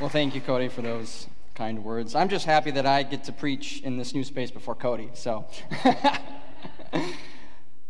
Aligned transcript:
Well, 0.00 0.08
thank 0.08 0.34
you, 0.34 0.40
Cody, 0.40 0.66
for 0.66 0.82
those 0.82 1.28
kind 1.54 1.84
words. 1.84 2.16
I'm 2.16 2.28
just 2.28 2.46
happy 2.46 2.72
that 2.72 2.84
I 2.84 3.04
get 3.04 3.22
to 3.24 3.32
preach 3.32 3.80
in 3.82 3.96
this 3.96 4.12
new 4.12 4.24
space 4.24 4.50
before 4.50 4.74
Cody. 4.74 5.08
So, 5.14 5.46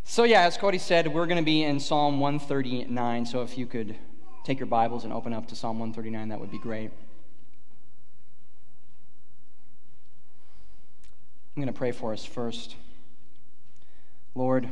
so 0.04 0.25
yeah, 0.25 0.43
as 0.43 0.59
Cody 0.59 0.77
said, 0.77 1.09
we're 1.09 1.25
going 1.25 1.38
to 1.38 1.45
be 1.45 1.62
in 1.62 1.80
Psalm 1.80 2.21
139. 2.21 3.25
So 3.25 3.40
if 3.40 3.56
you 3.56 3.64
could 3.64 3.96
take 4.45 4.59
your 4.59 4.67
Bibles 4.67 5.04
and 5.04 5.14
open 5.14 5.32
up 5.32 5.48
to 5.48 5.56
Psalm 5.56 5.79
139, 5.79 6.29
that 6.29 6.38
would 6.38 6.51
be 6.51 6.59
great. 6.59 6.90
I'm 11.57 11.62
going 11.62 11.73
to 11.73 11.73
pray 11.73 11.93
for 11.93 12.12
us 12.12 12.23
first. 12.23 12.77
Lord, 14.34 14.68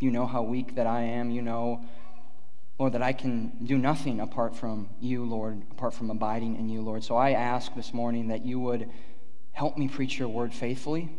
you 0.00 0.10
know 0.10 0.26
how 0.26 0.42
weak 0.42 0.74
that 0.74 0.86
I 0.86 1.00
am. 1.00 1.30
You 1.30 1.40
know 1.40 1.82
Lord, 2.78 2.94
that 2.94 3.02
I 3.02 3.12
can 3.12 3.52
do 3.64 3.78
nothing 3.78 4.20
apart 4.20 4.56
from 4.56 4.88
you, 5.00 5.24
Lord, 5.24 5.62
apart 5.70 5.94
from 5.94 6.10
abiding 6.10 6.56
in 6.56 6.68
you, 6.68 6.82
Lord. 6.82 7.04
So 7.04 7.16
I 7.16 7.32
ask 7.32 7.74
this 7.74 7.92
morning 7.92 8.28
that 8.28 8.44
you 8.44 8.58
would 8.60 8.88
help 9.52 9.76
me 9.76 9.88
preach 9.88 10.18
your 10.18 10.28
word 10.28 10.52
faithfully, 10.52 11.10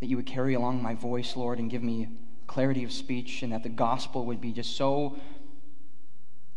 that 0.00 0.06
you 0.06 0.16
would 0.16 0.26
carry 0.26 0.54
along 0.54 0.82
my 0.82 0.94
voice, 0.94 1.36
Lord, 1.36 1.58
and 1.58 1.70
give 1.70 1.82
me 1.82 2.08
clarity 2.46 2.84
of 2.84 2.92
speech, 2.92 3.42
and 3.42 3.52
that 3.52 3.62
the 3.62 3.68
gospel 3.68 4.26
would 4.26 4.40
be 4.40 4.52
just 4.52 4.76
so 4.76 5.16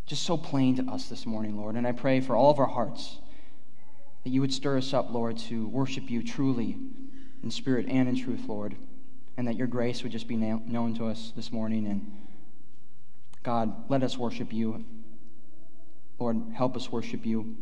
just 0.05 0.23
so 0.23 0.35
plain 0.35 0.75
to 0.75 0.91
us 0.91 1.07
this 1.07 1.27
morning, 1.27 1.55
Lord. 1.55 1.75
And 1.75 1.85
I 1.85 1.91
pray 1.91 2.19
for 2.19 2.35
all 2.35 2.49
of 2.49 2.57
our 2.57 2.65
hearts 2.65 3.19
that 4.23 4.31
you 4.31 4.41
would 4.41 4.51
stir 4.51 4.79
us 4.79 4.91
up, 4.91 5.11
Lord, 5.11 5.37
to 5.37 5.67
worship 5.67 6.09
you 6.09 6.23
truly 6.23 6.77
in 7.43 7.51
spirit 7.51 7.85
and 7.87 8.09
in 8.09 8.15
truth, 8.15 8.41
Lord, 8.47 8.75
and 9.37 9.47
that 9.47 9.55
your 9.55 9.67
grace 9.67 10.01
would 10.01 10.11
just 10.11 10.27
be 10.27 10.35
known 10.35 10.95
to 10.95 11.05
us 11.05 11.31
this 11.35 11.51
morning 11.51 11.85
and 11.85 12.11
God, 13.43 13.89
let 13.89 14.03
us 14.03 14.17
worship 14.17 14.51
you. 14.51 14.83
Lord, 16.19 16.41
help 16.53 16.75
us 16.75 16.91
worship 16.91 17.25
you. 17.25 17.55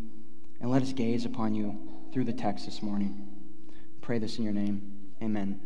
And 0.59 0.71
let 0.71 0.81
us 0.81 0.91
gaze 0.93 1.25
upon 1.25 1.53
you 1.53 1.77
through 2.11 2.25
the 2.25 2.33
text 2.33 2.65
this 2.65 2.81
morning. 2.81 3.27
pray 4.01 4.17
this 4.17 4.37
in 4.37 4.43
your 4.43 4.53
name. 4.53 4.97
Amen. 5.21 5.61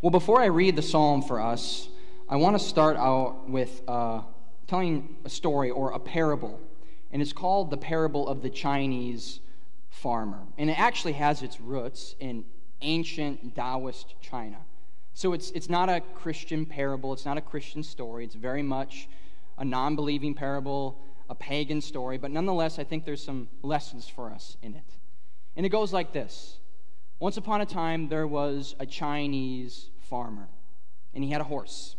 Well, 0.00 0.10
before 0.10 0.40
I 0.40 0.46
read 0.46 0.76
the 0.76 0.82
psalm 0.82 1.22
for 1.22 1.40
us, 1.40 1.88
I 2.28 2.36
want 2.36 2.56
to 2.56 2.64
start 2.64 2.96
out 2.96 3.48
with 3.48 3.82
uh, 3.88 4.22
telling 4.68 5.16
a 5.24 5.30
story 5.30 5.70
or 5.70 5.92
a 5.92 5.98
parable. 5.98 6.60
And 7.10 7.20
it's 7.20 7.32
called 7.32 7.70
the 7.70 7.76
parable 7.76 8.28
of 8.28 8.42
the 8.42 8.50
Chinese 8.50 9.40
farmer. 9.88 10.46
And 10.56 10.70
it 10.70 10.78
actually 10.78 11.14
has 11.14 11.42
its 11.42 11.60
roots 11.60 12.14
in 12.20 12.44
ancient 12.80 13.56
Taoist 13.56 14.14
China. 14.20 14.58
So 15.18 15.32
it's, 15.32 15.50
it's 15.50 15.68
not 15.68 15.88
a 15.88 16.00
Christian 16.14 16.64
parable, 16.64 17.12
it's 17.12 17.24
not 17.24 17.36
a 17.36 17.40
Christian 17.40 17.82
story. 17.82 18.24
It's 18.24 18.36
very 18.36 18.62
much 18.62 19.08
a 19.58 19.64
non 19.64 19.96
believing 19.96 20.32
parable, 20.32 20.96
a 21.28 21.34
pagan 21.34 21.80
story, 21.80 22.18
but 22.18 22.30
nonetheless, 22.30 22.78
I 22.78 22.84
think 22.84 23.04
there's 23.04 23.24
some 23.24 23.48
lessons 23.62 24.08
for 24.08 24.30
us 24.30 24.56
in 24.62 24.76
it. 24.76 24.94
And 25.56 25.66
it 25.66 25.70
goes 25.70 25.92
like 25.92 26.12
this 26.12 26.60
Once 27.18 27.36
upon 27.36 27.60
a 27.60 27.66
time, 27.66 28.08
there 28.08 28.28
was 28.28 28.76
a 28.78 28.86
Chinese 28.86 29.90
farmer, 30.02 30.46
and 31.12 31.24
he 31.24 31.30
had 31.30 31.40
a 31.40 31.50
horse. 31.52 31.96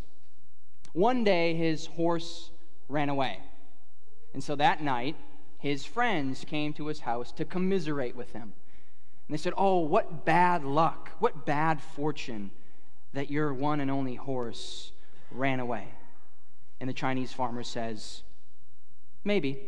One 0.93 1.25
day, 1.25 1.55
his 1.55 1.87
horse 1.87 2.51
ran 2.87 3.09
away. 3.09 3.39
And 4.33 4.41
so 4.41 4.55
that 4.55 4.81
night, 4.81 5.17
his 5.57 5.83
friends 5.83 6.45
came 6.45 6.71
to 6.75 6.87
his 6.87 7.01
house 7.01 7.33
to 7.33 7.43
commiserate 7.43 8.15
with 8.15 8.31
him. 8.31 8.53
And 9.27 9.37
they 9.37 9.41
said, 9.41 9.51
Oh, 9.57 9.79
what 9.79 10.23
bad 10.23 10.63
luck, 10.63 11.11
what 11.19 11.45
bad 11.45 11.81
fortune 11.81 12.51
that 13.13 13.31
your 13.31 13.53
one 13.53 13.79
and 13.79 13.89
only 13.89 14.15
horse 14.15 14.91
ran 15.31 15.59
away? 15.59 15.87
And 16.79 16.89
the 16.89 16.93
Chinese 16.93 17.33
farmer 17.33 17.63
says, 17.63 18.23
Maybe. 19.23 19.59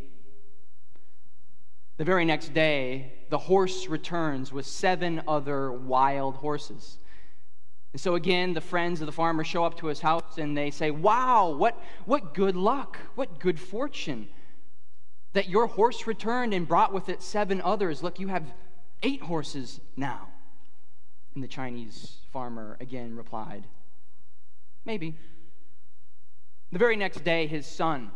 The 1.97 2.05
very 2.05 2.25
next 2.25 2.53
day, 2.53 3.13
the 3.29 3.37
horse 3.37 3.87
returns 3.87 4.51
with 4.51 4.65
seven 4.65 5.21
other 5.27 5.71
wild 5.71 6.37
horses. 6.37 6.97
And 7.93 8.01
so 8.01 8.15
again, 8.15 8.53
the 8.53 8.61
friends 8.61 9.01
of 9.01 9.05
the 9.05 9.11
farmer 9.11 9.43
show 9.43 9.65
up 9.65 9.77
to 9.79 9.87
his 9.87 9.99
house 9.99 10.37
and 10.37 10.57
they 10.57 10.71
say, 10.71 10.89
Wow, 10.89 11.51
what, 11.51 11.77
what 12.05 12.33
good 12.33 12.55
luck, 12.55 12.97
what 13.15 13.39
good 13.39 13.59
fortune 13.59 14.29
that 15.33 15.49
your 15.49 15.67
horse 15.67 16.07
returned 16.07 16.53
and 16.53 16.67
brought 16.67 16.93
with 16.93 17.09
it 17.09 17.21
seven 17.21 17.61
others. 17.61 18.03
Look, 18.03 18.19
you 18.19 18.27
have 18.27 18.53
eight 19.03 19.21
horses 19.21 19.79
now. 19.95 20.27
And 21.35 21.43
the 21.43 21.47
Chinese 21.47 22.17
farmer 22.31 22.77
again 22.79 23.15
replied, 23.15 23.67
Maybe. 24.85 25.17
The 26.71 26.79
very 26.79 26.95
next 26.95 27.23
day, 27.23 27.47
his 27.47 27.65
son 27.65 28.11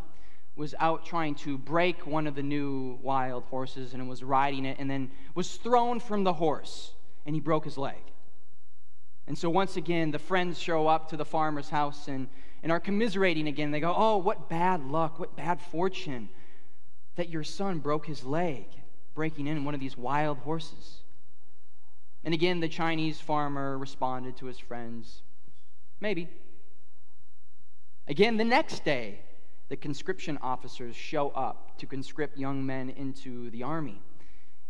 was 0.55 0.73
out 0.79 1.05
trying 1.05 1.35
to 1.35 1.57
break 1.57 2.07
one 2.07 2.27
of 2.27 2.35
the 2.35 2.43
new 2.43 2.97
wild 3.01 3.43
horses 3.45 3.93
and 3.93 4.07
was 4.07 4.23
riding 4.23 4.65
it 4.65 4.77
and 4.79 4.89
then 4.89 5.11
was 5.35 5.57
thrown 5.57 5.99
from 5.99 6.23
the 6.23 6.33
horse 6.33 6.93
and 7.25 7.35
he 7.35 7.41
broke 7.41 7.65
his 7.65 7.77
leg. 7.77 8.01
And 9.27 9.37
so 9.37 9.49
once 9.49 9.75
again, 9.75 10.11
the 10.11 10.19
friends 10.19 10.57
show 10.57 10.87
up 10.87 11.09
to 11.09 11.17
the 11.17 11.25
farmer's 11.25 11.69
house 11.69 12.07
and, 12.07 12.27
and 12.63 12.71
are 12.71 12.79
commiserating 12.79 13.47
again. 13.47 13.71
They 13.71 13.79
go, 13.81 13.93
Oh, 13.95 14.17
what 14.17 14.49
bad 14.49 14.85
luck, 14.85 15.19
what 15.19 15.35
bad 15.35 15.61
fortune 15.61 16.29
that 17.15 17.29
your 17.29 17.43
son 17.43 17.79
broke 17.79 18.05
his 18.05 18.23
leg 18.23 18.65
breaking 19.13 19.47
in 19.47 19.65
one 19.65 19.73
of 19.73 19.79
these 19.79 19.97
wild 19.97 20.37
horses. 20.39 21.01
And 22.25 22.33
again, 22.33 22.59
the 22.59 22.67
Chinese 22.67 23.21
farmer 23.21 23.77
responded 23.77 24.35
to 24.37 24.47
his 24.47 24.57
friends, 24.57 25.21
Maybe. 26.01 26.27
Again, 28.07 28.37
the 28.37 28.43
next 28.43 28.83
day, 28.83 29.19
the 29.69 29.77
conscription 29.77 30.37
officers 30.41 30.95
show 30.95 31.29
up 31.29 31.77
to 31.77 31.85
conscript 31.85 32.37
young 32.37 32.65
men 32.65 32.89
into 32.89 33.49
the 33.51 33.63
army. 33.63 34.01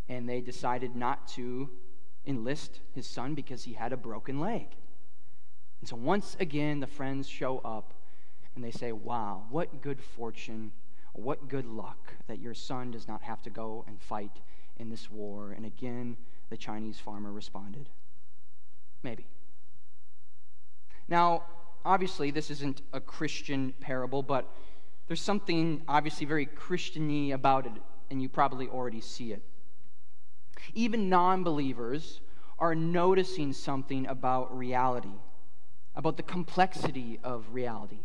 And 0.07 0.29
they 0.29 0.41
decided 0.41 0.95
not 0.95 1.27
to 1.29 1.69
enlist 2.27 2.81
his 2.93 3.07
son 3.07 3.35
because 3.35 3.63
he 3.63 3.73
had 3.73 3.91
a 3.91 3.97
broken 3.97 4.39
leg. 4.39 4.67
And 5.79 5.89
so 5.89 5.95
once 5.95 6.35
again, 6.39 6.79
the 6.79 6.87
friends 6.87 7.27
show 7.27 7.59
up 7.59 7.93
and 8.55 8.63
they 8.63 8.71
say, 8.71 8.91
Wow, 8.91 9.45
what 9.49 9.81
good 9.81 10.01
fortune, 10.01 10.71
what 11.13 11.47
good 11.47 11.65
luck 11.65 12.13
that 12.27 12.39
your 12.39 12.53
son 12.53 12.91
does 12.91 13.07
not 13.07 13.21
have 13.23 13.41
to 13.43 13.49
go 13.49 13.85
and 13.87 14.01
fight 14.01 14.41
in 14.77 14.89
this 14.89 15.09
war. 15.09 15.51
And 15.51 15.65
again, 15.65 16.17
the 16.49 16.57
Chinese 16.57 16.99
farmer 16.99 17.31
responded, 17.31 17.89
Maybe. 19.03 19.27
Now, 21.07 21.43
obviously, 21.85 22.31
this 22.31 22.49
isn't 22.49 22.81
a 22.91 22.99
Christian 22.99 23.73
parable, 23.79 24.23
but 24.23 24.51
there's 25.07 25.21
something 25.21 25.83
obviously 25.87 26.25
very 26.25 26.47
Christiany 26.47 27.31
about 27.31 27.67
it, 27.67 27.73
and 28.09 28.21
you 28.21 28.29
probably 28.29 28.67
already 28.67 29.01
see 29.01 29.31
it. 29.31 29.43
Even 30.73 31.09
non 31.09 31.43
believers 31.43 32.21
are 32.57 32.73
noticing 32.73 33.53
something 33.53 34.07
about 34.07 34.57
reality, 34.57 35.19
about 35.95 36.17
the 36.17 36.23
complexity 36.23 37.19
of 37.23 37.45
reality, 37.51 37.99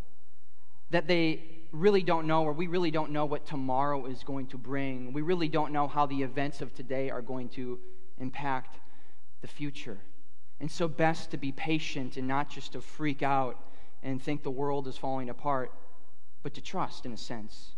that 0.91 1.07
they 1.07 1.60
really 1.71 2.03
don't 2.03 2.27
know, 2.27 2.43
or 2.43 2.53
we 2.53 2.67
really 2.67 2.91
don't 2.91 3.11
know 3.11 3.25
what 3.25 3.45
tomorrow 3.45 4.05
is 4.05 4.23
going 4.23 4.47
to 4.47 4.57
bring. 4.57 5.13
We 5.13 5.21
really 5.21 5.47
don't 5.47 5.71
know 5.71 5.87
how 5.87 6.05
the 6.05 6.21
events 6.21 6.61
of 6.61 6.73
today 6.73 7.09
are 7.09 7.21
going 7.21 7.49
to 7.49 7.79
impact 8.19 8.79
the 9.41 9.47
future. 9.47 9.97
And 10.59 10.69
so, 10.69 10.87
best 10.87 11.31
to 11.31 11.37
be 11.37 11.51
patient 11.51 12.17
and 12.17 12.27
not 12.27 12.49
just 12.49 12.73
to 12.73 12.81
freak 12.81 13.23
out 13.23 13.57
and 14.03 14.21
think 14.21 14.43
the 14.43 14.51
world 14.51 14.87
is 14.87 14.97
falling 14.97 15.29
apart, 15.29 15.71
but 16.43 16.53
to 16.55 16.61
trust 16.61 17.05
in 17.05 17.13
a 17.13 17.17
sense. 17.17 17.71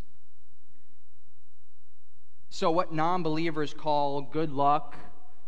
So, 2.50 2.70
what 2.70 2.92
non 2.92 3.22
believers 3.22 3.72
call 3.72 4.20
good 4.22 4.52
luck, 4.52 4.96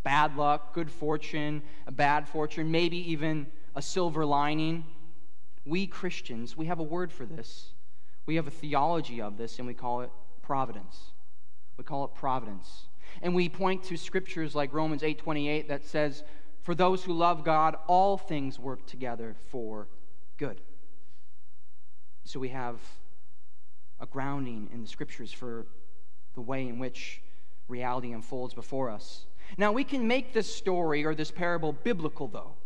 bad 0.02 0.36
luck, 0.36 0.72
good 0.72 0.90
fortune, 0.90 1.62
a 1.86 1.92
bad 1.92 2.28
fortune, 2.28 2.70
maybe 2.70 3.10
even 3.10 3.46
a 3.74 3.82
silver 3.82 4.24
lining, 4.24 4.84
we 5.66 5.86
Christians, 5.86 6.56
we 6.56 6.66
have 6.66 6.78
a 6.78 6.84
word 6.84 7.12
for 7.12 7.26
this. 7.26 7.72
We 8.26 8.37
have 8.37 8.47
a 8.47 8.50
theology 8.50 9.22
of 9.22 9.37
this, 9.37 9.59
and 9.59 9.66
we 9.66 9.75
call 9.75 10.03
it 10.03 10.10
providence. 10.42 11.12
We 11.76 11.84
call 11.84 12.05
it 12.05 12.14
providence. 12.14 12.88
And 13.23 13.34
we 13.34 13.49
point 13.49 13.84
to 13.84 13.96
scriptures 13.96 14.55
like 14.55 14.73
Romans 14.73 15.02
8:28 15.02 15.69
that 15.69 15.84
says, 15.84 16.25
"For 16.62 16.75
those 16.75 17.05
who 17.05 17.12
love 17.12 17.44
God, 17.44 17.76
all 17.87 18.19
things 18.19 18.58
work 18.58 18.87
together 18.87 19.34
for 19.49 19.88
good." 20.37 20.61
So 22.25 22.40
we 22.40 22.49
have 22.49 22.81
a 24.00 24.06
grounding 24.06 24.69
in 24.73 24.82
the 24.82 24.88
scriptures 24.88 25.32
for 25.32 25.67
the 26.34 26.40
way 26.40 26.69
in 26.69 26.78
which 26.78 27.23
reality 27.69 28.12
unfolds 28.12 28.52
before 28.52 28.90
us. 28.90 29.26
Now, 29.56 29.73
we 29.73 29.84
can 29.84 30.06
make 30.06 30.32
this 30.32 30.52
story 30.52 31.05
or 31.05 31.14
this 31.14 31.31
parable 31.31 31.73
biblical, 31.73 32.26
though. 32.28 32.56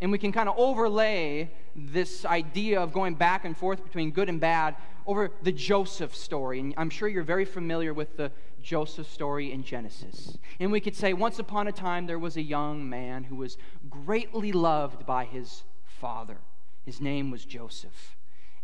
And 0.00 0.12
we 0.12 0.18
can 0.18 0.32
kind 0.32 0.48
of 0.48 0.58
overlay 0.58 1.50
this 1.74 2.24
idea 2.24 2.80
of 2.80 2.92
going 2.92 3.14
back 3.14 3.44
and 3.44 3.56
forth 3.56 3.82
between 3.82 4.10
good 4.10 4.28
and 4.28 4.40
bad 4.40 4.76
over 5.06 5.30
the 5.42 5.52
Joseph 5.52 6.14
story. 6.14 6.60
And 6.60 6.74
I'm 6.76 6.90
sure 6.90 7.08
you're 7.08 7.22
very 7.22 7.44
familiar 7.44 7.94
with 7.94 8.16
the 8.16 8.30
Joseph 8.62 9.10
story 9.10 9.52
in 9.52 9.62
Genesis. 9.62 10.36
And 10.58 10.72
we 10.72 10.80
could 10.80 10.96
say, 10.96 11.12
once 11.12 11.38
upon 11.38 11.68
a 11.68 11.72
time, 11.72 12.06
there 12.06 12.18
was 12.18 12.36
a 12.36 12.42
young 12.42 12.88
man 12.88 13.24
who 13.24 13.36
was 13.36 13.56
greatly 13.88 14.52
loved 14.52 15.06
by 15.06 15.24
his 15.24 15.62
father. 15.84 16.38
His 16.84 17.00
name 17.00 17.30
was 17.30 17.44
Joseph. 17.44 18.16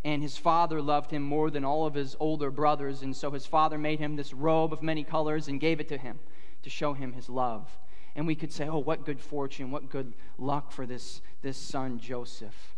And 0.05 0.21
his 0.21 0.37
father 0.37 0.83
loved 0.83 1.13
him 1.13 1.23
more 1.23 1.51
than 1.51 1.65
all 1.65 1.87
of 1.87 1.95
his 1.95 2.17
older 2.19 2.51
brothers. 2.51 3.03
And 3.03 3.17
so 3.17 3.31
his 3.31 3.47
father 3.47 3.79
made 3.79 4.01
him 4.01 4.17
this 4.17 4.35
robe 4.35 4.73
of 4.73 4.83
many 4.83 5.05
colors 5.05 5.49
and 5.49 5.61
gave 5.61 5.81
it 5.81 5.89
to 5.89 5.97
him 5.97 6.19
to 6.63 6.71
show 6.71 6.93
him 6.93 7.13
his 7.13 7.29
love. 7.29 7.79
And 8.15 8.27
we 8.27 8.35
could 8.35 8.53
say, 8.53 8.69
oh, 8.69 8.79
what 8.79 9.07
good 9.07 9.21
fortune, 9.21 9.71
what 9.71 9.89
good 9.89 10.13
luck 10.39 10.71
for 10.71 10.87
this, 10.87 11.21
this 11.41 11.57
son, 11.57 11.99
Joseph. 11.99 12.77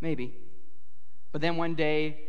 Maybe. 0.00 0.34
But 1.32 1.40
then 1.40 1.56
one 1.56 1.74
day, 1.74 2.20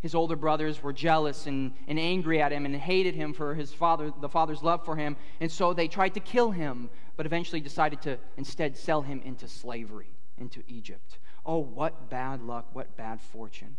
his 0.00 0.14
older 0.14 0.36
brothers 0.36 0.82
were 0.82 0.92
jealous 0.92 1.46
and, 1.46 1.72
and 1.88 1.98
angry 1.98 2.42
at 2.42 2.52
him 2.52 2.66
and 2.66 2.76
hated 2.76 3.14
him 3.14 3.32
for 3.32 3.54
his 3.54 3.72
father, 3.72 4.12
the 4.20 4.28
father's 4.28 4.62
love 4.62 4.84
for 4.84 4.96
him. 4.96 5.16
And 5.40 5.50
so 5.50 5.72
they 5.72 5.88
tried 5.88 6.12
to 6.14 6.20
kill 6.20 6.50
him, 6.50 6.90
but 7.16 7.24
eventually 7.24 7.60
decided 7.60 8.02
to 8.02 8.18
instead 8.36 8.76
sell 8.76 9.00
him 9.00 9.22
into 9.24 9.48
slavery, 9.48 10.10
into 10.36 10.62
Egypt. 10.68 11.18
Oh, 11.46 11.58
what 11.58 12.10
bad 12.10 12.42
luck, 12.42 12.66
what 12.74 12.98
bad 12.98 13.18
fortune. 13.20 13.76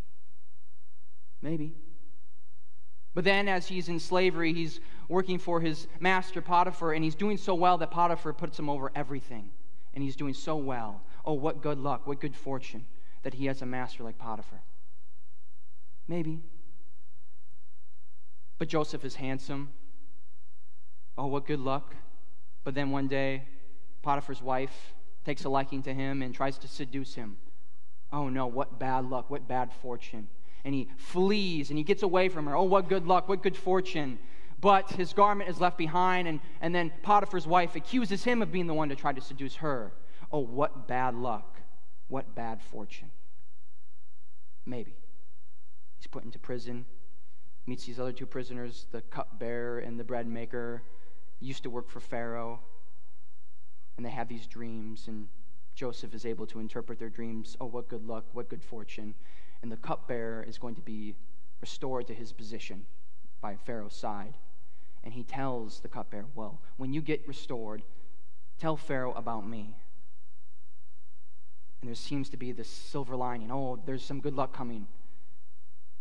Maybe. 1.44 1.76
But 3.16 3.24
then, 3.24 3.48
as 3.48 3.66
he's 3.66 3.88
in 3.88 4.00
slavery, 4.00 4.54
he's 4.54 4.82
working 5.08 5.40
for 5.40 5.62
his 5.62 5.88
master 6.02 6.42
Potiphar, 6.42 6.94
and 6.94 7.04
he's 7.04 7.16
doing 7.16 7.38
so 7.38 7.56
well 7.56 7.78
that 7.78 7.90
Potiphar 7.90 8.34
puts 8.34 8.60
him 8.60 8.70
over 8.70 8.92
everything. 8.94 9.50
And 9.94 10.04
he's 10.04 10.18
doing 10.18 10.34
so 10.34 10.58
well. 10.58 11.02
Oh, 11.24 11.34
what 11.34 11.62
good 11.62 11.80
luck, 11.80 12.06
what 12.06 12.20
good 12.20 12.36
fortune 12.36 12.86
that 13.24 13.34
he 13.34 13.46
has 13.46 13.62
a 13.62 13.66
master 13.66 14.04
like 14.04 14.18
Potiphar. 14.18 14.62
Maybe. 16.10 16.42
But 18.58 18.68
Joseph 18.68 19.06
is 19.06 19.16
handsome. 19.16 19.70
Oh, 21.18 21.28
what 21.28 21.48
good 21.48 21.62
luck. 21.62 21.96
But 22.66 22.76
then 22.76 22.92
one 22.92 23.08
day, 23.08 23.44
Potiphar's 24.02 24.42
wife 24.42 24.94
takes 25.26 25.46
a 25.46 25.50
liking 25.50 25.82
to 25.84 25.94
him 25.94 26.22
and 26.22 26.36
tries 26.36 26.58
to 26.60 26.68
seduce 26.68 27.16
him. 27.16 27.38
Oh 28.12 28.28
no, 28.28 28.46
what 28.46 28.78
bad 28.78 29.10
luck, 29.10 29.30
what 29.30 29.48
bad 29.48 29.72
fortune. 29.82 30.28
And 30.66 30.74
he 30.74 30.90
flees 30.98 31.70
and 31.70 31.78
he 31.78 31.84
gets 31.84 32.04
away 32.04 32.28
from 32.28 32.48
her. 32.48 32.58
Oh, 32.58 32.64
what 32.64 32.90
good 32.90 33.08
luck, 33.08 33.30
what 33.30 33.42
good 33.42 33.56
fortune. 33.56 34.20
But 34.60 34.92
his 34.92 35.14
garment 35.14 35.50
is 35.50 35.62
left 35.62 35.78
behind, 35.78 36.28
and, 36.28 36.40
and 36.60 36.74
then 36.74 36.92
Potiphar's 37.04 37.46
wife 37.46 37.76
accuses 37.76 38.24
him 38.24 38.42
of 38.42 38.52
being 38.52 38.66
the 38.66 38.74
one 38.74 38.90
to 38.90 38.96
try 38.96 39.14
to 39.14 39.22
seduce 39.22 39.56
her. 39.58 39.94
Oh, 40.32 40.40
what 40.40 40.88
bad 40.88 41.14
luck, 41.14 41.60
what 42.08 42.34
bad 42.34 42.62
fortune. 42.62 43.12
Maybe. 44.66 44.96
He's 45.98 46.08
put 46.08 46.24
into 46.24 46.40
prison, 46.40 46.86
meets 47.68 47.86
these 47.86 48.00
other 48.00 48.12
two 48.12 48.26
prisoners, 48.26 48.88
the 48.92 49.02
cupbearer 49.02 49.80
and 49.80 50.00
the 50.00 50.04
bread 50.04 50.28
maker, 50.28 50.82
used 51.40 51.64
to 51.64 51.70
work 51.70 51.90
for 51.90 52.00
Pharaoh. 52.00 52.60
And 53.98 54.06
they 54.06 54.10
have 54.10 54.28
these 54.28 54.48
dreams, 54.48 55.08
and 55.08 55.28
Joseph 55.76 56.16
is 56.16 56.26
able 56.26 56.48
to 56.48 56.60
interpret 56.60 56.98
their 56.98 57.10
dreams. 57.10 57.56
Oh, 57.62 57.68
what 57.68 57.88
good 57.88 58.08
luck, 58.08 58.26
what 58.34 58.50
good 58.50 58.64
fortune. 58.64 59.14
And 59.66 59.72
the 59.72 59.78
cupbearer 59.78 60.44
is 60.44 60.60
going 60.60 60.76
to 60.76 60.82
be 60.82 61.16
restored 61.60 62.06
to 62.06 62.14
his 62.14 62.32
position 62.32 62.86
by 63.42 63.56
Pharaoh's 63.56 63.96
side. 63.96 64.38
And 65.04 65.12
he 65.12 65.24
tells 65.24 65.80
the 65.80 65.88
cupbearer, 65.88 66.28
Well, 66.36 66.62
when 66.78 66.94
you 66.94 67.02
get 67.02 67.28
restored, 67.28 67.82
tell 68.60 68.78
Pharaoh 68.78 69.14
about 69.14 69.48
me. 69.48 69.76
And 71.82 71.88
there 71.88 71.96
seems 71.96 72.30
to 72.30 72.38
be 72.38 72.52
this 72.52 72.70
silver 72.70 73.16
lining. 73.16 73.50
Oh, 73.52 73.82
there's 73.88 74.06
some 74.06 74.20
good 74.22 74.36
luck 74.36 74.54
coming. 74.54 74.86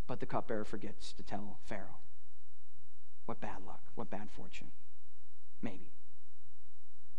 But 0.07 0.21
the 0.21 0.27
cupbearer 0.27 0.67
forgets 0.67 1.15
to 1.15 1.23
tell 1.23 1.57
Pharaoh. 1.65 2.01
What 3.25 3.41
bad 3.41 3.65
luck, 3.67 3.81
what 3.95 4.11
bad 4.11 4.29
fortune. 4.31 4.73
Maybe. 5.63 5.89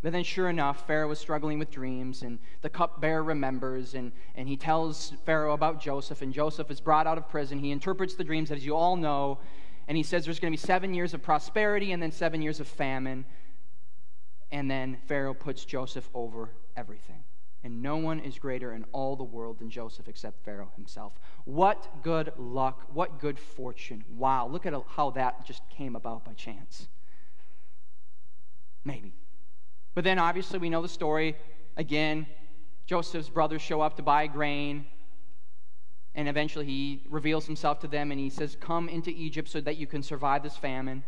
But 0.02 0.12
then, 0.12 0.24
sure 0.24 0.50
enough, 0.50 0.86
Pharaoh 0.86 1.08
was 1.08 1.20
struggling 1.20 1.58
with 1.58 1.72
dreams, 1.72 2.22
and 2.22 2.38
the 2.62 2.70
cupbearer 2.70 3.24
remembers, 3.24 3.96
and, 3.96 4.12
and 4.36 4.48
he 4.48 4.56
tells 4.56 5.14
Pharaoh 5.26 5.54
about 5.54 5.82
Joseph, 5.82 6.22
and 6.22 6.32
Joseph 6.32 6.70
is 6.70 6.80
brought 6.80 7.08
out 7.08 7.18
of 7.18 7.28
prison. 7.28 7.58
He 7.58 7.72
interprets 7.72 8.14
the 8.14 8.24
dreams, 8.24 8.52
as 8.52 8.66
you 8.66 8.76
all 8.76 8.98
know, 8.98 9.40
and 9.88 9.98
he 9.98 10.04
says 10.04 10.26
there's 10.26 10.40
going 10.40 10.54
to 10.54 10.62
be 10.62 10.66
seven 10.66 10.94
years 10.94 11.14
of 11.14 11.24
prosperity 11.24 11.92
and 11.92 12.02
then 12.02 12.12
seven 12.12 12.42
years 12.42 12.60
of 12.60 12.68
famine. 12.68 13.26
And 14.52 14.70
then 14.70 14.98
Pharaoh 15.08 15.34
puts 15.34 15.66
Joseph 15.66 16.10
over 16.14 16.52
everything 16.76 17.24
and 17.66 17.82
no 17.82 17.98
one 17.98 18.20
is 18.20 18.38
greater 18.38 18.74
in 18.74 18.86
all 18.92 19.16
the 19.16 19.24
world 19.24 19.58
than 19.58 19.72
Joseph 19.72 20.08
except 20.08 20.46
Pharaoh 20.46 20.72
himself. 20.76 21.14
What 21.46 22.04
good 22.04 22.32
luck, 22.38 22.84
what 22.94 23.20
good 23.20 23.40
fortune. 23.40 24.04
Wow, 24.08 24.48
look 24.48 24.68
at 24.68 24.74
how 24.88 25.10
that 25.12 25.48
just 25.48 25.68
came 25.68 25.96
about 25.96 26.24
by 26.24 26.34
chance. 26.34 26.88
Maybe. 28.84 29.16
But 29.96 30.04
then 30.04 30.20
obviously 30.20 30.60
we 30.60 30.70
know 30.70 30.82
the 30.82 30.90
story. 30.90 31.36
Again, 31.78 32.28
Joseph's 32.86 33.30
brothers 33.30 33.62
show 33.62 33.82
up 33.82 33.96
to 33.96 34.04
buy 34.04 34.28
grain. 34.28 34.86
And 36.14 36.30
eventually 36.30 36.66
he 36.66 37.04
reveals 37.10 37.46
himself 37.46 37.80
to 37.80 37.88
them 37.88 38.12
and 38.12 38.20
he 38.20 38.30
says, 38.30 38.56
Come 38.60 38.88
into 38.90 39.10
Egypt 39.10 39.50
so 39.50 39.60
that 39.62 39.78
you 39.78 39.88
can 39.88 40.04
survive 40.04 40.44
this 40.44 40.56
famine. 40.56 41.04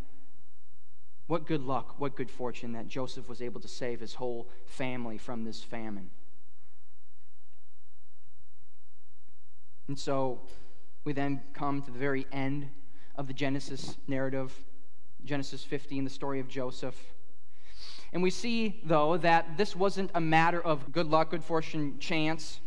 What 1.27 1.45
good 1.45 1.61
luck, 1.61 1.99
what 1.99 2.15
good 2.15 2.31
fortune 2.31 2.71
that 2.73 2.87
Joseph 2.87 3.27
was 3.27 3.41
able 3.41 3.59
to 3.59 3.67
save 3.67 3.99
his 3.99 4.13
whole 4.13 4.49
family 4.65 5.17
from 5.17 5.43
this 5.43 5.61
famine. 5.61 6.09
And 9.89 9.99
so 9.99 10.41
we 11.03 11.13
then 11.13 11.41
come 11.53 11.81
to 11.81 11.91
the 11.91 11.99
very 11.99 12.25
end 12.31 12.69
of 13.15 13.27
the 13.27 13.33
Genesis 13.33 13.97
narrative, 14.07 14.53
Genesis 15.23 15.63
15, 15.63 16.05
the 16.05 16.09
story 16.09 16.39
of 16.39 16.47
Joseph. 16.47 16.95
And 18.13 18.23
we 18.23 18.29
see, 18.29 18.79
though, 18.83 19.17
that 19.17 19.57
this 19.57 19.75
wasn't 19.75 20.11
a 20.15 20.21
matter 20.21 20.61
of 20.61 20.91
good 20.91 21.07
luck, 21.07 21.31
good 21.31 21.43
fortune, 21.43 21.99
chance, 21.99 22.59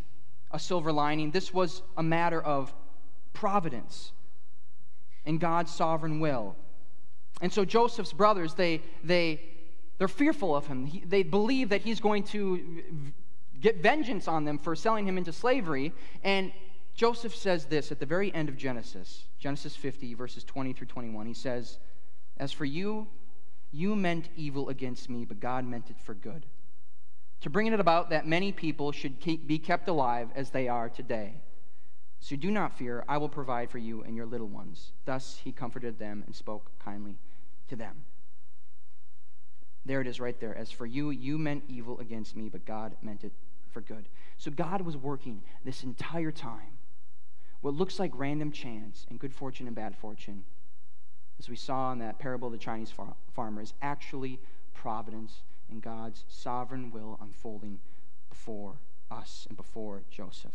a 0.51 0.59
silver 0.59 0.93
lining. 0.93 1.31
This 1.31 1.55
was 1.55 1.83
a 1.97 2.03
matter 2.03 2.41
of 2.41 2.73
providence 3.33 4.13
and 5.25 5.41
God's 5.41 5.73
sovereign 5.73 6.21
will. 6.21 6.57
And 7.41 7.53
so 7.53 7.65
Joseph's 7.65 8.13
brothers, 8.13 8.55
they, 8.55 8.83
they, 9.05 9.41
they're 9.99 10.09
fearful 10.09 10.55
of 10.55 10.67
him. 10.67 10.87
He, 10.87 11.05
they 11.07 11.23
believe 11.23 11.71
that 11.71 11.83
he's 11.83 12.01
going 12.01 12.25
to 12.25 12.83
get 13.61 13.83
vengeance 13.83 14.29
on 14.29 14.45
them 14.45 14.59
for 14.59 14.75
selling 14.75 15.07
him 15.07 15.19
into 15.19 15.33
slavery. 15.33 15.93
And 16.23 16.53
Joseph 16.95 17.35
says 17.35 17.67
this 17.67 17.93
at 17.93 17.99
the 17.99 18.07
very 18.07 18.35
end 18.35 18.49
of 18.49 18.57
Genesis, 18.57 19.25
Genesis 19.39 19.77
50, 19.77 20.15
verses 20.15 20.45
20 20.45 20.73
through 20.73 20.89
21. 20.89 21.27
He 21.27 21.35
says, 21.35 21.79
As 22.39 22.53
for 22.53 22.65
you, 22.65 23.07
you 23.73 23.95
meant 23.95 24.29
evil 24.37 24.69
against 24.69 25.09
me, 25.09 25.25
but 25.25 25.41
God 25.41 25.65
meant 25.65 25.91
it 25.91 26.01
for 26.01 26.15
good, 26.15 26.47
to 27.41 27.51
bring 27.51 27.67
it 27.67 27.81
about 27.81 28.11
that 28.11 28.27
many 28.27 28.53
people 28.53 28.93
should 28.93 29.21
keep, 29.21 29.47
be 29.47 29.59
kept 29.59 29.89
alive 29.89 30.29
as 30.35 30.51
they 30.51 30.69
are 30.69 30.89
today. 30.89 31.35
So 32.21 32.37
do 32.37 32.51
not 32.51 32.77
fear, 32.77 33.05
I 33.09 33.17
will 33.17 33.29
provide 33.29 33.71
for 33.71 33.79
you 33.79 34.03
and 34.03 34.15
your 34.15 34.27
little 34.27 34.49
ones. 34.49 34.93
Thus 35.07 35.41
he 35.43 35.53
comforted 35.53 35.99
them 35.99 36.23
and 36.27 36.35
spoke 36.35 36.71
kindly 36.79 37.17
to 37.69 37.77
them. 37.77 38.05
There 39.87 40.03
it 40.03 40.07
is 40.07 40.21
right 40.21 40.39
there. 40.39 40.55
As 40.57 40.71
for 40.71 40.85
you, 40.85 41.11
you 41.11 41.39
meant 41.39 41.65
evil 41.67 41.99
against 42.01 42.37
me, 42.37 42.51
but 42.51 42.67
God 42.67 42.95
meant 43.01 43.25
it 43.25 43.33
for 43.73 43.81
good. 43.81 44.09
So 44.37 44.51
God 44.51 44.83
was 44.83 44.97
working 44.97 45.41
this 45.65 45.83
entire 45.83 46.31
time 46.31 46.77
what 47.61 47.75
looks 47.75 47.99
like 47.99 48.13
random 48.15 48.53
chance 48.53 49.07
and 49.11 49.19
good 49.19 49.35
fortune 49.35 49.67
and 49.67 49.77
bad 49.77 49.95
fortune, 49.95 50.45
as 51.41 51.49
we 51.49 51.57
saw 51.57 51.91
in 51.91 51.99
that 51.99 52.19
parable 52.19 52.49
of 52.49 52.53
the 52.53 52.59
Chinese 52.59 52.91
far- 52.91 53.17
farmer, 53.33 53.63
is 53.63 53.73
actually 53.81 54.39
providence 54.75 55.41
and 55.71 55.81
God's 55.81 56.25
sovereign 56.29 56.91
will 56.91 57.19
unfolding 57.23 57.79
before 58.29 58.75
us 59.11 59.47
and 59.49 59.57
before 59.57 60.03
Joseph. 60.11 60.53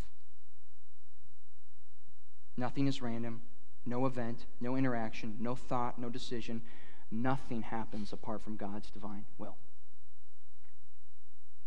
Nothing 2.56 2.86
is 2.86 3.02
random, 3.02 3.42
no 3.84 4.06
event, 4.06 4.46
no 4.62 4.76
interaction, 4.76 5.36
no 5.40 5.56
thought, 5.56 5.98
no 5.98 6.08
decision. 6.08 6.62
Nothing 7.10 7.64
happens 7.64 8.14
apart 8.14 8.44
from 8.44 8.56
God's 8.56 8.92
divine 8.92 9.26
will. 9.40 9.56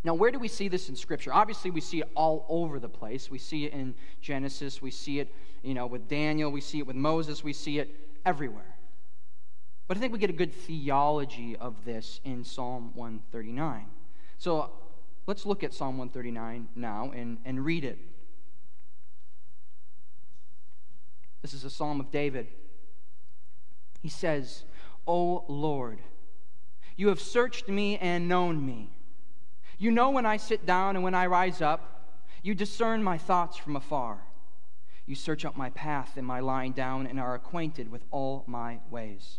Now, 0.04 0.14
where 0.14 0.30
do 0.30 0.38
we 0.38 0.48
see 0.48 0.68
this 0.68 0.88
in 0.88 0.94
Scripture? 0.94 1.34
Obviously, 1.34 1.72
we 1.72 1.80
see 1.80 2.00
it 2.00 2.10
all 2.14 2.46
over 2.48 2.78
the 2.78 2.88
place. 2.88 3.28
We 3.28 3.38
see 3.38 3.64
it 3.64 3.72
in 3.72 3.96
Genesis. 4.20 4.80
We 4.80 4.92
see 4.92 5.18
it, 5.18 5.34
you 5.62 5.74
know, 5.74 5.86
with 5.86 6.06
Daniel. 6.08 6.52
We 6.52 6.60
see 6.60 6.78
it 6.78 6.86
with 6.86 6.94
Moses. 6.94 7.42
We 7.42 7.52
see 7.52 7.80
it 7.80 7.90
everywhere. 8.24 8.77
But 9.88 9.96
I 9.96 10.00
think 10.00 10.12
we 10.12 10.18
get 10.18 10.28
a 10.28 10.34
good 10.34 10.52
theology 10.52 11.56
of 11.56 11.84
this 11.86 12.20
in 12.22 12.44
Psalm 12.44 12.92
139. 12.94 13.86
So 14.36 14.70
let's 15.26 15.46
look 15.46 15.64
at 15.64 15.72
Psalm 15.72 15.96
139 15.96 16.68
now 16.76 17.10
and, 17.14 17.38
and 17.46 17.64
read 17.64 17.84
it. 17.84 17.98
This 21.40 21.54
is 21.54 21.64
a 21.64 21.70
psalm 21.70 22.00
of 22.00 22.10
David. 22.10 22.48
He 24.02 24.10
says, 24.10 24.64
O 25.06 25.44
Lord, 25.48 26.00
you 26.96 27.08
have 27.08 27.20
searched 27.20 27.68
me 27.68 27.96
and 27.96 28.28
known 28.28 28.64
me. 28.64 28.90
You 29.78 29.90
know 29.90 30.10
when 30.10 30.26
I 30.26 30.36
sit 30.36 30.66
down 30.66 30.96
and 30.96 31.04
when 31.04 31.14
I 31.14 31.26
rise 31.26 31.62
up. 31.62 31.94
You 32.42 32.54
discern 32.54 33.02
my 33.02 33.16
thoughts 33.16 33.56
from 33.56 33.74
afar. 33.74 34.18
You 35.06 35.14
search 35.14 35.44
out 35.44 35.56
my 35.56 35.70
path 35.70 36.16
and 36.16 36.26
my 36.26 36.40
lying 36.40 36.72
down 36.72 37.06
and 37.06 37.18
are 37.18 37.34
acquainted 37.34 37.90
with 37.90 38.04
all 38.10 38.44
my 38.46 38.80
ways. 38.90 39.38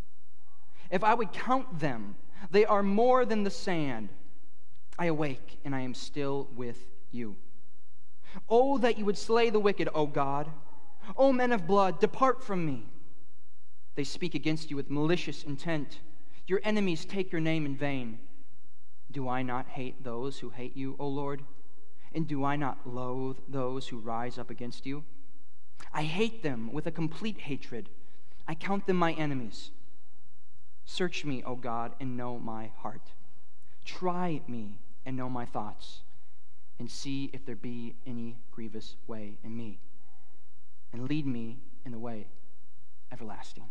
If 0.91 1.03
I 1.03 1.13
would 1.13 1.31
count 1.31 1.79
them, 1.79 2.15
they 2.51 2.65
are 2.65 2.83
more 2.83 3.25
than 3.25 3.43
the 3.43 3.49
sand. 3.49 4.09
I 4.99 5.05
awake 5.05 5.57
and 5.63 5.73
I 5.73 5.81
am 5.81 5.93
still 5.93 6.47
with 6.55 6.77
you. 7.11 7.37
Oh, 8.49 8.77
that 8.77 8.97
you 8.97 9.05
would 9.05 9.17
slay 9.17 9.49
the 9.49 9.59
wicked, 9.59 9.89
O 9.95 10.05
God. 10.05 10.51
O 11.17 11.33
men 11.33 11.51
of 11.51 11.65
blood, 11.65 11.99
depart 11.99 12.43
from 12.43 12.65
me. 12.65 12.85
They 13.95 14.03
speak 14.03 14.35
against 14.35 14.69
you 14.69 14.75
with 14.75 14.89
malicious 14.89 15.43
intent. 15.43 15.99
Your 16.47 16.61
enemies 16.63 17.05
take 17.05 17.31
your 17.31 17.41
name 17.41 17.65
in 17.65 17.75
vain. 17.75 18.19
Do 19.11 19.27
I 19.27 19.41
not 19.41 19.67
hate 19.67 20.03
those 20.03 20.39
who 20.39 20.49
hate 20.49 20.77
you, 20.77 20.95
O 20.99 21.07
Lord? 21.07 21.43
And 22.13 22.27
do 22.27 22.43
I 22.43 22.55
not 22.55 22.85
loathe 22.85 23.37
those 23.47 23.87
who 23.87 23.97
rise 23.97 24.37
up 24.37 24.49
against 24.49 24.85
you? 24.85 25.03
I 25.93 26.03
hate 26.03 26.43
them 26.43 26.71
with 26.71 26.87
a 26.87 26.91
complete 26.91 27.39
hatred. 27.39 27.89
I 28.47 28.55
count 28.55 28.87
them 28.87 28.97
my 28.97 29.13
enemies. 29.13 29.71
Search 30.85 31.25
me, 31.25 31.43
O 31.43 31.55
God, 31.55 31.93
and 31.99 32.17
know 32.17 32.37
my 32.37 32.71
heart. 32.77 33.13
Try 33.85 34.41
me 34.47 34.79
and 35.05 35.17
know 35.17 35.29
my 35.29 35.45
thoughts, 35.45 36.01
and 36.79 36.89
see 36.89 37.29
if 37.33 37.45
there 37.45 37.55
be 37.55 37.95
any 38.05 38.37
grievous 38.51 38.95
way 39.07 39.37
in 39.43 39.55
me, 39.55 39.79
and 40.93 41.07
lead 41.07 41.25
me 41.25 41.57
in 41.85 41.91
the 41.91 41.99
way 41.99 42.27
everlasting. 43.11 43.65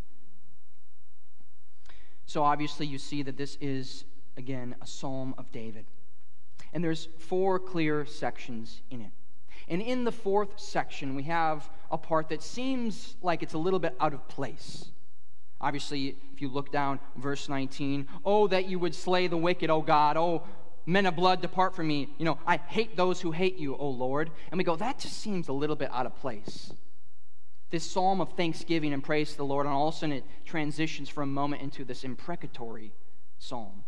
So 2.27 2.45
obviously, 2.45 2.87
you 2.87 2.99
see 2.99 3.23
that 3.23 3.37
this 3.37 3.57
is, 3.61 4.05
again, 4.37 4.77
a 4.81 4.87
psalm 4.87 5.35
of 5.37 5.51
David. 5.51 5.85
And 6.73 6.85
there's 6.85 7.09
four 7.19 7.59
clear 7.59 8.05
sections 8.07 8.83
in 8.91 9.01
it. 9.01 9.11
And 9.67 9.83
in 9.83 10.05
the 10.05 10.13
fourth 10.13 10.59
section, 10.59 11.15
we 11.15 11.25
have 11.25 11.69
a 11.91 11.99
part 11.99 12.29
that 12.29 12.43
seems 12.43 13.17
like 13.23 13.43
it's 13.43 13.55
a 13.55 13.59
little 13.59 13.79
bit 13.79 13.97
out 14.01 14.15
of 14.15 14.29
place. 14.29 14.91
Obviously, 15.61 16.17
if 16.33 16.41
you 16.41 16.49
look 16.49 16.73
down, 16.73 17.01
verse 17.17 17.49
19, 17.49 18.09
oh, 18.25 18.49
that 18.49 18.67
you 18.67 18.79
would 18.79 18.95
slay 18.95 19.27
the 19.27 19.37
wicked, 19.37 19.71
O 19.71 19.83
God. 19.83 20.17
Oh, 20.17 20.45
men 20.87 21.07
of 21.07 21.17
blood, 21.17 21.43
depart 21.43 21.75
from 21.75 21.89
me. 21.89 22.09
You 22.19 22.25
know, 22.25 22.39
I 22.47 22.57
hate 22.57 22.97
those 22.97 23.21
who 23.21 23.31
hate 23.31 23.59
you, 23.59 23.77
O 23.77 23.89
Lord. 23.89 24.31
And 24.51 24.59
we 24.59 24.65
go, 24.65 24.77
that 24.77 24.99
just 24.99 25.19
seems 25.19 25.49
a 25.49 25.53
little 25.53 25.77
bit 25.77 25.91
out 25.93 26.07
of 26.07 26.17
place 26.17 26.73
this 27.71 27.89
psalm 27.89 28.21
of 28.21 28.33
thanksgiving 28.33 28.93
and 28.93 29.03
praise 29.03 29.31
to 29.31 29.37
the 29.37 29.45
Lord, 29.45 29.67
and 29.67 29.75
all 29.75 29.89
of 29.89 29.95
a 29.95 29.99
sudden 29.99 30.17
it 30.17 30.25
transitions 30.45 31.09
for 31.09 31.23
a 31.23 31.27
moment 31.27 31.63
into 31.63 31.85
this 31.85 32.05
imprecatory 32.05 32.93
psalm. 33.39 33.85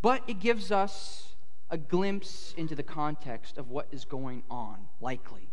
But 0.00 0.22
it 0.28 0.40
gives 0.40 0.72
us 0.72 1.34
a 1.68 1.76
glimpse 1.76 2.54
into 2.56 2.74
the 2.74 2.82
context 2.82 3.58
of 3.58 3.70
what 3.70 3.88
is 3.90 4.04
going 4.04 4.44
on, 4.50 4.78
likely, 5.00 5.48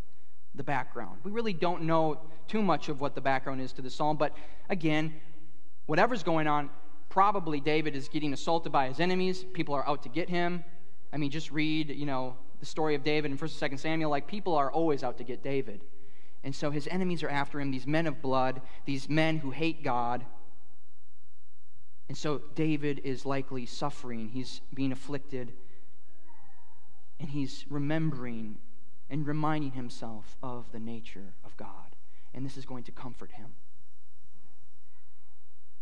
the 0.55 0.63
background. 0.63 1.19
We 1.23 1.31
really 1.31 1.53
don't 1.53 1.83
know 1.83 2.19
too 2.47 2.61
much 2.61 2.89
of 2.89 3.01
what 3.01 3.15
the 3.15 3.21
background 3.21 3.61
is 3.61 3.71
to 3.73 3.81
the 3.81 3.89
psalm, 3.89 4.17
but 4.17 4.35
again, 4.69 5.13
whatever's 5.85 6.23
going 6.23 6.47
on, 6.47 6.69
probably 7.09 7.59
David 7.59 7.95
is 7.95 8.07
getting 8.07 8.33
assaulted 8.33 8.71
by 8.71 8.87
his 8.87 8.99
enemies. 8.99 9.45
People 9.53 9.75
are 9.75 9.87
out 9.87 10.03
to 10.03 10.09
get 10.09 10.29
him. 10.29 10.63
I 11.11 11.17
mean, 11.17 11.31
just 11.31 11.51
read, 11.51 11.89
you 11.89 12.05
know, 12.05 12.35
the 12.59 12.65
story 12.65 12.95
of 12.95 13.03
David 13.03 13.31
in 13.31 13.37
1st 13.37 13.61
and 13.61 13.71
2nd 13.73 13.79
Samuel. 13.79 14.09
Like, 14.11 14.27
people 14.27 14.55
are 14.55 14.71
always 14.71 15.03
out 15.03 15.17
to 15.17 15.23
get 15.23 15.43
David. 15.43 15.83
And 16.43 16.55
so 16.55 16.71
his 16.71 16.87
enemies 16.87 17.23
are 17.23 17.29
after 17.29 17.59
him, 17.59 17.71
these 17.71 17.87
men 17.87 18.07
of 18.07 18.21
blood, 18.21 18.61
these 18.85 19.09
men 19.09 19.37
who 19.37 19.51
hate 19.51 19.83
God. 19.83 20.25
And 22.07 22.17
so 22.17 22.41
David 22.55 23.01
is 23.03 23.25
likely 23.25 23.65
suffering. 23.65 24.29
He's 24.29 24.61
being 24.73 24.91
afflicted. 24.91 25.53
And 27.19 27.29
he's 27.29 27.65
remembering 27.69 28.57
and 29.09 29.25
reminding 29.25 29.71
himself 29.71 30.37
of 30.43 30.71
the 30.71 30.79
nature 30.79 31.33
of 31.45 31.55
God. 31.57 31.95
And 32.33 32.45
this 32.45 32.57
is 32.57 32.65
going 32.65 32.83
to 32.83 32.91
comfort 32.91 33.31
him. 33.31 33.47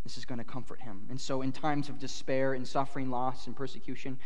This 0.04 0.16
is 0.16 0.24
going 0.24 0.38
to 0.38 0.44
comfort 0.44 0.80
him. 0.80 1.06
And 1.10 1.20
so, 1.20 1.42
in 1.42 1.52
times 1.52 1.88
of 1.88 1.98
despair 1.98 2.54
and 2.54 2.66
suffering, 2.66 3.10
loss, 3.10 3.46
and 3.46 3.54
persecution, 3.54 4.18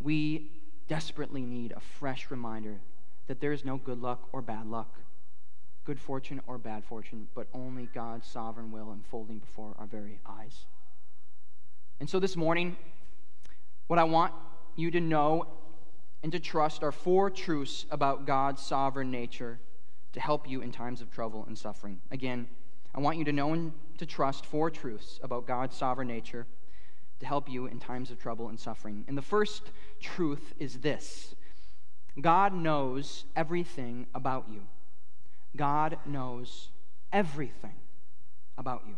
we 0.00 0.50
desperately 0.88 1.42
need 1.42 1.72
a 1.72 1.80
fresh 1.80 2.30
reminder 2.30 2.80
that 3.28 3.40
there 3.40 3.52
is 3.52 3.64
no 3.64 3.78
good 3.78 4.02
luck 4.02 4.28
or 4.32 4.42
bad 4.42 4.66
luck 4.66 4.98
good 5.84 5.98
fortune 5.98 6.40
or 6.46 6.58
bad 6.58 6.84
fortune, 6.84 7.26
but 7.34 7.46
only 7.52 7.88
God's 7.92 8.26
sovereign 8.26 8.70
will 8.70 8.92
unfolding 8.92 9.38
before 9.38 9.74
our 9.78 9.86
very 9.86 10.20
eyes. 10.24 10.66
And 11.98 12.08
so 12.08 12.20
this 12.20 12.36
morning, 12.36 12.76
what 13.86 13.98
I 13.98 14.04
want 14.04 14.32
you 14.76 14.90
to 14.92 15.00
know 15.00 15.48
and 16.22 16.32
to 16.32 16.40
trust 16.40 16.82
are 16.82 16.92
four 16.92 17.30
truths 17.30 17.86
about 17.90 18.26
God's 18.26 18.62
sovereign 18.62 19.10
nature 19.10 19.58
to 20.12 20.20
help 20.20 20.48
you 20.48 20.60
in 20.60 20.72
times 20.72 21.00
of 21.00 21.10
trouble 21.10 21.44
and 21.46 21.56
suffering. 21.56 22.00
Again, 22.10 22.48
I 22.94 23.00
want 23.00 23.18
you 23.18 23.24
to 23.24 23.32
know 23.32 23.52
and 23.52 23.72
to 23.98 24.06
trust 24.06 24.44
four 24.46 24.70
truths 24.70 25.20
about 25.22 25.46
God's 25.46 25.76
sovereign 25.76 26.08
nature 26.08 26.46
to 27.20 27.26
help 27.26 27.48
you 27.48 27.66
in 27.66 27.78
times 27.78 28.10
of 28.10 28.18
trouble 28.18 28.48
and 28.48 28.58
suffering. 28.58 29.04
And 29.06 29.16
the 29.16 29.22
first 29.22 29.70
truth 30.00 30.54
is 30.58 30.78
this 30.78 31.34
God 32.20 32.52
knows 32.52 33.24
everything 33.36 34.06
about 34.14 34.46
you. 34.50 34.62
God 35.56 35.98
knows 36.06 36.70
everything 37.12 37.74
about 38.58 38.82
you. 38.86 38.94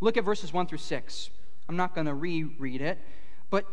Look 0.00 0.16
at 0.16 0.24
verses 0.24 0.52
1 0.52 0.66
through 0.66 0.78
6. 0.78 1.30
I'm 1.68 1.76
not 1.76 1.94
going 1.94 2.06
to 2.06 2.14
reread 2.14 2.80
it, 2.80 2.98
but 3.50 3.64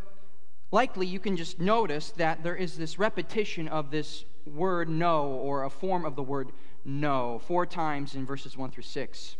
likely 0.71 1.07
you 1.07 1.19
can 1.19 1.35
just 1.35 1.59
notice 1.59 2.11
that 2.11 2.43
there 2.43 2.55
is 2.55 2.77
this 2.77 2.99
repetition 2.99 3.67
of 3.67 3.91
this 3.91 4.25
word 4.45 4.89
know 4.89 5.27
or 5.27 5.63
a 5.63 5.69
form 5.69 6.05
of 6.05 6.15
the 6.15 6.23
word 6.23 6.51
know 6.85 7.41
four 7.45 7.65
times 7.65 8.15
in 8.15 8.25
verses 8.25 8.57
1 8.57 8.71
through 8.71 8.83
6. 8.83 9.35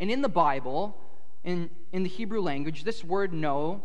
And 0.00 0.10
in 0.10 0.22
the 0.22 0.28
Bible, 0.28 0.96
in, 1.44 1.70
in 1.92 2.02
the 2.02 2.08
Hebrew 2.08 2.40
language, 2.40 2.84
this 2.84 3.04
word 3.04 3.32
know, 3.32 3.82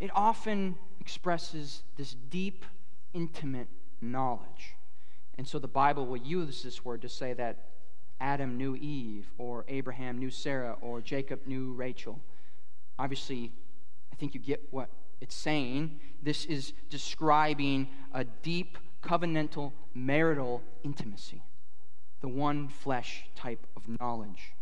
it 0.00 0.10
often 0.14 0.76
expresses 1.00 1.82
this 1.96 2.14
deep, 2.30 2.64
intimate 3.12 3.68
knowledge. 4.00 4.76
And 5.38 5.46
so 5.46 5.58
the 5.58 5.68
Bible 5.68 6.06
will 6.06 6.18
use 6.18 6.62
this 6.62 6.84
word 6.84 7.02
to 7.02 7.08
say 7.08 7.32
that 7.34 7.68
Adam 8.20 8.56
knew 8.56 8.76
Eve, 8.76 9.26
or 9.38 9.64
Abraham 9.66 10.18
knew 10.18 10.30
Sarah, 10.30 10.76
or 10.80 11.00
Jacob 11.00 11.40
knew 11.46 11.72
Rachel. 11.72 12.20
Obviously, 12.98 13.52
I 14.12 14.16
think 14.16 14.34
you 14.34 14.40
get 14.40 14.60
what 14.70 14.90
it's 15.20 15.34
saying. 15.34 16.00
This 16.22 16.44
is 16.44 16.72
describing 16.90 17.88
a 18.12 18.24
deep 18.24 18.78
covenantal 19.02 19.72
marital 19.94 20.62
intimacy, 20.84 21.42
the 22.20 22.28
one 22.28 22.68
flesh 22.68 23.24
type 23.34 23.66
of 23.76 23.88
knowledge. 24.00 24.52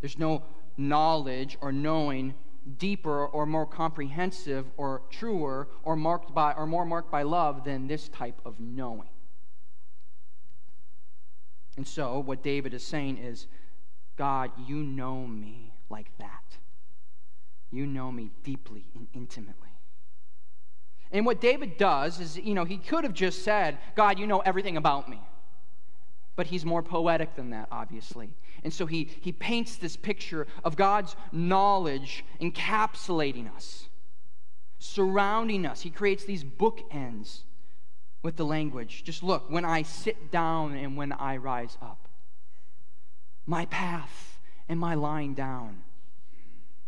There's 0.00 0.18
no 0.18 0.44
knowledge 0.76 1.58
or 1.60 1.72
knowing 1.72 2.34
deeper 2.78 3.26
or 3.26 3.46
more 3.46 3.66
comprehensive 3.66 4.66
or 4.76 5.02
truer 5.10 5.68
or 5.82 5.96
marked 5.96 6.34
by 6.34 6.52
or 6.52 6.66
more 6.66 6.84
marked 6.84 7.10
by 7.10 7.22
love 7.22 7.64
than 7.64 7.86
this 7.86 8.08
type 8.08 8.40
of 8.44 8.60
knowing. 8.60 9.08
And 11.76 11.86
so, 11.86 12.18
what 12.18 12.42
David 12.42 12.74
is 12.74 12.82
saying 12.82 13.18
is, 13.18 13.46
God, 14.16 14.50
you 14.66 14.82
know 14.82 15.26
me 15.26 15.72
like 15.88 16.10
that. 16.18 16.58
You 17.70 17.86
know 17.86 18.10
me 18.10 18.30
deeply 18.42 18.84
and 18.94 19.06
intimately. 19.14 19.68
And 21.12 21.26
what 21.26 21.40
David 21.40 21.76
does 21.76 22.20
is, 22.20 22.36
you 22.36 22.54
know, 22.54 22.64
he 22.64 22.78
could 22.78 23.04
have 23.04 23.14
just 23.14 23.42
said, 23.42 23.78
God, 23.96 24.18
you 24.18 24.26
know 24.26 24.40
everything 24.40 24.76
about 24.76 25.08
me. 25.08 25.20
But 26.36 26.46
he's 26.46 26.64
more 26.64 26.82
poetic 26.82 27.34
than 27.34 27.50
that, 27.50 27.68
obviously. 27.70 28.30
And 28.62 28.72
so 28.72 28.86
he, 28.86 29.10
he 29.20 29.32
paints 29.32 29.76
this 29.76 29.96
picture 29.96 30.46
of 30.64 30.76
God's 30.76 31.16
knowledge 31.32 32.24
encapsulating 32.40 33.54
us, 33.54 33.88
surrounding 34.78 35.66
us. 35.66 35.80
He 35.80 35.90
creates 35.90 36.24
these 36.24 36.44
bookends 36.44 37.40
with 38.22 38.36
the 38.36 38.44
language. 38.44 39.02
Just 39.04 39.22
look, 39.22 39.50
when 39.50 39.64
I 39.64 39.82
sit 39.82 40.30
down 40.30 40.74
and 40.74 40.96
when 40.96 41.12
I 41.12 41.36
rise 41.36 41.76
up, 41.82 42.08
my 43.46 43.66
path 43.66 44.38
and 44.68 44.78
my 44.78 44.94
lying 44.94 45.34
down. 45.34 45.82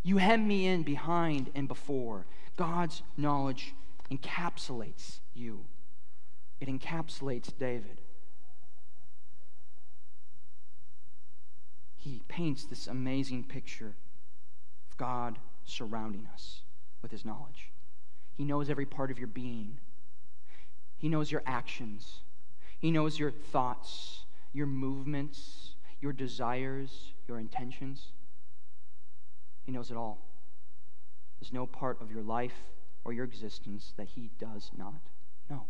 You 0.02 0.16
hem 0.16 0.48
me 0.48 0.66
in 0.66 0.82
behind 0.82 1.50
and 1.54 1.68
before. 1.68 2.26
God's 2.56 3.02
knowledge 3.16 3.74
encapsulates 4.10 5.20
you, 5.34 5.64
it 6.60 6.68
encapsulates 6.68 7.50
David. 7.58 8.00
He 11.96 12.22
paints 12.26 12.64
this 12.64 12.88
amazing 12.88 13.44
picture 13.44 13.94
of 14.90 14.96
God 14.96 15.38
surrounding 15.64 16.26
us 16.32 16.62
with 17.00 17.12
his 17.12 17.24
knowledge. 17.24 17.70
He 18.36 18.44
knows 18.44 18.68
every 18.68 18.86
part 18.86 19.12
of 19.12 19.18
your 19.18 19.28
being. 19.28 19.78
He 20.98 21.08
knows 21.08 21.30
your 21.30 21.44
actions. 21.46 22.20
He 22.80 22.90
knows 22.90 23.20
your 23.20 23.30
thoughts, 23.30 24.24
your 24.52 24.66
movements, 24.66 25.76
your 26.00 26.12
desires, 26.12 27.12
your 27.28 27.38
intentions. 27.38 28.08
He 29.64 29.72
knows 29.72 29.90
it 29.90 29.96
all. 29.96 30.18
There's 31.40 31.52
no 31.52 31.66
part 31.66 32.00
of 32.00 32.10
your 32.10 32.22
life 32.22 32.54
or 33.04 33.12
your 33.12 33.24
existence 33.24 33.92
that 33.96 34.08
He 34.08 34.30
does 34.38 34.70
not 34.76 35.00
know. 35.50 35.64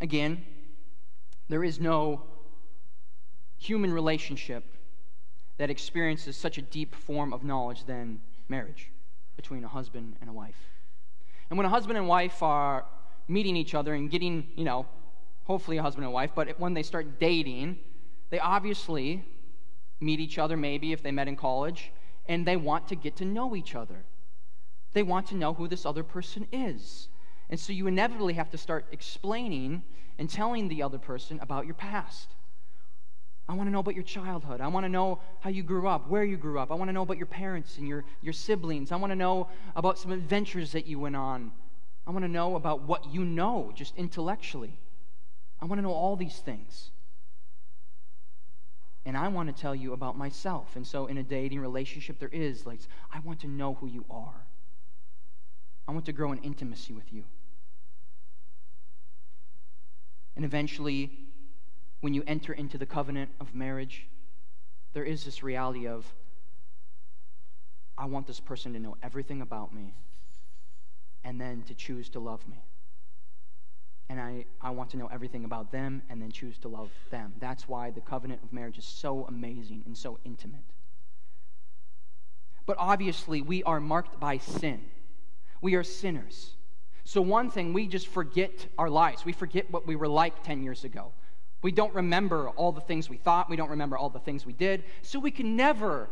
Again, 0.00 0.44
there 1.48 1.62
is 1.62 1.78
no 1.78 2.22
human 3.58 3.92
relationship 3.92 4.64
that 5.58 5.68
experiences 5.68 6.36
such 6.36 6.56
a 6.56 6.62
deep 6.62 6.94
form 6.94 7.34
of 7.34 7.44
knowledge 7.44 7.84
than 7.84 8.20
marriage 8.48 8.90
between 9.36 9.62
a 9.62 9.68
husband 9.68 10.16
and 10.20 10.30
a 10.30 10.32
wife. 10.32 10.56
And 11.50 11.58
when 11.58 11.66
a 11.66 11.70
husband 11.70 11.98
and 11.98 12.08
wife 12.08 12.42
are 12.42 12.86
meeting 13.28 13.56
each 13.56 13.74
other 13.74 13.92
and 13.92 14.10
getting, 14.10 14.48
you 14.56 14.64
know, 14.64 14.86
hopefully 15.44 15.76
a 15.76 15.82
husband 15.82 16.04
and 16.04 16.14
wife, 16.14 16.30
but 16.34 16.58
when 16.58 16.72
they 16.72 16.82
start 16.82 17.20
dating, 17.20 17.78
they 18.30 18.38
obviously 18.38 19.24
meet 20.00 20.20
each 20.20 20.38
other, 20.38 20.56
maybe 20.56 20.92
if 20.92 21.02
they 21.02 21.12
met 21.12 21.28
in 21.28 21.36
college, 21.36 21.92
and 22.28 22.46
they 22.46 22.56
want 22.56 22.88
to 22.88 22.96
get 22.96 23.16
to 23.16 23.24
know 23.24 23.54
each 23.54 23.74
other. 23.74 24.04
They 24.92 25.02
want 25.02 25.28
to 25.28 25.36
know 25.36 25.54
who 25.54 25.68
this 25.68 25.86
other 25.86 26.02
person 26.02 26.46
is. 26.52 27.08
And 27.48 27.58
so 27.58 27.72
you 27.72 27.86
inevitably 27.86 28.34
have 28.34 28.50
to 28.50 28.58
start 28.58 28.86
explaining 28.92 29.82
and 30.18 30.28
telling 30.28 30.68
the 30.68 30.82
other 30.82 30.98
person 30.98 31.38
about 31.40 31.66
your 31.66 31.74
past. 31.74 32.34
I 33.48 33.54
want 33.54 33.66
to 33.66 33.72
know 33.72 33.80
about 33.80 33.96
your 33.96 34.04
childhood. 34.04 34.60
I 34.60 34.68
want 34.68 34.84
to 34.84 34.88
know 34.88 35.20
how 35.40 35.50
you 35.50 35.64
grew 35.64 35.88
up, 35.88 36.08
where 36.08 36.22
you 36.22 36.36
grew 36.36 36.60
up. 36.60 36.70
I 36.70 36.74
want 36.74 36.88
to 36.88 36.92
know 36.92 37.02
about 37.02 37.16
your 37.16 37.26
parents 37.26 37.78
and 37.78 37.88
your, 37.88 38.04
your 38.22 38.32
siblings. 38.32 38.92
I 38.92 38.96
want 38.96 39.10
to 39.10 39.16
know 39.16 39.48
about 39.74 39.98
some 39.98 40.12
adventures 40.12 40.70
that 40.72 40.86
you 40.86 41.00
went 41.00 41.16
on. 41.16 41.50
I 42.06 42.12
want 42.12 42.24
to 42.24 42.30
know 42.30 42.54
about 42.54 42.82
what 42.82 43.12
you 43.12 43.24
know, 43.24 43.72
just 43.74 43.96
intellectually. 43.96 44.78
I 45.60 45.64
want 45.64 45.78
to 45.78 45.82
know 45.82 45.92
all 45.92 46.14
these 46.14 46.38
things. 46.38 46.90
And 49.10 49.18
I 49.18 49.26
want 49.26 49.48
to 49.48 49.60
tell 49.60 49.74
you 49.74 49.92
about 49.92 50.16
myself. 50.16 50.76
And 50.76 50.86
so 50.86 51.06
in 51.06 51.18
a 51.18 51.24
dating 51.24 51.58
relationship, 51.58 52.20
there 52.20 52.28
is 52.28 52.64
like, 52.64 52.78
I 53.12 53.18
want 53.18 53.40
to 53.40 53.48
know 53.48 53.74
who 53.74 53.88
you 53.88 54.04
are. 54.08 54.46
I 55.88 55.90
want 55.90 56.06
to 56.06 56.12
grow 56.12 56.30
in 56.30 56.38
intimacy 56.44 56.92
with 56.92 57.12
you. 57.12 57.24
And 60.36 60.44
eventually, 60.44 61.10
when 62.02 62.14
you 62.14 62.22
enter 62.28 62.52
into 62.52 62.78
the 62.78 62.86
covenant 62.86 63.32
of 63.40 63.52
marriage, 63.52 64.06
there 64.92 65.02
is 65.02 65.24
this 65.24 65.42
reality 65.42 65.88
of, 65.88 66.06
I 67.98 68.04
want 68.04 68.28
this 68.28 68.38
person 68.38 68.74
to 68.74 68.78
know 68.78 68.96
everything 69.02 69.42
about 69.42 69.74
me 69.74 69.92
and 71.24 71.40
then 71.40 71.64
to 71.66 71.74
choose 71.74 72.08
to 72.10 72.20
love 72.20 72.46
me. 72.46 72.62
And 74.10 74.20
I, 74.20 74.44
I 74.60 74.70
want 74.70 74.90
to 74.90 74.96
know 74.96 75.06
everything 75.06 75.44
about 75.44 75.70
them 75.70 76.02
and 76.10 76.20
then 76.20 76.32
choose 76.32 76.58
to 76.58 76.68
love 76.68 76.90
them. 77.10 77.32
That's 77.38 77.68
why 77.68 77.92
the 77.92 78.00
covenant 78.00 78.42
of 78.42 78.52
marriage 78.52 78.76
is 78.76 78.84
so 78.84 79.24
amazing 79.28 79.84
and 79.86 79.96
so 79.96 80.18
intimate. 80.24 80.64
But 82.66 82.76
obviously, 82.80 83.40
we 83.40 83.62
are 83.62 83.78
marked 83.78 84.18
by 84.18 84.38
sin. 84.38 84.80
We 85.60 85.76
are 85.76 85.84
sinners. 85.84 86.54
So, 87.04 87.22
one 87.22 87.52
thing, 87.52 87.72
we 87.72 87.86
just 87.86 88.08
forget 88.08 88.66
our 88.76 88.90
lives. 88.90 89.24
We 89.24 89.32
forget 89.32 89.70
what 89.70 89.86
we 89.86 89.94
were 89.94 90.08
like 90.08 90.42
10 90.42 90.64
years 90.64 90.82
ago. 90.82 91.12
We 91.62 91.70
don't 91.70 91.94
remember 91.94 92.48
all 92.50 92.72
the 92.72 92.80
things 92.80 93.08
we 93.08 93.16
thought. 93.16 93.48
We 93.48 93.54
don't 93.54 93.70
remember 93.70 93.96
all 93.96 94.10
the 94.10 94.18
things 94.18 94.44
we 94.44 94.54
did. 94.54 94.82
So, 95.02 95.20
we 95.20 95.30
can 95.30 95.54
never 95.54 96.10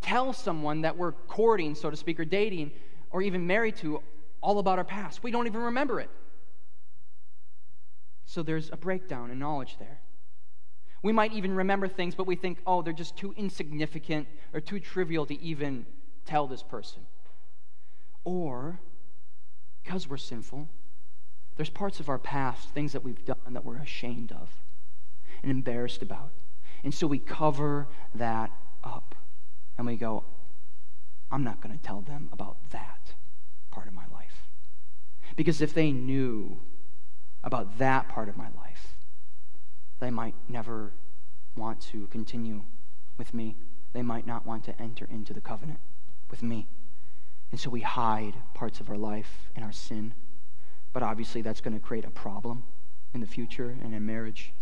tell 0.00 0.32
someone 0.32 0.82
that 0.82 0.96
we're 0.96 1.12
courting, 1.12 1.74
so 1.74 1.90
to 1.90 1.96
speak, 1.96 2.20
or 2.20 2.24
dating, 2.24 2.70
or 3.10 3.20
even 3.20 3.48
married 3.48 3.74
to 3.78 4.00
all 4.40 4.60
about 4.60 4.78
our 4.78 4.84
past. 4.84 5.24
We 5.24 5.32
don't 5.32 5.48
even 5.48 5.62
remember 5.62 5.98
it. 5.98 6.08
So, 8.32 8.42
there's 8.42 8.70
a 8.72 8.78
breakdown 8.78 9.30
in 9.30 9.38
knowledge 9.38 9.76
there. 9.78 10.00
We 11.02 11.12
might 11.12 11.34
even 11.34 11.54
remember 11.54 11.86
things, 11.86 12.14
but 12.14 12.26
we 12.26 12.34
think, 12.34 12.60
oh, 12.66 12.80
they're 12.80 12.94
just 12.94 13.14
too 13.14 13.34
insignificant 13.36 14.26
or 14.54 14.60
too 14.62 14.80
trivial 14.80 15.26
to 15.26 15.38
even 15.38 15.84
tell 16.24 16.46
this 16.46 16.62
person. 16.62 17.02
Or, 18.24 18.80
because 19.82 20.08
we're 20.08 20.16
sinful, 20.16 20.66
there's 21.56 21.68
parts 21.68 22.00
of 22.00 22.08
our 22.08 22.18
past, 22.18 22.70
things 22.70 22.92
that 22.92 23.04
we've 23.04 23.22
done 23.22 23.52
that 23.52 23.66
we're 23.66 23.76
ashamed 23.76 24.32
of 24.32 24.48
and 25.42 25.50
embarrassed 25.50 26.00
about. 26.00 26.30
And 26.82 26.94
so 26.94 27.06
we 27.06 27.18
cover 27.18 27.86
that 28.14 28.50
up. 28.82 29.14
And 29.76 29.86
we 29.86 29.96
go, 29.96 30.24
I'm 31.30 31.44
not 31.44 31.60
going 31.60 31.78
to 31.78 31.84
tell 31.84 32.00
them 32.00 32.30
about 32.32 32.56
that 32.70 33.12
part 33.70 33.88
of 33.88 33.92
my 33.92 34.06
life. 34.10 34.48
Because 35.36 35.60
if 35.60 35.74
they 35.74 35.92
knew 35.92 36.62
about 37.44 37.78
that 37.78 38.08
part 38.08 38.28
of 38.28 38.36
my 38.36 38.48
life, 38.56 38.96
they 40.00 40.10
might 40.10 40.34
never 40.48 40.92
want 41.56 41.80
to 41.80 42.06
continue 42.08 42.62
with 43.18 43.34
me. 43.34 43.56
They 43.92 44.02
might 44.02 44.26
not 44.26 44.46
want 44.46 44.64
to 44.64 44.80
enter 44.80 45.06
into 45.10 45.32
the 45.32 45.40
covenant 45.40 45.80
with 46.30 46.42
me. 46.42 46.66
And 47.50 47.60
so 47.60 47.68
we 47.68 47.82
hide 47.82 48.34
parts 48.54 48.80
of 48.80 48.88
our 48.88 48.96
life 48.96 49.50
and 49.54 49.64
our 49.64 49.72
sin. 49.72 50.14
But 50.92 51.02
obviously, 51.02 51.42
that's 51.42 51.60
going 51.60 51.74
to 51.74 51.80
create 51.80 52.04
a 52.04 52.10
problem 52.10 52.64
in 53.14 53.20
the 53.20 53.26
future 53.26 53.76
and 53.82 53.94
in 53.94 54.06
marriage. 54.06 54.52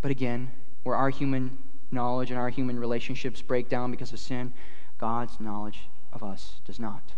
But 0.00 0.10
again, 0.10 0.50
where 0.82 0.96
our 0.96 1.10
human 1.10 1.58
knowledge 1.90 2.30
and 2.30 2.38
our 2.38 2.48
human 2.48 2.78
relationships 2.78 3.42
break 3.42 3.68
down 3.68 3.90
because 3.90 4.12
of 4.12 4.18
sin, 4.18 4.52
God's 4.98 5.40
knowledge 5.40 5.88
of 6.12 6.22
us 6.22 6.60
does 6.64 6.78
not. 6.78 7.12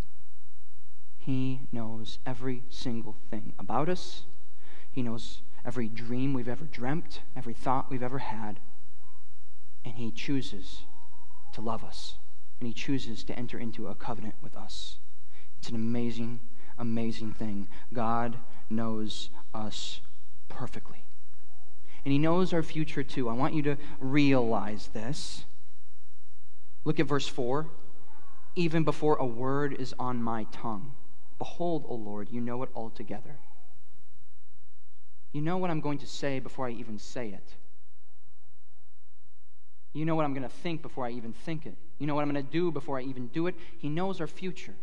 He 1.31 1.61
knows 1.71 2.19
every 2.27 2.65
single 2.71 3.17
thing 3.31 3.53
about 3.59 3.89
us. 3.89 4.23
He 4.91 5.03
knows 5.03 5.43
every 5.65 5.89
dream 5.89 6.35
we've 6.35 6.49
ever 6.49 6.65
dreamt, 6.65 7.21
every 7.37 7.55
thought 7.55 7.91
we've 7.91 8.03
ever 8.03 8.19
had. 8.19 8.59
And 9.85 9.95
He 9.95 10.11
chooses 10.11 10.83
to 11.53 11.61
love 11.61 11.85
us 11.85 12.17
and 12.61 12.67
he 12.67 12.75
chooses 12.75 13.25
to 13.25 13.39
enter 13.39 13.59
into 13.59 13.89
a 13.89 13.95
covenant 13.95 14.35
with 14.43 14.57
us. 14.57 14.99
It's 15.59 15.71
an 15.71 15.75
amazing, 15.75 16.41
amazing 16.79 17.33
thing. 17.33 17.69
God 17.93 18.37
knows 18.69 19.31
us 19.55 20.01
perfectly. 20.49 21.05
And 22.05 22.13
he 22.13 22.19
knows 22.19 22.53
our 22.53 22.63
future 22.63 23.03
too. 23.03 23.29
I 23.29 23.33
want 23.33 23.55
you 23.55 23.63
to 23.63 23.77
realize 23.99 24.89
this. 24.89 25.45
Look 26.85 27.01
at 27.01 27.07
verse 27.07 27.27
4. 27.27 27.67
Even 28.57 28.85
before 28.85 29.17
a 29.17 29.27
word 29.27 29.75
is 29.79 29.95
on 29.99 30.23
my 30.23 30.45
tongue, 30.53 30.93
behold, 31.41 31.87
O 31.89 31.95
Lord, 31.95 32.29
you 32.31 32.41
know 32.41 32.63
it 32.63 32.69
altogether. 32.77 33.35
You 35.33 35.41
know 35.41 35.57
what 35.57 35.71
I'm 35.71 35.81
going 35.81 35.99
to 35.99 36.07
say 36.07 36.39
before 36.39 36.69
I 36.69 36.73
even 36.73 36.99
say 36.99 37.29
it. 37.29 37.55
You 39.95 40.05
know 40.05 40.15
what 40.15 40.25
I'm 40.25 40.35
going 40.35 40.49
to 40.49 40.55
think 40.63 40.83
before 40.83 41.07
I 41.07 41.11
even 41.13 41.33
think 41.33 41.65
it. 41.65 41.75
You 41.99 42.07
know 42.07 42.15
what 42.15 42.23
I'm 42.23 42.31
going 42.31 42.45
to 42.45 42.53
do 42.53 42.71
before 42.71 42.99
I 42.99 43.03
even 43.03 43.29
do 43.29 43.47
it. 43.47 43.55
He 43.79 43.89
knows 43.89 44.21
our 44.21 44.27
future. 44.27 44.75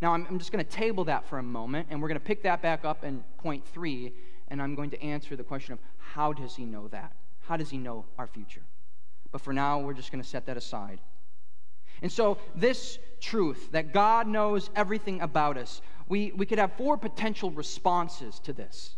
Now, 0.00 0.14
I'm, 0.14 0.26
I'm 0.30 0.38
just 0.38 0.52
going 0.52 0.64
to 0.64 0.70
table 0.70 1.04
that 1.04 1.26
for 1.26 1.38
a 1.38 1.42
moment, 1.42 1.88
and 1.90 2.00
we're 2.00 2.08
going 2.08 2.20
to 2.20 2.24
pick 2.24 2.44
that 2.44 2.62
back 2.62 2.84
up 2.84 3.04
in 3.04 3.24
point 3.38 3.66
three, 3.66 4.12
and 4.48 4.62
I'm 4.62 4.76
going 4.76 4.90
to 4.90 5.02
answer 5.02 5.34
the 5.34 5.42
question 5.42 5.72
of 5.72 5.80
how 5.98 6.32
does 6.32 6.54
he 6.54 6.64
know 6.64 6.86
that? 6.88 7.12
How 7.40 7.56
does 7.56 7.68
he 7.68 7.78
know 7.78 8.04
our 8.16 8.28
future? 8.28 8.62
But 9.32 9.40
for 9.40 9.52
now, 9.52 9.80
we're 9.80 9.94
just 9.94 10.12
going 10.12 10.22
to 10.22 10.28
set 10.28 10.46
that 10.46 10.56
aside. 10.56 11.00
And 12.02 12.10
so, 12.10 12.38
this 12.54 12.98
truth 13.20 13.72
that 13.72 13.92
God 13.92 14.26
knows 14.26 14.70
everything 14.74 15.20
about 15.20 15.56
us, 15.56 15.82
we, 16.08 16.32
we 16.32 16.46
could 16.46 16.58
have 16.58 16.72
four 16.72 16.96
potential 16.96 17.50
responses 17.50 18.38
to 18.40 18.52
this. 18.52 18.96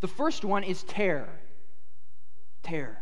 The 0.00 0.08
first 0.08 0.44
one 0.44 0.64
is 0.64 0.82
terror. 0.84 1.40
Terror. 2.62 2.98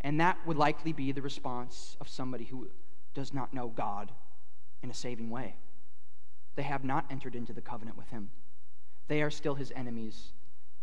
And 0.00 0.20
that 0.20 0.38
would 0.46 0.56
likely 0.56 0.92
be 0.92 1.12
the 1.12 1.22
response 1.22 1.96
of 2.00 2.08
somebody 2.08 2.44
who 2.44 2.68
does 3.14 3.32
not 3.32 3.54
know 3.54 3.68
God 3.68 4.10
in 4.82 4.90
a 4.90 4.94
saving 4.94 5.30
way. 5.30 5.54
They 6.56 6.62
have 6.62 6.84
not 6.84 7.06
entered 7.10 7.34
into 7.34 7.52
the 7.52 7.60
covenant 7.60 7.96
with 7.96 8.08
Him. 8.10 8.30
They 9.08 9.22
are 9.22 9.30
still 9.30 9.54
His 9.54 9.72
enemies. 9.74 10.32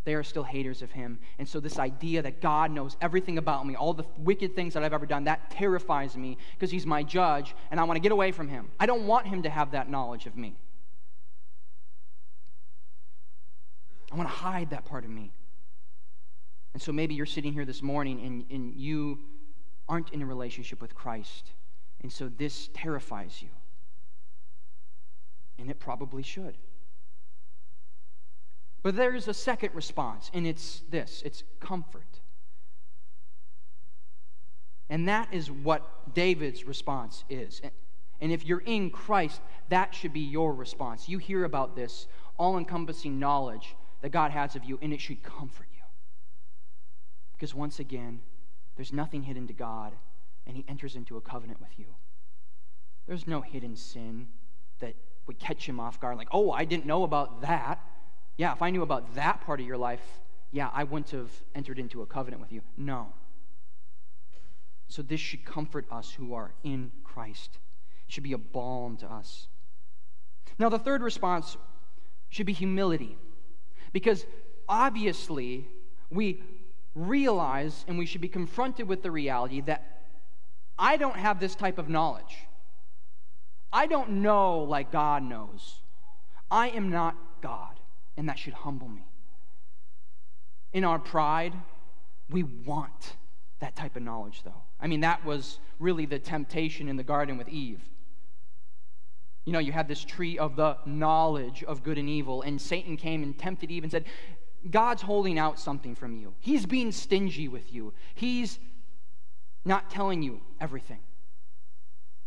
They 0.06 0.14
are 0.14 0.24
still 0.24 0.44
haters 0.44 0.82
of 0.82 0.92
Him. 0.92 1.20
And 1.38 1.48
so, 1.48 1.60
this 1.60 1.78
idea 1.78 2.22
that 2.22 2.42
God 2.42 2.72
knows 2.72 2.98
everything 3.02 3.38
about 3.38 3.66
me, 3.68 3.76
all 3.76 3.94
the 3.94 4.06
wicked 4.18 4.56
things 4.56 4.74
that 4.74 4.84
I've 4.84 4.94
ever 4.94 5.06
done, 5.06 5.26
that 5.26 5.52
terrifies 5.52 6.16
me 6.16 6.38
because 6.54 6.72
He's 6.72 6.86
my 6.86 7.04
judge 7.04 7.54
and 7.72 7.80
I 7.80 7.84
want 7.84 7.98
to 7.98 8.02
get 8.02 8.12
away 8.12 8.32
from 8.32 8.48
Him. 8.48 8.70
I 8.80 8.86
don't 8.86 9.08
want 9.08 9.28
Him 9.28 9.44
to 9.44 9.50
have 9.50 9.72
that 9.72 9.90
knowledge 9.90 10.26
of 10.26 10.36
me. 10.36 10.56
I 14.12 14.16
want 14.16 14.28
to 14.28 14.34
hide 14.36 14.72
that 14.72 14.86
part 14.86 15.04
of 15.04 15.12
me. 15.12 15.32
And 16.74 16.82
so 16.82 16.92
maybe 16.92 17.16
you're 17.16 17.26
sitting 17.26 17.54
here 17.54 17.66
this 17.66 17.82
morning 17.82 18.22
and, 18.26 18.46
and 18.50 18.74
you 18.76 19.20
aren't 19.88 20.12
in 20.12 20.22
a 20.22 20.26
relationship 20.26 20.82
with 20.82 20.96
Christ. 20.96 21.52
And 22.02 22.12
so 22.12 22.30
this 22.30 22.70
terrifies 22.74 23.42
you. 23.42 23.50
And 25.58 25.70
it 25.70 25.80
probably 25.80 26.24
should. 26.24 26.58
But 28.82 28.96
there's 28.96 29.28
a 29.28 29.34
second 29.34 29.76
response, 29.76 30.32
and 30.34 30.48
it's 30.48 30.84
this 30.90 31.22
it's 31.26 31.44
comfort. 31.60 32.22
And 34.90 35.08
that 35.08 35.34
is 35.34 35.52
what 35.52 36.16
David's 36.16 36.64
response 36.66 37.24
is. 37.30 37.62
And 38.22 38.32
if 38.32 38.46
you're 38.46 38.62
in 38.62 38.90
Christ, 38.90 39.40
that 39.70 39.94
should 39.94 40.14
be 40.14 40.20
your 40.20 40.54
response. 40.54 41.08
You 41.08 41.20
hear 41.20 41.46
about 41.46 41.76
this 41.76 42.08
all 42.38 42.58
encompassing 42.58 43.20
knowledge 43.20 43.76
that 44.02 44.10
God 44.10 44.32
has 44.32 44.56
of 44.56 44.64
you, 44.64 44.80
and 44.82 44.92
it 44.94 45.02
should 45.02 45.22
comfort 45.22 45.68
you. 45.74 45.84
Because 47.34 47.54
once 47.54 47.80
again, 47.80 48.22
there's 48.76 48.94
nothing 48.94 49.24
hidden 49.24 49.46
to 49.48 49.54
God, 49.54 49.94
and 50.48 50.56
He 50.56 50.66
enters 50.68 50.96
into 50.96 51.18
a 51.18 51.22
covenant 51.22 51.60
with 51.62 51.78
you. 51.78 51.88
There's 53.08 53.28
no 53.28 53.42
hidden 53.42 53.76
sin 53.76 54.28
that 54.80 54.96
would 55.28 55.38
catch 55.38 55.68
Him 55.68 55.80
off 55.80 56.00
guard, 56.00 56.18
like, 56.18 56.30
oh, 56.32 56.52
I 56.52 56.66
didn't 56.66 56.86
know 56.86 57.04
about 57.04 57.42
that. 57.42 57.80
Yeah, 58.40 58.54
if 58.54 58.62
I 58.62 58.70
knew 58.70 58.84
about 58.84 59.16
that 59.16 59.42
part 59.42 59.60
of 59.60 59.66
your 59.66 59.76
life, 59.78 60.00
yeah, 60.54 60.70
I 60.74 60.86
wouldn't 60.86 61.10
have 61.10 61.30
entered 61.54 61.78
into 61.78 62.04
a 62.04 62.06
covenant 62.06 62.42
with 62.42 62.54
you. 62.54 62.62
No. 62.78 63.08
So 64.88 65.02
this 65.02 65.20
should 65.20 65.44
comfort 65.44 65.86
us 65.92 66.12
who 66.12 66.34
are 66.34 66.54
in 66.64 66.94
Christ. 67.04 67.60
It 68.08 68.14
should 68.14 68.24
be 68.24 68.32
a 68.32 68.38
balm 68.38 68.96
to 68.96 69.12
us. 69.12 69.50
Now, 70.58 70.70
the 70.70 70.80
third 70.80 71.02
response 71.02 71.58
should 72.30 72.46
be 72.46 72.54
humility. 72.54 73.18
Because 73.92 74.26
obviously, 74.70 75.68
we 76.10 76.42
realize 76.96 77.84
and 77.90 77.98
we 77.98 78.06
should 78.06 78.22
be 78.22 78.30
confronted 78.30 78.88
with 78.88 79.04
the 79.04 79.12
reality 79.12 79.60
that 79.62 80.06
I 80.78 80.96
don't 80.96 81.18
have 81.18 81.42
this 81.42 81.56
type 81.56 81.78
of 81.78 81.90
knowledge. 81.90 82.38
I 83.74 83.86
don't 83.86 84.22
know 84.22 84.60
like 84.60 84.94
God 84.94 85.24
knows. 85.24 85.82
I 86.50 86.70
am 86.70 86.90
not 86.90 87.18
and 88.20 88.28
that 88.28 88.38
should 88.38 88.54
humble 88.54 88.90
me. 88.90 89.08
In 90.74 90.84
our 90.84 91.00
pride, 91.00 91.54
we 92.30 92.44
want 92.44 93.16
that 93.62 93.78
type 93.78 93.96
of 93.96 94.04
knowledge, 94.04 94.44
though. 94.44 94.62
I 94.80 94.88
mean, 94.88 95.00
that 95.00 95.24
was 95.24 95.58
really 95.80 96.06
the 96.06 96.20
temptation 96.20 96.90
in 96.90 96.98
the 96.98 97.04
garden 97.04 97.38
with 97.38 97.48
Eve. 97.48 97.82
You 99.46 99.54
know, 99.54 99.60
you 99.60 99.72
had 99.72 99.88
this 99.88 100.04
tree 100.04 100.38
of 100.38 100.58
the 100.58 100.78
knowledge 100.86 101.64
of 101.64 101.82
good 101.82 101.98
and 101.98 102.10
evil, 102.10 102.42
and 102.42 102.62
Satan 102.62 102.98
came 102.98 103.24
and 103.24 103.40
tempted 103.40 103.72
Eve 103.72 103.84
and 103.84 103.92
said, 103.92 104.04
God's 104.70 105.02
holding 105.02 105.40
out 105.40 105.58
something 105.58 105.96
from 105.96 106.18
you. 106.18 106.34
He's 106.40 106.66
being 106.66 106.92
stingy 106.92 107.48
with 107.48 107.74
you. 107.74 107.94
He's 108.16 108.60
not 109.64 109.90
telling 109.90 110.22
you 110.22 110.42
everything. 110.60 111.00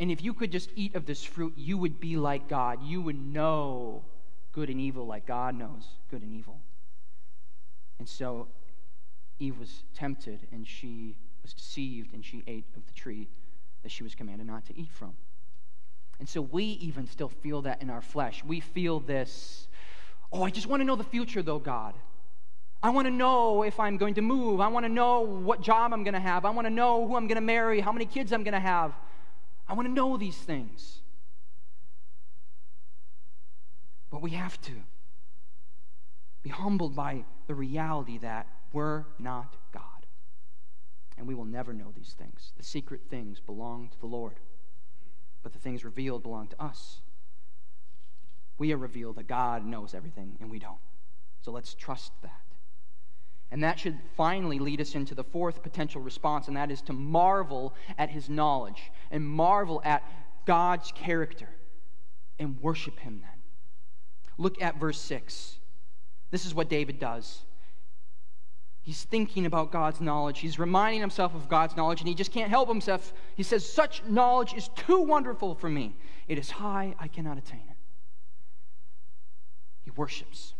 And 0.00 0.10
if 0.10 0.22
you 0.22 0.32
could 0.32 0.50
just 0.50 0.70
eat 0.74 0.94
of 0.94 1.04
this 1.04 1.22
fruit, 1.22 1.52
you 1.54 1.76
would 1.76 2.00
be 2.00 2.16
like 2.16 2.48
God. 2.48 2.82
You 2.82 3.02
would 3.02 3.22
know 3.22 4.06
good 4.52 4.68
and 4.68 4.80
evil 4.80 5.06
like 5.06 5.26
God 5.26 5.54
knows 5.54 5.84
good 6.10 6.22
and 6.22 6.32
evil. 6.32 6.60
And 7.98 8.08
so 8.08 8.48
Eve 9.38 9.58
was 9.58 9.84
tempted 9.94 10.46
and 10.52 10.66
she 10.66 11.16
was 11.42 11.52
deceived 11.52 12.14
and 12.14 12.24
she 12.24 12.42
ate 12.46 12.66
of 12.76 12.86
the 12.86 12.92
tree 12.92 13.28
that 13.82 13.90
she 13.90 14.02
was 14.02 14.14
commanded 14.14 14.46
not 14.46 14.64
to 14.66 14.78
eat 14.78 14.90
from. 14.92 15.14
And 16.20 16.28
so 16.28 16.40
we 16.40 16.64
even 16.64 17.06
still 17.06 17.28
feel 17.28 17.62
that 17.62 17.82
in 17.82 17.90
our 17.90 18.00
flesh. 18.00 18.44
We 18.44 18.60
feel 18.60 19.00
this, 19.00 19.66
oh, 20.32 20.44
I 20.44 20.50
just 20.50 20.68
want 20.68 20.80
to 20.80 20.84
know 20.84 20.94
the 20.94 21.02
future, 21.02 21.42
though, 21.42 21.58
God. 21.58 21.94
I 22.82 22.90
want 22.90 23.06
to 23.06 23.12
know 23.12 23.62
if 23.62 23.78
I'm 23.80 23.96
going 23.96 24.14
to 24.14 24.22
move. 24.22 24.60
I 24.60 24.68
want 24.68 24.84
to 24.84 24.92
know 24.92 25.20
what 25.20 25.62
job 25.62 25.92
I'm 25.92 26.04
going 26.04 26.14
to 26.14 26.20
have. 26.20 26.44
I 26.44 26.50
want 26.50 26.66
to 26.66 26.70
know 26.72 27.06
who 27.06 27.16
I'm 27.16 27.26
going 27.26 27.36
to 27.36 27.40
marry, 27.40 27.80
how 27.80 27.92
many 27.92 28.06
kids 28.06 28.32
I'm 28.32 28.44
going 28.44 28.54
to 28.54 28.60
have. 28.60 28.92
I 29.68 29.74
want 29.74 29.88
to 29.88 29.92
know 29.92 30.16
these 30.16 30.36
things. 30.36 31.01
But 34.12 34.20
we 34.20 34.30
have 34.32 34.60
to 34.60 34.72
be 36.42 36.50
humbled 36.50 36.94
by 36.94 37.24
the 37.46 37.54
reality 37.54 38.18
that 38.18 38.46
we're 38.72 39.06
not 39.18 39.56
God. 39.72 39.82
And 41.16 41.26
we 41.26 41.34
will 41.34 41.46
never 41.46 41.72
know 41.72 41.92
these 41.96 42.14
things. 42.18 42.52
The 42.58 42.62
secret 42.62 43.00
things 43.08 43.40
belong 43.40 43.88
to 43.88 43.98
the 43.98 44.06
Lord, 44.06 44.34
but 45.42 45.52
the 45.52 45.58
things 45.58 45.84
revealed 45.84 46.22
belong 46.22 46.48
to 46.48 46.62
us. 46.62 47.00
We 48.58 48.72
are 48.72 48.78
revealed 48.78 49.16
that 49.16 49.28
God 49.28 49.64
knows 49.64 49.94
everything, 49.94 50.36
and 50.40 50.50
we 50.50 50.58
don't. 50.58 50.76
So 51.40 51.50
let's 51.50 51.74
trust 51.74 52.12
that. 52.22 52.30
And 53.50 53.62
that 53.62 53.78
should 53.78 53.98
finally 54.16 54.58
lead 54.58 54.80
us 54.80 54.94
into 54.94 55.14
the 55.14 55.24
fourth 55.24 55.62
potential 55.62 56.00
response, 56.00 56.48
and 56.48 56.56
that 56.56 56.70
is 56.70 56.82
to 56.82 56.92
marvel 56.92 57.74
at 57.96 58.10
his 58.10 58.28
knowledge 58.28 58.90
and 59.10 59.26
marvel 59.26 59.80
at 59.84 60.02
God's 60.44 60.92
character 60.92 61.48
and 62.38 62.60
worship 62.60 62.98
him 62.98 63.20
then. 63.22 63.41
Look 64.38 64.60
at 64.62 64.78
verse 64.78 64.98
6. 64.98 65.58
This 66.30 66.46
is 66.46 66.54
what 66.54 66.68
David 66.68 66.98
does. 66.98 67.42
He's 68.82 69.04
thinking 69.04 69.46
about 69.46 69.70
God's 69.70 70.00
knowledge. 70.00 70.40
He's 70.40 70.58
reminding 70.58 71.00
himself 71.00 71.34
of 71.34 71.48
God's 71.48 71.76
knowledge, 71.76 72.00
and 72.00 72.08
he 72.08 72.14
just 72.14 72.32
can't 72.32 72.50
help 72.50 72.68
himself. 72.68 73.12
He 73.36 73.44
says, 73.44 73.70
Such 73.70 74.02
knowledge 74.04 74.54
is 74.54 74.68
too 74.74 75.00
wonderful 75.00 75.54
for 75.54 75.68
me. 75.68 75.94
It 76.26 76.36
is 76.36 76.50
high, 76.50 76.94
I 76.98 77.06
cannot 77.06 77.38
attain 77.38 77.62
it. 77.70 77.76
He 79.84 79.90
worships. 79.90 80.54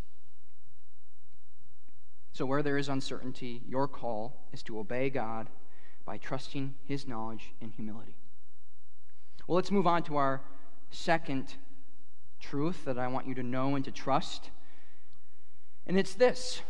So, 2.32 2.46
where 2.46 2.62
there 2.62 2.78
is 2.78 2.88
uncertainty, 2.88 3.62
your 3.66 3.88
call 3.88 4.46
is 4.52 4.62
to 4.64 4.78
obey 4.78 5.10
God 5.10 5.48
by 6.04 6.16
trusting 6.16 6.74
His 6.84 7.08
knowledge 7.08 7.52
and 7.60 7.72
humility. 7.72 8.16
Well, 9.46 9.56
let's 9.56 9.70
move 9.70 9.86
on 9.86 10.04
to 10.04 10.16
our 10.16 10.42
second 10.90 11.56
truth 12.42 12.84
that 12.84 12.98
I 12.98 13.08
want 13.08 13.26
you 13.26 13.34
to 13.36 13.42
know 13.42 13.74
and 13.74 13.84
to 13.86 13.90
trust. 13.90 14.50
And 15.86 15.98
it's 15.98 16.14
this 16.14 16.60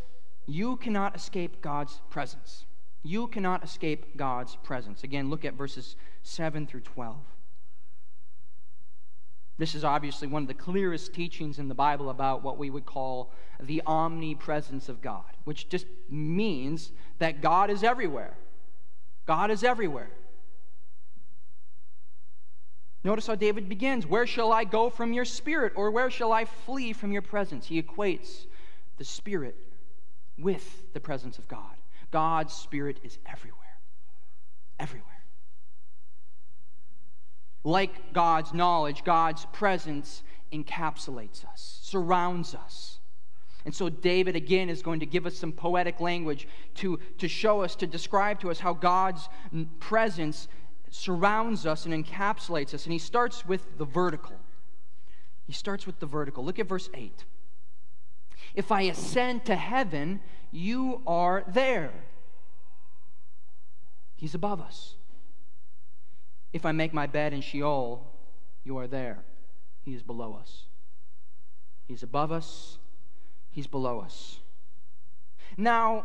you 0.47 0.77
cannot 0.77 1.17
escape 1.17 1.63
God's 1.63 2.01
presence. 2.11 2.67
You 3.03 3.27
cannot 3.27 3.65
escape 3.65 4.17
God's 4.17 4.57
presence. 4.57 5.03
Again, 5.03 5.29
look 5.29 5.45
at 5.45 5.55
verses 5.55 5.97
7 6.23 6.67
through 6.67 6.83
12. 6.83 7.17
This 9.59 9.75
is 9.75 9.85
obviously 9.85 10.29
one 10.29 10.43
of 10.43 10.49
the 10.49 10.55
clearest 10.55 11.13
teachings 11.13 11.59
in 11.59 11.69
the 11.69 11.75
Bible 11.75 12.11
about 12.11 12.43
what 12.43 12.59
we 12.59 12.71
would 12.71 12.87
call 12.87 13.33
the 13.61 13.83
omnipresence 13.87 14.89
of 14.89 15.03
God, 15.03 15.25
which 15.45 15.69
just 15.69 15.87
means 16.09 16.93
that 17.19 17.41
God 17.41 17.71
is 17.71 17.83
everywhere. 17.83 18.37
God 19.27 19.51
is 19.51 19.63
everywhere. 19.63 20.11
Notice 23.05 23.27
how 23.27 23.35
David 23.35 23.69
begins 23.69 24.07
Where 24.07 24.27
shall 24.27 24.53
I 24.53 24.65
go 24.65 24.91
from 24.91 25.13
your 25.13 25.25
spirit, 25.25 25.73
or 25.77 25.91
where 25.91 26.11
shall 26.11 26.33
I 26.33 26.45
flee 26.45 26.93
from 26.93 27.13
your 27.13 27.23
presence? 27.23 27.67
He 27.67 27.83
equates 27.83 28.47
the 28.99 29.05
spirit 29.05 29.57
with 30.39 30.93
the 30.93 31.01
presence 31.01 31.39
of 31.39 31.49
God. 31.49 31.77
God's 32.11 32.53
spirit 32.53 32.99
is 33.03 33.19
everywhere. 33.27 33.59
Everywhere. 34.79 35.09
Like 37.65 38.13
God's 38.13 38.53
knowledge, 38.53 39.05
God's 39.05 39.47
presence 39.53 40.23
encapsulates 40.53 41.45
us, 41.45 41.79
surrounds 41.83 42.55
us. 42.55 42.99
And 43.65 43.73
so, 43.73 43.89
David 43.89 44.35
again 44.35 44.69
is 44.69 44.83
going 44.83 45.01
to 45.01 45.07
give 45.07 45.25
us 45.25 45.37
some 45.37 45.53
poetic 45.53 46.01
language 46.01 46.49
to, 46.77 46.99
to 47.19 47.29
show 47.29 47.63
us, 47.63 47.77
to 47.77 47.87
describe 47.87 48.41
to 48.41 48.51
us 48.51 48.59
how 48.59 48.73
God's 48.73 49.29
presence 49.79 50.49
surrounds 50.93 51.65
us 51.65 51.87
and 51.87 52.05
encapsulates 52.05 52.75
us. 52.75 52.85
And 52.85 52.93
he 52.93 52.99
starts 52.99 53.47
with 53.47 53.79
the 53.79 53.85
vertical. 53.85 54.37
He 55.47 55.53
starts 55.53 55.87
with 55.87 55.99
the 55.99 56.07
vertical. 56.07 56.45
Look 56.45 56.59
at 56.59 56.69
verse 56.69 56.91
8. 56.95 57.25
If 58.55 58.71
I 58.71 58.83
ascend 58.83 59.47
to 59.47 59.57
heaven, 59.57 60.21
you 60.51 61.01
are 61.07 61.45
there. 61.49 61.93
He's 64.17 64.35
above 64.35 64.61
us. 64.61 64.95
If 66.53 66.67
I 66.67 66.73
make 66.73 66.93
my 66.93 67.07
bed 67.07 67.33
in 67.33 67.41
Sheol, 67.41 68.07
you 68.63 68.77
are 68.77 68.87
there. 68.87 69.25
He 69.85 69.95
is 69.95 70.03
below 70.03 70.39
us. 70.39 70.65
He's 71.89 72.03
above 72.03 72.31
us. 72.31 72.79
He's 73.51 73.67
below 73.67 74.01
us. 74.01 74.41
Now, 75.57 76.05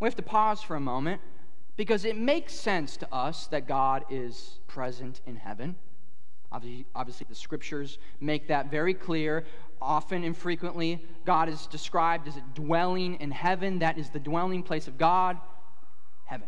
we 0.00 0.06
have 0.06 0.16
to 0.16 0.22
pause 0.22 0.60
for 0.60 0.74
a 0.74 0.80
moment 0.80 1.20
Because 1.76 2.04
it 2.04 2.16
makes 2.16 2.54
sense 2.54 2.96
to 2.98 3.12
us 3.12 3.48
that 3.48 3.66
God 3.66 4.04
is 4.08 4.60
present 4.68 5.20
in 5.26 5.36
heaven. 5.36 5.76
Obviously, 6.52 7.26
the 7.28 7.34
scriptures 7.34 7.98
make 8.20 8.46
that 8.46 8.70
very 8.70 8.94
clear. 8.94 9.44
Often 9.82 10.22
and 10.22 10.36
frequently, 10.36 11.04
God 11.24 11.48
is 11.48 11.66
described 11.66 12.28
as 12.28 12.36
a 12.36 12.44
dwelling 12.54 13.16
in 13.16 13.32
heaven. 13.32 13.80
That 13.80 13.98
is 13.98 14.10
the 14.10 14.20
dwelling 14.20 14.62
place 14.62 14.86
of 14.86 14.96
God, 14.96 15.36
heaven. 16.26 16.46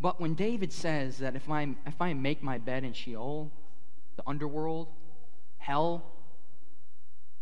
But 0.00 0.20
when 0.20 0.34
David 0.34 0.72
says 0.72 1.18
that 1.18 1.34
if 1.34 1.50
I, 1.50 1.74
if 1.86 2.00
I 2.00 2.14
make 2.14 2.40
my 2.40 2.58
bed 2.58 2.84
in 2.84 2.92
Sheol, 2.92 3.50
the 4.14 4.22
underworld, 4.28 4.86
hell, 5.56 6.04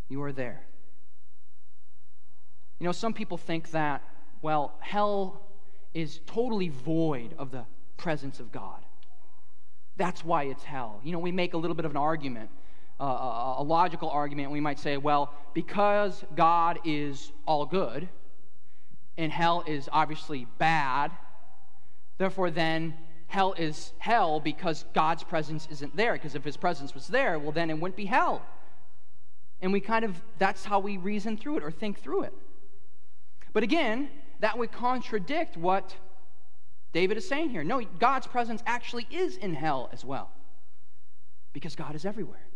you 0.08 0.22
are 0.22 0.32
there. 0.32 0.64
You 2.80 2.86
know, 2.86 2.92
some 2.92 3.12
people 3.12 3.36
think 3.36 3.72
that, 3.72 4.02
well, 4.40 4.74
hell 4.80 5.42
is 5.96 6.20
totally 6.26 6.68
void 6.68 7.34
of 7.38 7.50
the 7.50 7.64
presence 7.96 8.38
of 8.38 8.52
God. 8.52 8.84
That's 9.96 10.22
why 10.22 10.42
it's 10.42 10.62
hell. 10.62 11.00
You 11.02 11.12
know, 11.12 11.18
we 11.18 11.32
make 11.32 11.54
a 11.54 11.56
little 11.56 11.74
bit 11.74 11.86
of 11.86 11.90
an 11.90 11.96
argument, 11.96 12.50
uh, 13.00 13.04
a, 13.04 13.54
a 13.60 13.62
logical 13.62 14.10
argument. 14.10 14.50
We 14.50 14.60
might 14.60 14.78
say, 14.78 14.98
well, 14.98 15.32
because 15.54 16.22
God 16.34 16.80
is 16.84 17.32
all 17.46 17.64
good 17.64 18.10
and 19.16 19.32
hell 19.32 19.64
is 19.66 19.88
obviously 19.90 20.46
bad, 20.58 21.12
therefore, 22.18 22.50
then 22.50 22.92
hell 23.28 23.54
is 23.54 23.94
hell 23.96 24.38
because 24.38 24.84
God's 24.92 25.24
presence 25.24 25.66
isn't 25.70 25.96
there. 25.96 26.12
Because 26.12 26.34
if 26.34 26.44
his 26.44 26.58
presence 26.58 26.92
was 26.92 27.06
there, 27.06 27.38
well, 27.38 27.52
then 27.52 27.70
it 27.70 27.80
wouldn't 27.80 27.96
be 27.96 28.04
hell. 28.04 28.42
And 29.62 29.72
we 29.72 29.80
kind 29.80 30.04
of, 30.04 30.20
that's 30.36 30.66
how 30.66 30.78
we 30.78 30.98
reason 30.98 31.38
through 31.38 31.56
it 31.56 31.62
or 31.62 31.70
think 31.70 32.02
through 32.02 32.24
it. 32.24 32.34
But 33.54 33.62
again, 33.62 34.10
that 34.40 34.58
would 34.58 34.72
contradict 34.72 35.56
what 35.56 35.96
David 36.92 37.16
is 37.16 37.28
saying 37.28 37.50
here. 37.50 37.64
No, 37.64 37.80
God's 37.98 38.26
presence 38.26 38.62
actually 38.66 39.06
is 39.10 39.36
in 39.36 39.54
hell 39.54 39.88
as 39.92 40.04
well, 40.04 40.30
because 41.52 41.74
God 41.74 41.94
is 41.94 42.04
everywhere. 42.04 42.46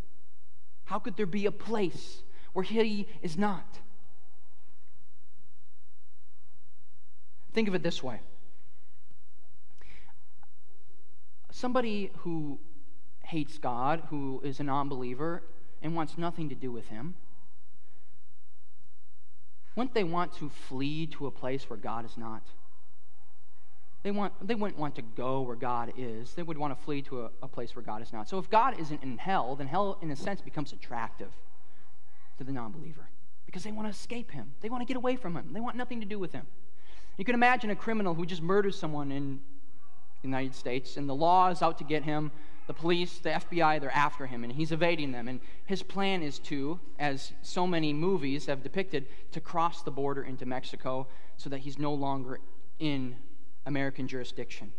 How 0.84 0.98
could 0.98 1.16
there 1.16 1.26
be 1.26 1.46
a 1.46 1.52
place 1.52 2.22
where 2.52 2.62
He 2.62 3.06
is 3.22 3.36
not? 3.36 3.78
Think 7.52 7.68
of 7.68 7.74
it 7.74 7.82
this 7.82 8.02
way 8.02 8.20
somebody 11.52 12.10
who 12.18 12.58
hates 13.24 13.58
God, 13.58 14.02
who 14.08 14.40
is 14.44 14.60
a 14.60 14.64
non 14.64 14.88
believer, 14.88 15.42
and 15.82 15.94
wants 15.94 16.16
nothing 16.16 16.48
to 16.48 16.54
do 16.54 16.72
with 16.72 16.88
Him 16.88 17.14
wouldn't 19.76 19.94
they 19.94 20.04
want 20.04 20.32
to 20.34 20.48
flee 20.48 21.06
to 21.06 21.26
a 21.26 21.30
place 21.30 21.68
where 21.70 21.76
God 21.76 22.04
is 22.04 22.16
not? 22.16 22.42
They, 24.02 24.10
want, 24.10 24.32
they 24.46 24.54
wouldn't 24.54 24.78
want 24.78 24.94
to 24.96 25.02
go 25.02 25.42
where 25.42 25.56
God 25.56 25.92
is. 25.96 26.32
They 26.32 26.42
would 26.42 26.56
want 26.56 26.76
to 26.76 26.84
flee 26.84 27.02
to 27.02 27.22
a, 27.22 27.30
a 27.42 27.48
place 27.48 27.76
where 27.76 27.82
God 27.82 28.00
is 28.00 28.12
not. 28.12 28.28
So 28.28 28.38
if 28.38 28.48
God 28.48 28.78
isn't 28.80 29.02
in 29.02 29.18
hell, 29.18 29.56
then 29.56 29.66
hell, 29.66 29.98
in 30.00 30.10
a 30.10 30.16
sense, 30.16 30.40
becomes 30.40 30.72
attractive 30.72 31.30
to 32.38 32.44
the 32.44 32.52
non 32.52 32.72
believer 32.72 33.08
because 33.44 33.62
they 33.62 33.72
want 33.72 33.86
to 33.86 33.90
escape 33.90 34.30
him. 34.30 34.52
They 34.62 34.70
want 34.70 34.80
to 34.80 34.86
get 34.86 34.96
away 34.96 35.16
from 35.16 35.36
him. 35.36 35.50
They 35.52 35.60
want 35.60 35.76
nothing 35.76 36.00
to 36.00 36.06
do 36.06 36.18
with 36.18 36.32
him. 36.32 36.46
You 37.18 37.24
can 37.24 37.34
imagine 37.34 37.68
a 37.70 37.76
criminal 37.76 38.14
who 38.14 38.24
just 38.24 38.40
murders 38.40 38.78
someone 38.78 39.12
in 39.12 39.40
the 40.22 40.28
United 40.28 40.54
States 40.54 40.96
and 40.96 41.08
the 41.08 41.14
law 41.14 41.48
is 41.48 41.60
out 41.60 41.76
to 41.78 41.84
get 41.84 42.02
him 42.02 42.30
the 42.70 42.74
police, 42.74 43.18
the 43.18 43.30
FBI, 43.30 43.80
they're 43.80 43.90
after 43.90 44.28
him, 44.28 44.44
and 44.44 44.52
he's 44.52 44.70
evading 44.70 45.10
them. 45.10 45.26
And 45.26 45.40
his 45.66 45.82
plan 45.82 46.22
is 46.22 46.38
to, 46.38 46.78
as 47.00 47.32
so 47.42 47.66
many 47.66 47.92
movies 47.92 48.46
have 48.46 48.62
depicted, 48.62 49.06
to 49.32 49.40
cross 49.40 49.82
the 49.82 49.90
border 49.90 50.22
into 50.22 50.46
Mexico 50.46 51.08
so 51.36 51.50
that 51.50 51.58
he's 51.58 51.80
no 51.80 51.92
longer 51.92 52.38
in 52.78 53.16
American 53.66 54.06
jurisdiction. 54.06 54.70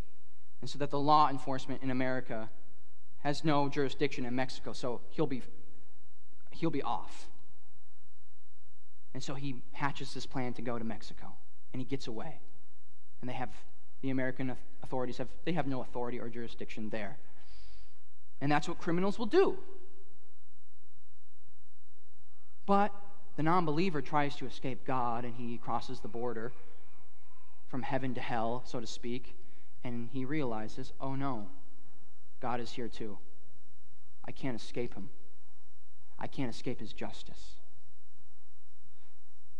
And 0.62 0.70
so 0.70 0.78
that 0.78 0.88
the 0.88 0.98
law 0.98 1.28
enforcement 1.28 1.82
in 1.82 1.90
America 1.90 2.48
has 3.18 3.44
no 3.44 3.68
jurisdiction 3.68 4.24
in 4.24 4.34
Mexico, 4.34 4.72
so 4.72 5.02
he'll 5.10 5.26
be, 5.26 5.42
he'll 6.50 6.70
be 6.70 6.82
off. 6.82 7.28
And 9.12 9.22
so 9.22 9.34
he 9.34 9.56
hatches 9.72 10.14
this 10.14 10.24
plan 10.24 10.54
to 10.54 10.62
go 10.62 10.78
to 10.78 10.84
Mexico, 10.84 11.26
and 11.74 11.82
he 11.82 11.84
gets 11.84 12.06
away. 12.06 12.40
And 13.20 13.28
they 13.28 13.34
have, 13.34 13.50
the 14.00 14.08
American 14.08 14.56
authorities 14.82 15.18
have, 15.18 15.28
they 15.44 15.52
have 15.52 15.66
no 15.66 15.82
authority 15.82 16.18
or 16.18 16.30
jurisdiction 16.30 16.88
there. 16.88 17.18
And 18.42 18.50
that's 18.50 18.68
what 18.68 18.78
criminals 18.78 19.20
will 19.20 19.26
do. 19.26 19.56
But 22.66 22.92
the 23.36 23.44
non 23.44 23.64
believer 23.64 24.02
tries 24.02 24.34
to 24.36 24.46
escape 24.46 24.84
God 24.84 25.24
and 25.24 25.32
he 25.32 25.58
crosses 25.58 26.00
the 26.00 26.08
border 26.08 26.52
from 27.68 27.82
heaven 27.82 28.14
to 28.14 28.20
hell, 28.20 28.62
so 28.66 28.80
to 28.80 28.86
speak, 28.86 29.36
and 29.84 30.08
he 30.12 30.24
realizes, 30.24 30.92
oh 31.00 31.14
no, 31.14 31.46
God 32.40 32.58
is 32.58 32.72
here 32.72 32.88
too. 32.88 33.16
I 34.24 34.32
can't 34.32 34.60
escape 34.60 34.94
him. 34.94 35.08
I 36.18 36.26
can't 36.26 36.52
escape 36.52 36.80
his 36.80 36.92
justice. 36.92 37.54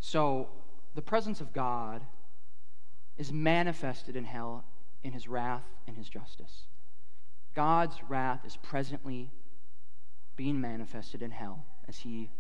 So, 0.01 0.49
the 0.97 1.03
presence 1.03 1.41
of 1.41 1.53
God 1.53 2.03
is 3.17 3.33
manifested 3.33 4.17
in 4.17 4.25
hell 4.25 4.65
in 5.05 5.13
his 5.13 5.29
wrath 5.29 5.65
and 5.87 5.97
his 5.97 6.09
justice. 6.09 6.65
God's 7.55 7.97
wrath 8.09 8.45
is 8.45 8.57
presently 8.57 9.31
being 10.37 10.61
manifested 10.61 11.23
in 11.23 11.31
hell 11.31 11.65
as 11.89 11.99
he 11.99 12.31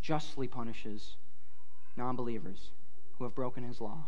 justly 0.00 0.48
punishes 0.48 1.16
non 1.96 2.16
believers 2.16 2.70
who 3.18 3.24
have 3.24 3.34
broken 3.34 3.62
his 3.62 3.80
law. 3.80 4.06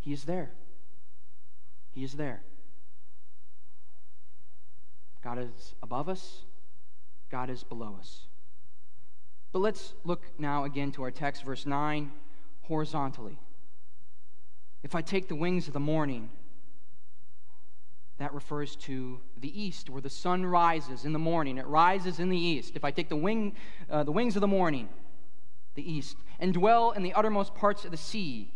He 0.00 0.12
is 0.12 0.24
there. 0.24 0.50
He 1.92 2.02
is 2.02 2.14
there. 2.14 2.42
God 5.22 5.38
is 5.38 5.74
above 5.82 6.08
us, 6.08 6.42
God 7.30 7.50
is 7.50 7.62
below 7.62 7.96
us. 7.98 8.26
But 9.52 9.58
let's 9.58 9.94
look 10.04 10.22
now 10.38 10.64
again 10.64 10.92
to 10.92 11.02
our 11.02 11.10
text, 11.10 11.44
verse 11.44 11.66
9, 11.66 12.10
horizontally. 12.62 13.38
If 14.82 14.94
I 14.94 15.02
take 15.02 15.28
the 15.28 15.34
wings 15.34 15.66
of 15.66 15.74
the 15.74 15.80
morning, 15.80 16.30
that 18.30 18.34
refers 18.34 18.76
to 18.76 19.18
the 19.40 19.60
east, 19.60 19.90
where 19.90 20.00
the 20.00 20.08
sun 20.08 20.46
rises 20.46 21.04
in 21.04 21.12
the 21.12 21.18
morning. 21.18 21.58
It 21.58 21.66
rises 21.66 22.20
in 22.20 22.28
the 22.28 22.38
east. 22.38 22.76
If 22.76 22.84
I 22.84 22.92
take 22.92 23.08
the, 23.08 23.16
wing, 23.16 23.56
uh, 23.90 24.04
the 24.04 24.12
wings 24.12 24.36
of 24.36 24.40
the 24.40 24.46
morning, 24.46 24.88
the 25.74 25.92
east, 25.92 26.16
and 26.38 26.54
dwell 26.54 26.92
in 26.92 27.02
the 27.02 27.12
uttermost 27.12 27.56
parts 27.56 27.84
of 27.84 27.90
the 27.90 27.96
sea, 27.96 28.52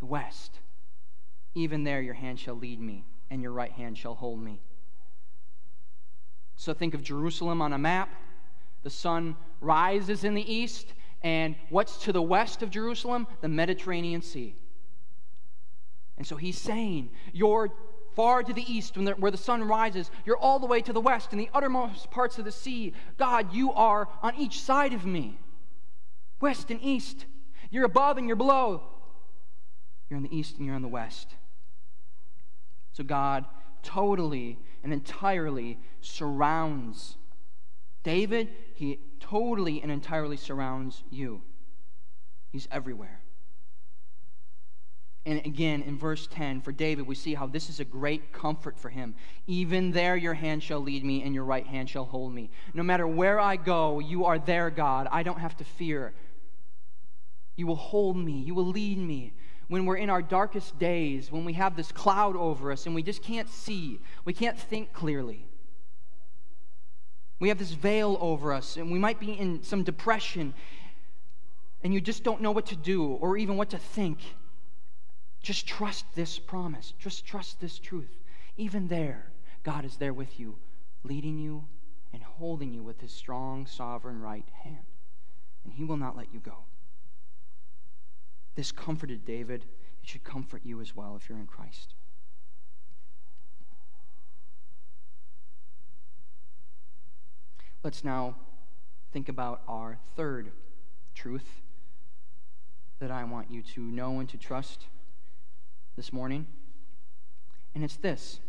the 0.00 0.06
west, 0.06 0.58
even 1.54 1.84
there 1.84 2.00
your 2.00 2.14
hand 2.14 2.40
shall 2.40 2.54
lead 2.54 2.80
me, 2.80 3.04
and 3.28 3.42
your 3.42 3.52
right 3.52 3.72
hand 3.72 3.98
shall 3.98 4.14
hold 4.14 4.42
me. 4.42 4.58
So 6.56 6.72
think 6.72 6.94
of 6.94 7.02
Jerusalem 7.02 7.60
on 7.60 7.74
a 7.74 7.78
map. 7.78 8.08
The 8.84 8.90
sun 8.90 9.36
rises 9.60 10.24
in 10.24 10.32
the 10.32 10.50
east, 10.50 10.94
and 11.22 11.56
what's 11.68 11.98
to 12.04 12.12
the 12.12 12.22
west 12.22 12.62
of 12.62 12.70
Jerusalem? 12.70 13.26
The 13.42 13.48
Mediterranean 13.48 14.22
Sea. 14.22 14.56
And 16.16 16.26
so 16.26 16.36
he's 16.36 16.58
saying, 16.58 17.10
Your 17.34 17.70
far 18.14 18.42
to 18.42 18.52
the 18.52 18.72
east 18.72 18.96
where 18.96 19.30
the 19.30 19.36
sun 19.36 19.64
rises. 19.64 20.10
You're 20.24 20.36
all 20.36 20.58
the 20.58 20.66
way 20.66 20.82
to 20.82 20.92
the 20.92 21.00
west 21.00 21.32
in 21.32 21.38
the 21.38 21.50
uttermost 21.54 22.10
parts 22.10 22.38
of 22.38 22.44
the 22.44 22.52
sea. 22.52 22.92
God, 23.18 23.54
you 23.54 23.72
are 23.72 24.08
on 24.22 24.36
each 24.36 24.60
side 24.60 24.92
of 24.92 25.04
me, 25.04 25.38
west 26.40 26.70
and 26.70 26.80
east. 26.82 27.26
You're 27.70 27.84
above 27.84 28.18
and 28.18 28.26
you're 28.26 28.36
below. 28.36 28.82
You're 30.08 30.18
in 30.18 30.22
the 30.22 30.36
east 30.36 30.58
and 30.58 30.66
you're 30.66 30.76
in 30.76 30.82
the 30.82 30.88
west. 30.88 31.34
So 32.92 33.02
God 33.02 33.46
totally 33.82 34.58
and 34.84 34.92
entirely 34.92 35.78
surrounds 36.00 37.16
David. 38.02 38.48
He 38.74 38.98
totally 39.20 39.80
and 39.80 39.90
entirely 39.90 40.36
surrounds 40.36 41.02
you. 41.10 41.40
He's 42.50 42.68
everywhere. 42.70 43.21
And 45.24 45.38
again, 45.46 45.82
in 45.82 45.96
verse 45.96 46.26
10, 46.26 46.62
for 46.62 46.72
David, 46.72 47.06
we 47.06 47.14
see 47.14 47.34
how 47.34 47.46
this 47.46 47.70
is 47.70 47.78
a 47.78 47.84
great 47.84 48.32
comfort 48.32 48.76
for 48.76 48.88
him. 48.88 49.14
Even 49.46 49.92
there, 49.92 50.16
your 50.16 50.34
hand 50.34 50.64
shall 50.64 50.80
lead 50.80 51.04
me, 51.04 51.22
and 51.22 51.32
your 51.32 51.44
right 51.44 51.66
hand 51.66 51.88
shall 51.88 52.04
hold 52.04 52.34
me. 52.34 52.50
No 52.74 52.82
matter 52.82 53.06
where 53.06 53.38
I 53.38 53.54
go, 53.54 54.00
you 54.00 54.24
are 54.24 54.40
there, 54.40 54.68
God. 54.68 55.06
I 55.12 55.22
don't 55.22 55.38
have 55.38 55.56
to 55.58 55.64
fear. 55.64 56.12
You 57.54 57.68
will 57.68 57.76
hold 57.76 58.16
me, 58.16 58.40
you 58.40 58.54
will 58.54 58.66
lead 58.66 58.98
me. 58.98 59.32
When 59.68 59.86
we're 59.86 59.96
in 59.96 60.10
our 60.10 60.22
darkest 60.22 60.78
days, 60.78 61.30
when 61.30 61.44
we 61.44 61.52
have 61.52 61.76
this 61.76 61.92
cloud 61.92 62.36
over 62.36 62.72
us 62.72 62.86
and 62.86 62.94
we 62.94 63.02
just 63.02 63.22
can't 63.22 63.48
see, 63.48 64.00
we 64.24 64.32
can't 64.32 64.58
think 64.58 64.92
clearly. 64.92 65.46
We 67.38 67.48
have 67.48 67.58
this 67.58 67.72
veil 67.72 68.18
over 68.20 68.52
us, 68.52 68.76
and 68.76 68.90
we 68.90 68.98
might 68.98 69.20
be 69.20 69.32
in 69.32 69.62
some 69.62 69.84
depression, 69.84 70.52
and 71.84 71.94
you 71.94 72.00
just 72.00 72.24
don't 72.24 72.40
know 72.40 72.50
what 72.50 72.66
to 72.66 72.76
do 72.76 73.04
or 73.04 73.36
even 73.36 73.56
what 73.56 73.70
to 73.70 73.78
think. 73.78 74.18
Just 75.42 75.66
trust 75.66 76.06
this 76.14 76.38
promise. 76.38 76.94
Just 76.98 77.26
trust 77.26 77.60
this 77.60 77.78
truth. 77.78 78.16
Even 78.56 78.88
there, 78.88 79.26
God 79.64 79.84
is 79.84 79.96
there 79.96 80.12
with 80.12 80.38
you, 80.38 80.56
leading 81.02 81.38
you 81.38 81.64
and 82.12 82.22
holding 82.22 82.72
you 82.72 82.82
with 82.82 83.00
his 83.00 83.12
strong, 83.12 83.66
sovereign 83.66 84.20
right 84.20 84.48
hand. 84.62 84.84
And 85.64 85.72
he 85.72 85.84
will 85.84 85.96
not 85.96 86.16
let 86.16 86.32
you 86.32 86.40
go. 86.40 86.58
This 88.54 88.70
comforted 88.70 89.24
David. 89.24 89.64
it 90.02 90.08
should 90.08 90.24
comfort 90.24 90.62
you 90.64 90.80
as 90.80 90.94
well 90.94 91.16
if 91.16 91.28
you're 91.28 91.38
in 91.38 91.46
Christ. 91.46 91.94
Let's 97.82 98.04
now 98.04 98.36
think 99.12 99.28
about 99.28 99.62
our 99.66 99.98
third 100.14 100.52
truth 101.14 101.62
that 103.00 103.10
I 103.10 103.24
want 103.24 103.50
you 103.50 103.62
to 103.62 103.80
know 103.80 104.20
and 104.20 104.28
to 104.28 104.38
trust 104.38 104.86
this 105.96 106.12
morning. 106.12 106.46
And 107.74 107.84
it's 107.84 107.96
this 107.96 108.40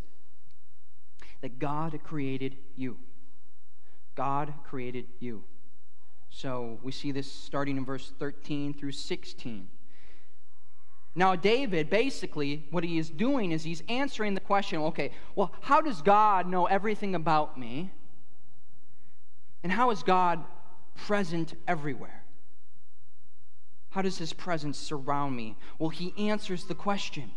that 1.41 1.59
God 1.59 1.99
created 2.03 2.55
you. 2.75 2.97
God 4.15 4.53
created 4.63 5.05
you. 5.19 5.43
So 6.29 6.79
we 6.81 6.91
see 6.91 7.11
this 7.11 7.31
starting 7.31 7.77
in 7.77 7.85
verse 7.85 8.13
13 8.17 8.73
through 8.73 8.93
16. 8.93 9.67
Now, 11.15 11.35
David, 11.35 11.89
basically, 11.89 12.65
what 12.71 12.83
he 12.83 12.97
is 12.97 13.09
doing 13.09 13.51
is 13.51 13.63
he's 13.63 13.83
answering 13.87 14.33
the 14.33 14.39
question 14.39 14.79
okay, 14.81 15.11
well, 15.35 15.53
how 15.61 15.79
does 15.79 16.01
God 16.01 16.47
know 16.47 16.65
everything 16.65 17.13
about 17.13 17.57
me? 17.57 17.91
And 19.61 19.71
how 19.71 19.91
is 19.91 20.01
God 20.01 20.43
present 20.95 21.53
everywhere? 21.67 22.22
How 23.93 24.01
does 24.01 24.17
his 24.17 24.33
presence 24.33 24.79
surround 24.79 25.35
me? 25.35 25.55
Well, 25.77 25.91
he 25.91 26.15
answers 26.17 26.63
the 26.63 26.73
question 26.73 27.29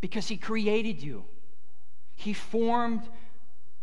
because 0.00 0.28
he 0.28 0.38
created 0.38 1.02
you, 1.02 1.24
he 2.16 2.32
formed 2.32 3.02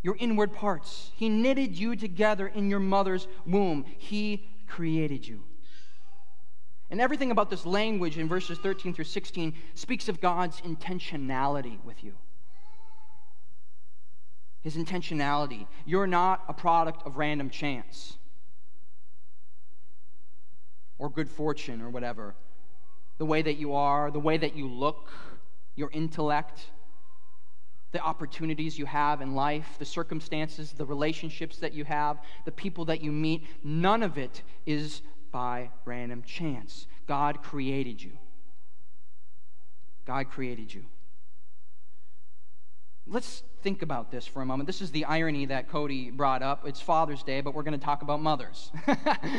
your 0.02 0.18
inward 0.20 0.54
parts, 0.54 1.12
he 1.16 1.30
knitted 1.30 1.78
you 1.78 1.96
together 1.96 2.48
in 2.48 2.68
your 2.68 2.80
mother's 2.80 3.28
womb. 3.46 3.86
He 3.96 4.50
created 4.68 5.28
you. 5.28 5.44
And 6.90 7.00
everything 7.00 7.30
about 7.30 7.52
this 7.52 7.64
language 7.64 8.18
in 8.18 8.28
verses 8.28 8.58
13 8.58 8.96
through 8.96 9.06
16 9.06 9.54
speaks 9.76 10.10
of 10.10 10.20
God's 10.20 10.62
intentionality 10.62 11.78
with 11.84 12.04
you. 12.04 12.14
His 14.62 14.76
intentionality. 14.78 15.68
You're 15.86 16.08
not 16.08 16.44
a 16.48 16.54
product 16.54 17.06
of 17.06 17.18
random 17.18 17.52
chance 17.52 18.18
or 21.02 21.10
good 21.10 21.28
fortune 21.28 21.82
or 21.82 21.90
whatever. 21.90 22.36
The 23.18 23.26
way 23.26 23.42
that 23.42 23.56
you 23.56 23.74
are, 23.74 24.12
the 24.12 24.20
way 24.20 24.38
that 24.38 24.56
you 24.56 24.68
look, 24.68 25.10
your 25.76 25.90
intellect, 25.92 26.68
the 27.92 28.00
opportunities 28.00 28.78
you 28.78 28.86
have 28.86 29.20
in 29.20 29.34
life, 29.34 29.78
the 29.80 29.86
circumstances, 29.86 30.74
the 30.74 30.86
relationships 30.86 31.58
that 31.58 31.74
you 31.74 31.86
have, 31.86 32.20
the 32.46 32.52
people 32.52 32.86
that 32.86 33.02
you 33.02 33.12
meet, 33.12 33.48
none 33.64 34.04
of 34.04 34.20
it 34.20 34.44
is 34.68 35.02
by 35.32 35.72
random 35.86 36.22
chance. 36.22 36.86
God 37.08 37.42
created 37.42 38.02
you. 38.02 38.12
God 40.06 40.30
created 40.30 40.72
you. 40.72 40.86
Let's 43.12 43.44
think 43.62 43.82
about 43.82 44.10
this 44.10 44.26
for 44.26 44.42
a 44.42 44.46
moment. 44.46 44.68
This 44.68 44.82
is 44.82 44.92
the 44.92 45.04
irony 45.04 45.46
that 45.48 45.68
Cody 45.68 46.10
brought 46.12 46.42
up. 46.42 46.66
It's 46.66 46.80
Father's 46.80 47.24
Day, 47.24 47.42
but 47.42 47.54
we're 47.54 47.64
going 47.64 47.78
to 47.78 47.86
talk 47.86 48.04
about 48.04 48.22
mothers. 48.22 48.72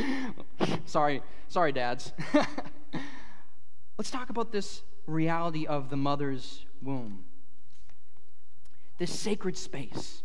sorry, 0.85 1.23
sorry, 1.47 1.71
dads. 1.71 2.13
Let's 3.97 4.11
talk 4.11 4.29
about 4.29 4.51
this 4.51 4.83
reality 5.07 5.65
of 5.65 5.89
the 5.89 5.97
mother's 5.97 6.67
womb. 6.83 7.23
This 8.99 9.19
sacred 9.19 9.57
space. 9.57 10.21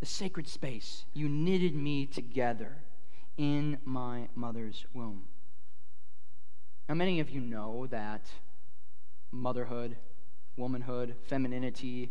The 0.00 0.06
sacred 0.06 0.48
space. 0.48 1.04
You 1.14 1.28
knitted 1.28 1.76
me 1.76 2.06
together 2.06 2.78
in 3.36 3.78
my 3.84 4.26
mother's 4.34 4.84
womb. 4.92 5.26
Now, 6.88 6.96
many 6.96 7.20
of 7.20 7.30
you 7.30 7.40
know 7.40 7.86
that 7.86 8.26
motherhood, 9.30 9.96
womanhood, 10.56 11.14
femininity, 11.28 12.10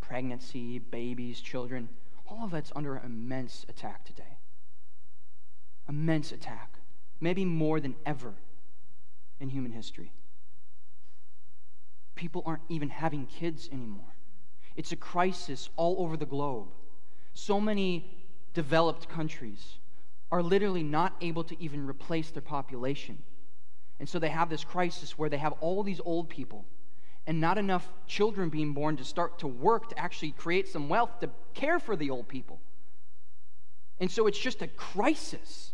pregnancy, 0.00 0.78
babies, 0.78 1.40
children, 1.40 1.88
all 2.26 2.44
of 2.44 2.50
that's 2.50 2.72
under 2.74 3.00
immense 3.04 3.66
attack 3.68 4.04
today. 4.04 4.38
Immense 5.88 6.32
attack. 6.32 6.78
Maybe 7.20 7.44
more 7.44 7.80
than 7.80 7.94
ever 8.04 8.34
in 9.40 9.48
human 9.48 9.72
history. 9.72 10.12
People 12.14 12.42
aren't 12.46 12.62
even 12.68 12.88
having 12.88 13.26
kids 13.26 13.68
anymore. 13.72 14.14
It's 14.74 14.92
a 14.92 14.96
crisis 14.96 15.68
all 15.76 15.96
over 15.98 16.16
the 16.16 16.26
globe. 16.26 16.68
So 17.34 17.60
many 17.60 18.26
developed 18.54 19.08
countries 19.08 19.78
are 20.30 20.42
literally 20.42 20.82
not 20.82 21.14
able 21.20 21.44
to 21.44 21.62
even 21.62 21.86
replace 21.86 22.30
their 22.30 22.42
population. 22.42 23.22
And 24.00 24.08
so 24.08 24.18
they 24.18 24.28
have 24.28 24.50
this 24.50 24.64
crisis 24.64 25.18
where 25.18 25.28
they 25.28 25.36
have 25.36 25.52
all 25.60 25.82
these 25.82 26.00
old 26.04 26.28
people 26.28 26.64
and 27.26 27.40
not 27.40 27.58
enough 27.58 27.88
children 28.06 28.48
being 28.48 28.72
born 28.72 28.96
to 28.96 29.04
start 29.04 29.38
to 29.40 29.46
work 29.46 29.90
to 29.90 29.98
actually 29.98 30.30
create 30.30 30.68
some 30.68 30.88
wealth 30.88 31.18
to 31.20 31.30
care 31.54 31.78
for 31.78 31.96
the 31.96 32.10
old 32.10 32.28
people. 32.28 32.60
And 33.98 34.10
so 34.10 34.26
it's 34.26 34.38
just 34.38 34.62
a 34.62 34.68
crisis. 34.68 35.72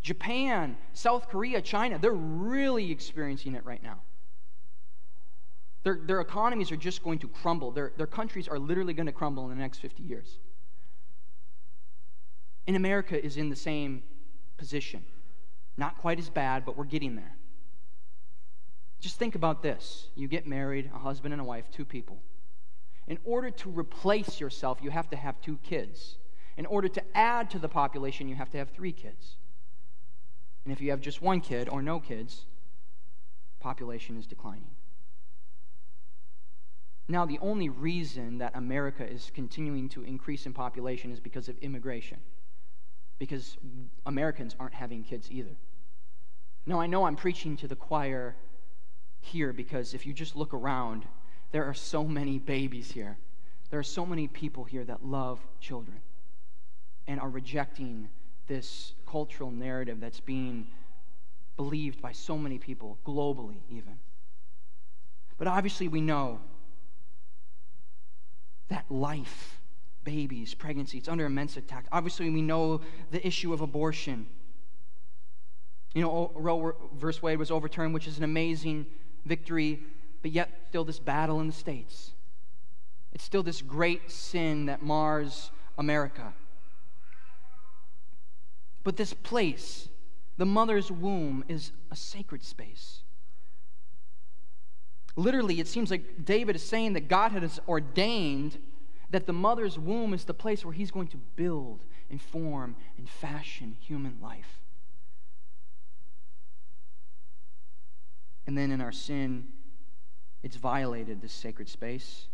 Japan, 0.00 0.76
South 0.92 1.28
Korea, 1.28 1.60
China, 1.60 1.98
they're 1.98 2.12
really 2.12 2.90
experiencing 2.90 3.54
it 3.54 3.64
right 3.64 3.82
now. 3.82 4.00
Their, 5.82 6.00
their 6.06 6.20
economies 6.20 6.72
are 6.72 6.76
just 6.76 7.02
going 7.02 7.18
to 7.18 7.28
crumble. 7.28 7.70
Their, 7.70 7.92
their 7.96 8.06
countries 8.06 8.48
are 8.48 8.58
literally 8.58 8.94
going 8.94 9.06
to 9.06 9.12
crumble 9.12 9.44
in 9.44 9.50
the 9.50 9.62
next 9.62 9.78
50 9.78 10.02
years. 10.02 10.38
And 12.66 12.76
America 12.76 13.22
is 13.22 13.36
in 13.36 13.50
the 13.50 13.56
same 13.56 14.02
position. 14.56 15.04
Not 15.76 15.98
quite 15.98 16.18
as 16.18 16.30
bad, 16.30 16.64
but 16.64 16.76
we're 16.76 16.84
getting 16.84 17.16
there. 17.16 17.36
Just 19.04 19.18
think 19.18 19.34
about 19.34 19.62
this 19.62 20.08
you 20.14 20.26
get 20.28 20.46
married, 20.46 20.90
a 20.94 20.98
husband 20.98 21.34
and 21.34 21.40
a 21.42 21.44
wife, 21.44 21.70
two 21.70 21.84
people. 21.84 22.22
In 23.06 23.18
order 23.22 23.50
to 23.50 23.68
replace 23.68 24.40
yourself, 24.40 24.78
you 24.80 24.88
have 24.88 25.10
to 25.10 25.16
have 25.16 25.38
two 25.42 25.58
kids. 25.58 26.16
In 26.56 26.64
order 26.64 26.88
to 26.88 27.02
add 27.14 27.50
to 27.50 27.58
the 27.58 27.68
population, 27.68 28.28
you 28.28 28.34
have 28.34 28.48
to 28.52 28.56
have 28.56 28.70
three 28.70 28.92
kids. 28.92 29.36
And 30.64 30.72
if 30.72 30.80
you 30.80 30.88
have 30.88 31.02
just 31.02 31.20
one 31.20 31.42
kid 31.42 31.68
or 31.68 31.82
no 31.82 32.00
kids, 32.00 32.46
population 33.60 34.16
is 34.16 34.26
declining. 34.26 34.70
Now, 37.06 37.26
the 37.26 37.38
only 37.42 37.68
reason 37.68 38.38
that 38.38 38.56
America 38.56 39.06
is 39.06 39.30
continuing 39.34 39.90
to 39.90 40.02
increase 40.02 40.46
in 40.46 40.54
population 40.54 41.12
is 41.12 41.20
because 41.20 41.50
of 41.50 41.58
immigration 41.58 42.20
because 43.18 43.58
Americans 44.06 44.56
aren't 44.58 44.72
having 44.72 45.04
kids 45.04 45.30
either. 45.30 45.58
Now, 46.64 46.80
I 46.80 46.86
know 46.86 47.04
I'm 47.04 47.16
preaching 47.16 47.58
to 47.58 47.68
the 47.68 47.76
choir 47.76 48.36
here 49.24 49.52
because 49.52 49.94
if 49.94 50.06
you 50.06 50.12
just 50.12 50.36
look 50.36 50.54
around, 50.54 51.04
there 51.52 51.64
are 51.64 51.74
so 51.74 52.04
many 52.04 52.38
babies 52.38 52.90
here. 52.90 53.16
There 53.70 53.78
are 53.78 53.82
so 53.84 54.04
many 54.06 54.28
people 54.28 54.64
here 54.64 54.84
that 54.84 55.04
love 55.04 55.40
children 55.60 56.00
and 57.06 57.20
are 57.20 57.28
rejecting 57.28 58.08
this 58.46 58.92
cultural 59.06 59.50
narrative 59.50 60.00
that's 60.00 60.20
being 60.20 60.66
believed 61.56 62.02
by 62.02 62.12
so 62.12 62.36
many 62.36 62.58
people, 62.58 62.98
globally, 63.06 63.58
even. 63.70 63.98
But 65.38 65.48
obviously, 65.48 65.88
we 65.88 66.00
know 66.00 66.40
that 68.68 68.84
life 68.90 69.60
babies, 70.04 70.54
pregnancy. 70.54 70.98
It's 70.98 71.08
under 71.08 71.24
immense 71.24 71.56
attack. 71.56 71.86
Obviously, 71.90 72.28
we 72.30 72.42
know 72.42 72.80
the 73.10 73.26
issue 73.26 73.52
of 73.52 73.60
abortion. 73.60 74.26
You 75.94 76.02
know, 76.02 76.32
Roe 76.34 76.74
versus 76.94 77.22
Wade 77.22 77.38
was 77.38 77.50
overturned, 77.50 77.94
which 77.94 78.06
is 78.06 78.18
an 78.18 78.24
amazing 78.24 78.86
victory, 79.24 79.80
but 80.22 80.30
yet 80.30 80.50
still 80.68 80.84
this 80.84 80.98
battle 80.98 81.40
in 81.40 81.46
the 81.46 81.52
States. 81.52 82.12
It's 83.12 83.24
still 83.24 83.42
this 83.42 83.62
great 83.62 84.10
sin 84.10 84.66
that 84.66 84.82
mars 84.82 85.50
America. 85.78 86.32
But 88.82 88.96
this 88.96 89.14
place, 89.14 89.88
the 90.36 90.46
mother's 90.46 90.90
womb, 90.90 91.44
is 91.48 91.72
a 91.90 91.96
sacred 91.96 92.42
space. 92.42 93.00
Literally, 95.16 95.60
it 95.60 95.68
seems 95.68 95.90
like 95.90 96.24
David 96.24 96.56
is 96.56 96.62
saying 96.62 96.94
that 96.94 97.08
God 97.08 97.32
has 97.32 97.60
ordained 97.68 98.58
that 99.10 99.26
the 99.26 99.32
mother's 99.32 99.78
womb 99.78 100.12
is 100.12 100.24
the 100.24 100.34
place 100.34 100.64
where 100.64 100.74
he's 100.74 100.90
going 100.90 101.06
to 101.08 101.16
build 101.36 101.84
and 102.10 102.20
form 102.20 102.74
and 102.98 103.08
fashion 103.08 103.76
human 103.80 104.18
life. 104.20 104.58
And 108.46 108.56
then 108.56 108.70
in 108.70 108.80
our 108.80 108.92
sin, 108.92 109.48
it's 110.42 110.56
violated 110.56 111.22
this 111.22 111.32
sacred 111.32 111.68
space. 111.68 112.26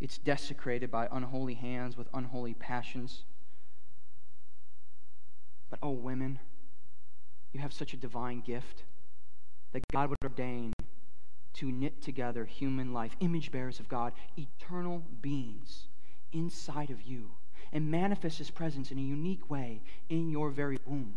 It's 0.00 0.18
desecrated 0.18 0.90
by 0.90 1.08
unholy 1.12 1.54
hands 1.54 1.96
with 1.96 2.08
unholy 2.14 2.54
passions. 2.54 3.24
But 5.70 5.78
oh, 5.82 5.90
women, 5.90 6.38
you 7.52 7.60
have 7.60 7.72
such 7.72 7.92
a 7.92 7.96
divine 7.96 8.40
gift 8.40 8.84
that 9.72 9.82
God 9.92 10.10
would 10.10 10.18
ordain 10.22 10.72
to 11.54 11.70
knit 11.70 12.02
together 12.02 12.44
human 12.44 12.92
life, 12.92 13.14
image 13.20 13.52
bearers 13.52 13.78
of 13.78 13.88
God, 13.88 14.12
eternal 14.36 15.02
beings 15.20 15.88
inside 16.32 16.90
of 16.90 17.02
you, 17.02 17.30
and 17.72 17.90
manifest 17.90 18.38
His 18.38 18.50
presence 18.50 18.90
in 18.90 18.98
a 18.98 19.02
unique 19.02 19.50
way 19.50 19.82
in 20.08 20.30
your 20.30 20.50
very 20.50 20.78
womb. 20.86 21.14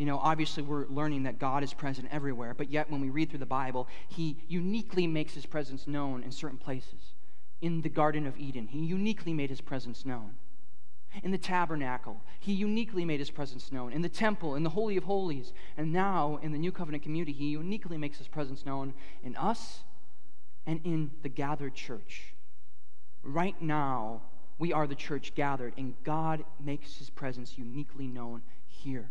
You 0.00 0.06
know, 0.06 0.18
obviously 0.18 0.62
we're 0.62 0.86
learning 0.86 1.24
that 1.24 1.38
God 1.38 1.62
is 1.62 1.74
present 1.74 2.08
everywhere, 2.10 2.54
but 2.54 2.70
yet 2.70 2.90
when 2.90 3.02
we 3.02 3.10
read 3.10 3.28
through 3.28 3.40
the 3.40 3.44
Bible, 3.44 3.86
He 4.08 4.38
uniquely 4.48 5.06
makes 5.06 5.34
His 5.34 5.44
presence 5.44 5.86
known 5.86 6.22
in 6.22 6.32
certain 6.32 6.56
places. 6.56 7.12
In 7.60 7.82
the 7.82 7.90
Garden 7.90 8.26
of 8.26 8.38
Eden, 8.38 8.66
He 8.66 8.78
uniquely 8.78 9.34
made 9.34 9.50
His 9.50 9.60
presence 9.60 10.06
known. 10.06 10.36
In 11.22 11.32
the 11.32 11.36
tabernacle, 11.36 12.22
He 12.38 12.54
uniquely 12.54 13.04
made 13.04 13.20
His 13.20 13.30
presence 13.30 13.70
known. 13.70 13.92
In 13.92 14.00
the 14.00 14.08
temple, 14.08 14.54
in 14.54 14.62
the 14.62 14.70
Holy 14.70 14.96
of 14.96 15.04
Holies, 15.04 15.52
and 15.76 15.92
now 15.92 16.38
in 16.42 16.52
the 16.52 16.58
New 16.58 16.72
Covenant 16.72 17.02
community, 17.02 17.32
He 17.32 17.50
uniquely 17.50 17.98
makes 17.98 18.16
His 18.16 18.28
presence 18.28 18.64
known 18.64 18.94
in 19.22 19.36
us 19.36 19.80
and 20.64 20.80
in 20.82 21.10
the 21.22 21.28
gathered 21.28 21.74
church. 21.74 22.32
Right 23.22 23.60
now, 23.60 24.22
we 24.58 24.72
are 24.72 24.86
the 24.86 24.94
church 24.94 25.34
gathered, 25.34 25.74
and 25.76 25.94
God 26.04 26.42
makes 26.58 26.96
his 26.96 27.10
presence 27.10 27.58
uniquely 27.58 28.06
known 28.06 28.40
here. 28.66 29.10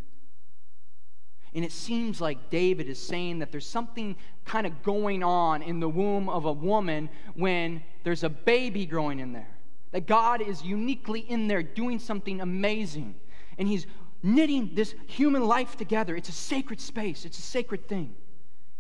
And 1.56 1.66
it 1.66 1.72
seems 1.72 2.22
like 2.22 2.50
David 2.50 2.88
is 2.88 3.02
saying 3.02 3.40
that 3.40 3.52
there's 3.52 3.66
something 3.66 4.16
kind 4.46 4.68
of 4.68 4.84
going 4.84 5.24
on 5.24 5.62
in 5.62 5.80
the 5.80 5.90
womb 5.90 6.30
of 6.30 6.46
a 6.46 6.52
woman 6.52 7.10
when 7.34 7.84
there's 8.04 8.24
a 8.24 8.30
baby 8.30 8.86
growing 8.86 9.20
in 9.20 9.34
there. 9.34 9.50
That 9.92 10.06
God 10.06 10.42
is 10.42 10.62
uniquely 10.62 11.22
in 11.22 11.48
there 11.48 11.64
doing 11.64 11.98
something 11.98 12.42
amazing. 12.42 13.16
And 13.58 13.68
he's 13.68 13.88
knitting 14.22 14.72
this 14.74 14.94
human 15.08 15.46
life 15.46 15.76
together. 15.76 16.16
It's 16.16 16.30
a 16.30 16.34
sacred 16.34 16.80
space, 16.80 17.26
it's 17.26 17.40
a 17.40 17.44
sacred 17.44 17.88
thing. 17.88 18.16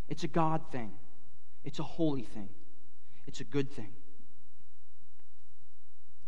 It's 0.07 0.23
a 0.23 0.27
God 0.27 0.61
thing, 0.71 0.91
it's 1.63 1.79
a 1.79 1.83
holy 1.83 2.23
thing, 2.23 2.49
it's 3.27 3.41
a 3.41 3.43
good 3.43 3.71
thing. 3.71 3.89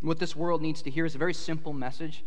What 0.01 0.19
this 0.19 0.35
world 0.35 0.61
needs 0.61 0.81
to 0.83 0.89
hear 0.89 1.05
is 1.05 1.13
a 1.13 1.19
very 1.19 1.33
simple 1.33 1.73
message 1.73 2.23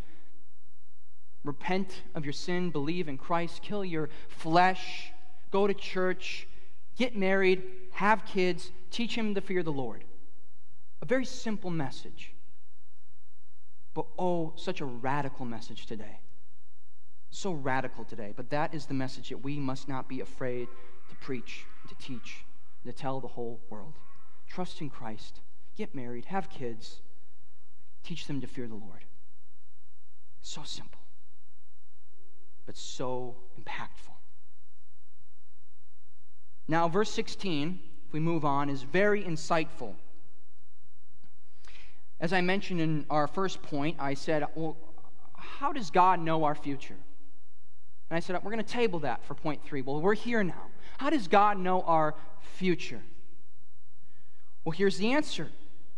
repent 1.45 2.03
of 2.15 2.25
your 2.25 2.33
sin, 2.33 2.71
believe 2.71 3.09
in 3.09 3.19
Christ, 3.19 3.63
kill 3.63 3.85
your 3.85 4.09
flesh, 4.29 5.13
go 5.51 5.67
to 5.67 5.75
church, 5.75 6.47
get 6.97 7.17
married, 7.17 7.63
have 7.93 8.25
kids, 8.25 8.71
teach 8.91 9.15
him 9.15 9.35
to 9.35 9.41
fear 9.41 9.63
the 9.63 9.73
Lord. 9.73 10.05
A 11.03 11.07
very 11.07 11.25
simple 11.25 11.71
message. 11.71 12.33
But 13.93 14.07
oh, 14.19 14.55
such 14.57 14.81
a 14.81 14.85
radical 14.87 15.45
message 15.45 15.87
today. 15.87 16.19
So 17.31 17.53
radical 17.53 18.05
today. 18.05 18.33
But 18.35 18.51
that 18.51 18.75
is 18.75 18.87
the 18.87 18.95
message 18.95 19.29
that 19.29 19.39
we 19.39 19.59
must 19.59 19.89
not 19.89 20.09
be 20.09 20.21
afraid 20.21 20.69
to 21.11 21.15
preach, 21.17 21.65
to 21.89 21.95
teach, 21.97 22.45
to 22.87 22.93
tell 22.93 23.21
the 23.21 23.29
whole 23.29 23.61
world. 23.71 23.95
Trust 24.49 24.81
in 24.81 24.91
Christ, 24.91 25.41
get 25.77 25.95
married, 25.95 26.25
have 26.27 26.49
kids, 26.49 27.01
Teach 28.05 28.27
them 28.27 28.41
to 28.43 28.47
fear 28.47 28.69
the 28.69 28.75
Lord. 28.75 29.05
So 30.43 30.63
simple, 30.63 31.01
but 32.67 32.77
so 32.77 33.37
impactful. 33.61 34.13
Now, 36.67 36.89
verse 36.89 37.11
16, 37.11 37.79
if 38.07 38.13
we 38.13 38.21
move 38.21 38.45
on, 38.45 38.71
is 38.71 38.83
very 38.83 39.23
insightful. 39.23 39.95
As 42.21 42.33
I 42.33 42.41
mentioned 42.41 42.81
in 42.81 43.05
our 43.11 43.27
first 43.27 43.63
point, 43.63 43.97
I 43.99 44.15
said, 44.15 44.45
well, 44.55 44.77
how 45.35 45.73
does 45.73 45.91
God 45.91 46.21
know 46.21 46.45
our 46.45 46.55
future? 46.55 46.97
And 48.11 48.17
I 48.17 48.21
said, 48.21 48.35
we're 48.43 48.51
going 48.51 48.65
to 48.65 48.73
table 48.73 49.01
that 49.01 49.25
for 49.25 49.35
point 49.35 49.63
three. 49.65 49.83
Well, 49.83 50.01
we're 50.01 50.15
here 50.15 50.43
now. 50.43 50.69
How 50.99 51.11
does 51.11 51.29
God 51.29 51.59
know 51.59 51.83
our 51.83 52.15
future? 52.41 53.03
Well, 54.65 54.73
here's 54.73 54.97
the 54.97 55.13
answer 55.13 55.51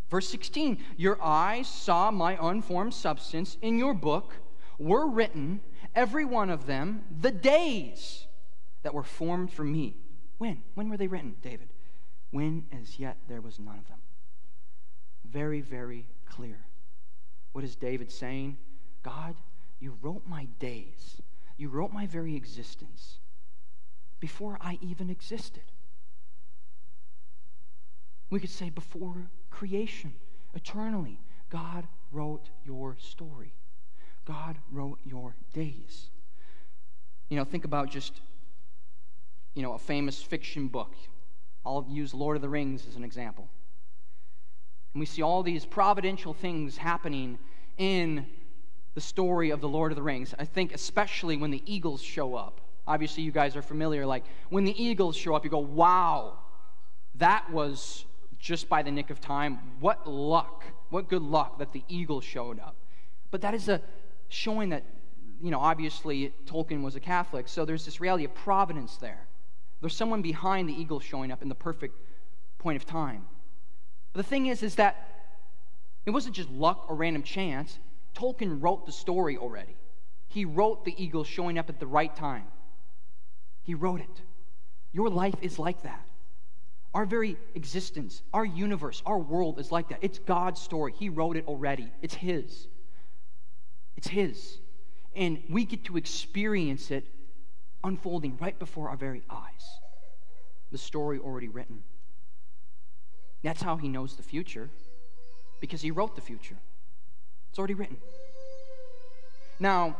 Verse 0.08 0.28
16 0.28 0.78
Your 0.96 1.20
eyes 1.22 1.68
saw 1.68 2.10
my 2.10 2.38
unformed 2.40 2.94
substance 2.94 3.56
in 3.62 3.78
your 3.78 3.94
book 3.94 4.34
were 4.78 5.08
written, 5.08 5.60
every 5.94 6.24
one 6.24 6.50
of 6.50 6.66
them, 6.66 7.04
the 7.20 7.30
days 7.30 8.26
that 8.82 8.94
were 8.94 9.02
formed 9.02 9.52
for 9.52 9.64
me. 9.64 9.96
When? 10.38 10.62
When 10.74 10.88
were 10.88 10.96
they 10.96 11.06
written, 11.06 11.36
David? 11.42 11.68
When 12.30 12.66
as 12.72 12.98
yet 12.98 13.16
there 13.28 13.40
was 13.40 13.58
none 13.58 13.78
of 13.78 13.88
them. 13.88 13.98
Very, 15.24 15.60
very 15.60 16.06
clear. 16.28 16.58
What 17.52 17.64
is 17.64 17.76
David 17.76 18.12
saying? 18.12 18.58
God, 19.02 19.36
you 19.80 19.96
wrote 20.02 20.26
my 20.26 20.46
days, 20.58 21.20
you 21.56 21.68
wrote 21.68 21.92
my 21.92 22.06
very 22.06 22.36
existence 22.36 23.18
before 24.20 24.58
I 24.60 24.78
even 24.82 25.10
existed. 25.10 25.62
We 28.30 28.40
could 28.40 28.50
say 28.50 28.70
before 28.70 29.30
creation, 29.50 30.14
eternally, 30.54 31.20
God 31.48 31.86
wrote 32.10 32.50
your 32.64 32.96
story. 32.98 33.54
God 34.26 34.56
wrote 34.70 34.98
your 35.04 35.34
days. 35.54 36.10
You 37.28 37.36
know, 37.36 37.44
think 37.44 37.64
about 37.64 37.90
just, 37.90 38.20
you 39.54 39.62
know, 39.62 39.72
a 39.72 39.78
famous 39.78 40.20
fiction 40.20 40.68
book. 40.68 40.94
I'll 41.64 41.86
use 41.88 42.12
Lord 42.12 42.36
of 42.36 42.42
the 42.42 42.48
Rings 42.48 42.86
as 42.86 42.96
an 42.96 43.04
example. 43.04 43.48
And 44.94 45.00
we 45.00 45.06
see 45.06 45.22
all 45.22 45.42
these 45.42 45.64
providential 45.64 46.34
things 46.34 46.76
happening 46.76 47.38
in 47.78 48.26
the 48.94 49.00
story 49.00 49.50
of 49.50 49.60
the 49.60 49.68
Lord 49.68 49.92
of 49.92 49.96
the 49.96 50.02
Rings. 50.02 50.34
I 50.38 50.44
think 50.44 50.74
especially 50.74 51.36
when 51.36 51.50
the 51.50 51.62
eagles 51.66 52.02
show 52.02 52.34
up. 52.34 52.60
Obviously, 52.86 53.24
you 53.24 53.32
guys 53.32 53.56
are 53.56 53.62
familiar. 53.62 54.06
Like, 54.06 54.24
when 54.48 54.64
the 54.64 54.82
eagles 54.82 55.16
show 55.16 55.34
up, 55.34 55.44
you 55.44 55.50
go, 55.50 55.58
wow, 55.58 56.38
that 57.16 57.50
was 57.50 58.04
just 58.38 58.68
by 58.68 58.82
the 58.82 58.90
nick 58.90 59.10
of 59.10 59.20
time. 59.20 59.58
What 59.80 60.08
luck, 60.08 60.64
what 60.90 61.08
good 61.08 61.22
luck 61.22 61.58
that 61.58 61.72
the 61.72 61.82
eagle 61.88 62.20
showed 62.20 62.60
up. 62.60 62.76
But 63.30 63.40
that 63.40 63.54
is 63.54 63.68
a 63.68 63.82
showing 64.28 64.70
that, 64.70 64.84
you 65.40 65.50
know, 65.50 65.60
obviously 65.60 66.32
Tolkien 66.46 66.82
was 66.82 66.96
a 66.96 67.00
Catholic, 67.00 67.48
so 67.48 67.64
there's 67.64 67.84
this 67.84 68.00
reality 68.00 68.24
of 68.24 68.34
providence 68.34 68.96
there. 68.96 69.26
There's 69.80 69.96
someone 69.96 70.22
behind 70.22 70.68
the 70.68 70.72
eagle 70.72 71.00
showing 71.00 71.30
up 71.30 71.42
in 71.42 71.48
the 71.48 71.54
perfect 71.54 71.98
point 72.58 72.76
of 72.76 72.86
time. 72.86 73.26
But 74.12 74.22
the 74.22 74.28
thing 74.28 74.46
is, 74.46 74.62
is 74.62 74.76
that 74.76 75.08
it 76.06 76.10
wasn't 76.10 76.34
just 76.34 76.50
luck 76.50 76.86
or 76.88 76.96
random 76.96 77.22
chance. 77.22 77.78
Tolkien 78.14 78.62
wrote 78.62 78.86
the 78.86 78.92
story 78.92 79.36
already. 79.36 79.76
He 80.28 80.44
wrote 80.44 80.84
the 80.84 80.94
eagle 81.02 81.24
showing 81.24 81.58
up 81.58 81.68
at 81.68 81.80
the 81.80 81.86
right 81.86 82.14
time. 82.14 82.46
He 83.62 83.74
wrote 83.74 84.00
it. 84.00 84.22
Your 84.92 85.10
life 85.10 85.34
is 85.42 85.58
like 85.58 85.82
that. 85.82 86.06
Our 86.94 87.04
very 87.04 87.36
existence, 87.54 88.22
our 88.32 88.44
universe, 88.44 89.02
our 89.04 89.18
world 89.18 89.58
is 89.58 89.70
like 89.70 89.90
that. 89.90 89.98
It's 90.00 90.18
God's 90.18 90.60
story. 90.60 90.94
He 90.96 91.10
wrote 91.10 91.36
it 91.36 91.46
already, 91.46 91.90
it's 92.00 92.14
His. 92.14 92.68
It's 93.96 94.08
His. 94.08 94.58
And 95.14 95.42
we 95.48 95.64
get 95.64 95.84
to 95.86 95.96
experience 95.96 96.90
it 96.90 97.04
unfolding 97.82 98.36
right 98.40 98.58
before 98.58 98.88
our 98.90 98.96
very 98.96 99.22
eyes. 99.30 99.80
The 100.72 100.78
story 100.78 101.18
already 101.18 101.48
written. 101.48 101.82
That's 103.42 103.62
how 103.62 103.76
He 103.76 103.88
knows 103.88 104.16
the 104.16 104.22
future, 104.22 104.68
because 105.60 105.80
He 105.80 105.90
wrote 105.90 106.16
the 106.16 106.20
future. 106.20 106.56
It's 107.50 107.58
already 107.58 107.74
written. 107.74 107.96
Now, 109.58 109.96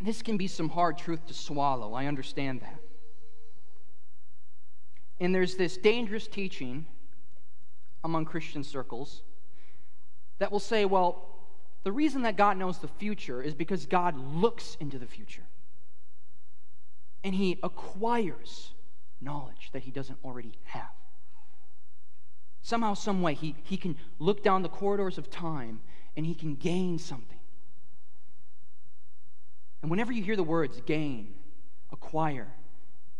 this 0.00 0.22
can 0.22 0.36
be 0.36 0.48
some 0.48 0.68
hard 0.68 0.98
truth 0.98 1.26
to 1.26 1.34
swallow. 1.34 1.92
I 1.92 2.06
understand 2.06 2.60
that. 2.62 2.80
And 5.20 5.34
there's 5.34 5.56
this 5.56 5.76
dangerous 5.76 6.26
teaching 6.26 6.86
among 8.04 8.24
Christian 8.24 8.62
circles 8.62 9.22
that 10.38 10.50
will 10.52 10.60
say, 10.60 10.84
well, 10.84 11.37
the 11.84 11.92
reason 11.92 12.22
that 12.22 12.36
God 12.36 12.56
knows 12.56 12.78
the 12.78 12.88
future 12.88 13.42
is 13.42 13.54
because 13.54 13.86
God 13.86 14.16
looks 14.16 14.76
into 14.80 14.98
the 14.98 15.06
future. 15.06 15.46
And 17.24 17.34
he 17.34 17.58
acquires 17.62 18.72
knowledge 19.20 19.70
that 19.72 19.82
he 19.82 19.90
doesn't 19.90 20.18
already 20.24 20.52
have. 20.64 20.90
Somehow, 22.62 22.94
some 22.94 23.22
way, 23.22 23.34
he, 23.34 23.56
he 23.64 23.76
can 23.76 23.96
look 24.18 24.42
down 24.42 24.62
the 24.62 24.68
corridors 24.68 25.18
of 25.18 25.30
time 25.30 25.80
and 26.16 26.26
he 26.26 26.34
can 26.34 26.54
gain 26.54 26.98
something. 26.98 27.38
And 29.80 29.90
whenever 29.90 30.12
you 30.12 30.22
hear 30.22 30.36
the 30.36 30.42
words 30.42 30.80
gain, 30.84 31.34
acquire, 31.92 32.52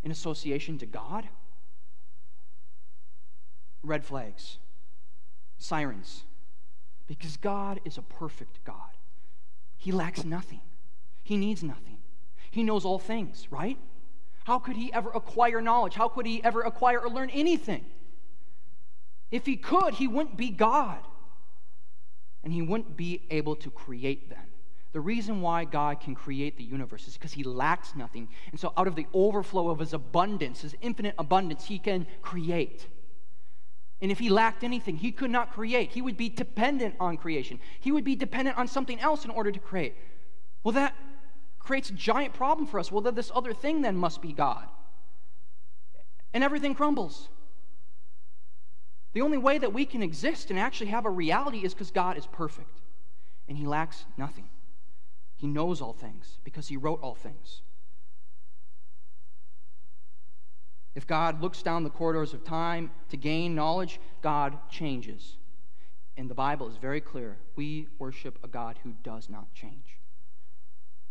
in 0.03 0.11
association 0.11 0.79
to 0.79 0.87
God, 0.87 1.29
red 3.83 4.05
flags, 4.05 4.59
sirens, 5.59 6.25
because 7.09 7.37
God 7.39 7.81
is 7.85 7.99
a 7.99 8.03
perfect 8.03 8.63
God. 8.65 8.77
He 9.77 9.91
lacks 9.91 10.25
nothing, 10.25 10.61
He 11.25 11.37
needs 11.37 11.65
nothing. 11.65 11.97
He 12.51 12.63
knows 12.63 12.85
all 12.85 12.99
things, 12.99 13.47
right? 13.51 13.77
How 14.45 14.59
could 14.59 14.77
He 14.77 14.93
ever 14.93 15.11
acquire 15.11 15.61
knowledge? 15.61 15.95
How 15.95 16.09
could 16.09 16.27
He 16.27 16.43
ever 16.45 16.63
acquire 16.63 17.01
or 17.01 17.11
learn 17.11 17.31
anything? 17.31 17.85
If 19.31 19.45
He 19.45 19.57
could, 19.57 19.95
He 19.95 20.09
wouldn't 20.09 20.37
be 20.37 20.51
God. 20.51 21.01
And 22.43 22.53
He 22.53 22.63
wouldn't 22.63 22.97
be 22.97 23.23
able 23.31 23.57
to 23.57 23.71
create 23.71 24.31
then. 24.31 24.47
The 24.93 25.01
reason 25.01 25.43
why 25.43 25.65
God 25.65 26.01
can 26.01 26.15
create 26.15 26.57
the 26.57 26.65
universe 26.65 27.07
is 27.07 27.15
because 27.15 27.33
He 27.33 27.43
lacks 27.43 27.95
nothing. 27.95 28.29
And 28.51 28.59
so, 28.59 28.73
out 28.77 28.87
of 28.87 28.97
the 28.97 29.07
overflow 29.13 29.69
of 29.69 29.81
His 29.81 29.93
abundance, 29.93 30.63
His 30.63 30.75
infinite 30.81 31.15
abundance, 31.19 31.67
He 31.67 31.79
can 31.79 32.07
create. 32.23 32.87
And 34.01 34.13
if 34.13 34.19
he 34.19 34.29
lacked 34.29 34.63
anything, 34.63 34.97
he 34.97 35.11
could 35.11 35.31
not 35.31 35.53
create. 35.53 35.93
He 35.93 36.03
would 36.03 36.17
be 36.17 36.29
dependent 36.29 36.95
on 37.01 37.17
creation. 37.17 37.59
He 37.81 37.91
would 37.91 38.05
be 38.05 38.15
dependent 38.15 38.57
on 38.57 38.69
something 38.69 39.01
else 39.01 39.25
in 39.25 39.31
order 39.31 39.51
to 39.51 39.59
create. 39.59 39.97
Well, 40.63 40.73
that 40.73 40.95
creates 41.59 41.91
a 41.91 41.95
giant 41.95 42.35
problem 42.35 42.67
for 42.67 42.79
us. 42.79 42.93
Well, 42.93 43.01
then 43.01 43.15
this 43.15 43.33
other 43.35 43.53
thing 43.53 43.83
then 43.83 43.97
must 43.97 44.23
be 44.23 44.33
God. 44.33 44.69
And 46.33 46.45
everything 46.45 46.75
crumbles. 46.75 47.29
The 49.15 49.23
only 49.23 49.39
way 49.39 49.59
that 49.59 49.73
we 49.73 49.85
can 49.85 50.03
exist 50.03 50.51
and 50.51 50.59
actually 50.59 50.91
have 50.91 51.05
a 51.05 51.11
reality 51.11 51.65
is 51.65 51.75
because 51.75 51.91
God 51.91 52.17
is 52.17 52.27
perfect 52.27 52.81
and 53.49 53.57
He 53.59 53.67
lacks 53.67 54.05
nothing. 54.17 54.49
He 55.37 55.47
knows 55.47 55.81
all 55.81 55.93
things 55.93 56.39
because 56.45 56.69
He 56.69 56.77
wrote 56.77 57.01
all 57.03 57.15
things. 57.15 57.63
If 60.99 61.07
God 61.07 61.41
looks 61.41 61.63
down 61.63 61.85
the 61.85 61.91
corridors 61.91 62.35
of 62.35 62.43
time 62.43 62.91
to 63.11 63.17
gain 63.17 63.55
knowledge, 63.55 64.01
God 64.21 64.59
changes. 64.69 65.37
And 66.17 66.29
the 66.29 66.35
Bible 66.35 66.69
is 66.69 66.77
very 66.77 67.01
clear. 67.01 67.37
We 67.55 67.87
worship 68.01 68.37
a 68.43 68.49
God 68.49 68.81
who 68.83 68.95
does 69.05 69.29
not 69.31 69.55
change, 69.55 70.01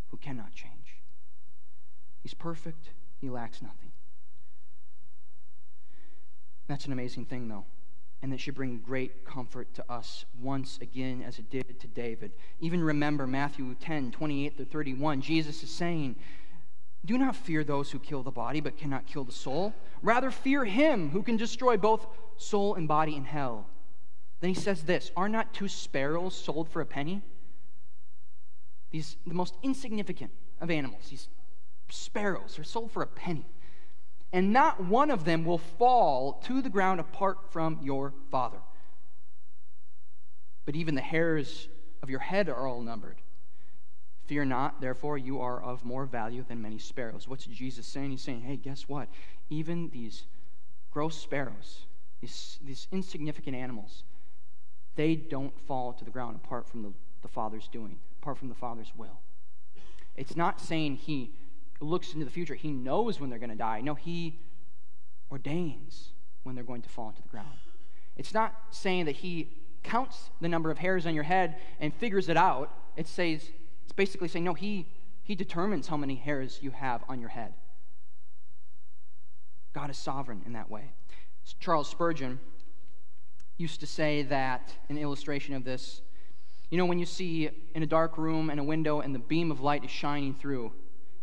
who 0.09 0.17
cannot 0.17 0.53
change. 0.53 0.97
He's 2.21 2.33
perfect, 2.33 2.89
He 3.21 3.29
lacks 3.29 3.61
nothing. 3.61 3.93
That's 6.67 6.85
an 6.85 6.91
amazing 6.91 7.23
thing, 7.23 7.47
though. 7.47 7.63
And 8.21 8.33
that 8.33 8.41
should 8.41 8.55
bring 8.55 8.79
great 8.79 9.23
comfort 9.23 9.73
to 9.75 9.89
us 9.89 10.25
once 10.41 10.79
again, 10.81 11.23
as 11.25 11.39
it 11.39 11.49
did 11.49 11.79
to 11.79 11.87
David. 11.87 12.33
Even 12.59 12.83
remember 12.83 13.25
Matthew 13.25 13.73
10 13.75 14.11
28 14.11 14.57
to 14.57 14.65
31. 14.65 15.21
Jesus 15.21 15.63
is 15.63 15.69
saying, 15.69 16.17
Do 17.05 17.17
not 17.17 17.35
fear 17.35 17.63
those 17.63 17.91
who 17.91 17.99
kill 17.99 18.23
the 18.23 18.31
body, 18.31 18.59
but 18.59 18.77
cannot 18.77 19.05
kill 19.05 19.23
the 19.23 19.31
soul. 19.31 19.73
Rather, 20.01 20.31
fear 20.31 20.65
him 20.65 21.09
who 21.09 21.23
can 21.23 21.37
destroy 21.37 21.77
both 21.77 22.05
soul 22.37 22.75
and 22.75 22.87
body 22.87 23.15
in 23.15 23.25
hell. 23.25 23.67
Then 24.41 24.49
he 24.49 24.59
says 24.59 24.83
this 24.83 25.11
Are 25.15 25.29
not 25.29 25.53
two 25.53 25.67
sparrows 25.67 26.35
sold 26.35 26.69
for 26.69 26.81
a 26.81 26.85
penny? 26.85 27.21
These, 28.91 29.17
the 29.25 29.33
most 29.33 29.55
insignificant 29.63 30.31
of 30.61 30.69
animals, 30.69 31.07
these 31.09 31.27
sparrows, 31.89 32.57
are 32.59 32.63
sold 32.63 32.91
for 32.91 33.03
a 33.03 33.07
penny. 33.07 33.45
And 34.33 34.51
not 34.51 34.83
one 34.83 35.09
of 35.09 35.23
them 35.23 35.45
will 35.45 35.57
fall 35.57 36.33
to 36.45 36.61
the 36.61 36.69
ground 36.69 36.99
apart 36.99 37.51
from 37.51 37.79
your 37.81 38.13
Father. 38.29 38.59
But 40.65 40.75
even 40.75 40.95
the 40.95 41.01
hairs 41.01 41.69
of 42.03 42.09
your 42.09 42.19
head 42.19 42.49
are 42.49 42.67
all 42.67 42.81
numbered. 42.81 43.21
Fear 44.27 44.45
not, 44.45 44.81
therefore, 44.81 45.17
you 45.17 45.39
are 45.39 45.61
of 45.63 45.85
more 45.85 46.05
value 46.05 46.43
than 46.47 46.61
many 46.61 46.77
sparrows. 46.77 47.27
What's 47.27 47.45
Jesus 47.45 47.87
saying? 47.87 48.11
He's 48.11 48.21
saying, 48.21 48.41
hey, 48.41 48.57
guess 48.57 48.87
what? 48.87 49.07
Even 49.49 49.89
these 49.89 50.23
gross 50.91 51.17
sparrows, 51.17 51.85
these, 52.19 52.59
these 52.61 52.87
insignificant 52.91 53.55
animals, 53.55 54.03
they 54.95 55.15
don't 55.15 55.57
fall 55.61 55.93
to 55.93 56.03
the 56.03 56.11
ground 56.11 56.39
apart 56.43 56.67
from 56.67 56.83
the, 56.83 56.91
the 57.21 57.27
Father's 57.29 57.69
doing, 57.69 57.97
apart 58.21 58.37
from 58.37 58.49
the 58.49 58.55
Father's 58.55 58.91
will. 58.97 59.19
It's 60.17 60.35
not 60.35 60.59
saying 60.59 60.97
He 60.97 61.31
looks 61.79 62.13
into 62.13 62.25
the 62.25 62.31
future, 62.31 62.55
He 62.55 62.71
knows 62.71 63.21
when 63.21 63.29
they're 63.29 63.39
going 63.39 63.49
to 63.49 63.55
die. 63.55 63.79
No, 63.79 63.95
He 63.95 64.39
ordains 65.31 66.09
when 66.43 66.55
they're 66.55 66.65
going 66.65 66.81
to 66.81 66.89
fall 66.89 67.09
into 67.09 67.21
the 67.21 67.29
ground. 67.29 67.47
It's 68.17 68.33
not 68.33 68.53
saying 68.71 69.05
that 69.05 69.17
He 69.17 69.47
counts 69.83 70.31
the 70.41 70.49
number 70.49 70.69
of 70.69 70.79
hairs 70.79 71.05
on 71.05 71.15
your 71.15 71.23
head 71.23 71.55
and 71.79 71.93
figures 71.93 72.27
it 72.27 72.35
out. 72.35 72.73
It 72.97 73.07
says, 73.07 73.51
it's 73.87 73.93
basically 73.93 74.27
saying, 74.27 74.43
no, 74.43 74.53
He, 74.53 74.85
he 75.23 75.33
determines 75.33 75.87
how 75.87 75.95
many 75.95 76.15
hairs 76.15 76.59
you 76.61 76.71
have 76.71 77.05
on 77.07 77.21
your 77.21 77.29
head. 77.29 77.53
God 79.71 79.89
is 79.89 79.97
sovereign 79.97 80.41
in 80.45 80.51
that 80.53 80.69
way. 80.69 80.91
Charles 81.61 81.87
Spurgeon 81.87 82.37
used 83.55 83.79
to 83.79 83.87
say 83.87 84.23
that, 84.23 84.73
an 84.89 84.97
illustration 84.97 85.55
of 85.55 85.63
this, 85.63 86.01
you 86.69 86.77
know, 86.77 86.85
when 86.85 86.99
you 86.99 87.05
see 87.05 87.49
in 87.75 87.81
a 87.81 87.87
dark 87.87 88.17
room 88.17 88.49
and 88.49 88.59
a 88.59 88.63
window 88.63 88.99
and 88.99 89.15
the 89.15 89.19
beam 89.19 89.51
of 89.51 89.61
light 89.61 89.85
is 89.85 89.89
shining 89.89 90.33
through, 90.33 90.73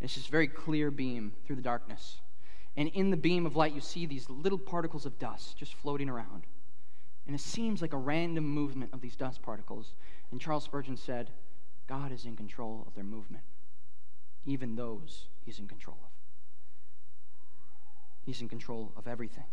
it's 0.00 0.14
this 0.14 0.26
very 0.28 0.48
clear 0.48 0.90
beam 0.90 1.34
through 1.46 1.56
the 1.56 1.62
darkness. 1.62 2.16
And 2.78 2.88
in 2.88 3.10
the 3.10 3.16
beam 3.18 3.44
of 3.44 3.56
light, 3.56 3.74
you 3.74 3.82
see 3.82 4.06
these 4.06 4.30
little 4.30 4.58
particles 4.58 5.04
of 5.04 5.18
dust 5.18 5.58
just 5.58 5.74
floating 5.74 6.08
around. 6.08 6.44
And 7.26 7.36
it 7.36 7.42
seems 7.42 7.82
like 7.82 7.92
a 7.92 7.98
random 7.98 8.46
movement 8.46 8.94
of 8.94 9.02
these 9.02 9.16
dust 9.16 9.42
particles. 9.42 9.92
And 10.30 10.40
Charles 10.40 10.64
Spurgeon 10.64 10.96
said, 10.96 11.30
God 11.86 12.12
is 12.12 12.24
in 12.24 12.36
control 12.36 12.84
of 12.86 12.94
their 12.94 13.04
movement. 13.04 13.44
Even 14.46 14.74
those 14.76 15.26
he's 15.44 15.58
in 15.58 15.68
control 15.68 15.98
of. 16.02 16.10
He's 18.24 18.40
in 18.40 18.48
control 18.48 18.92
of 18.96 19.06
everything. 19.06 19.44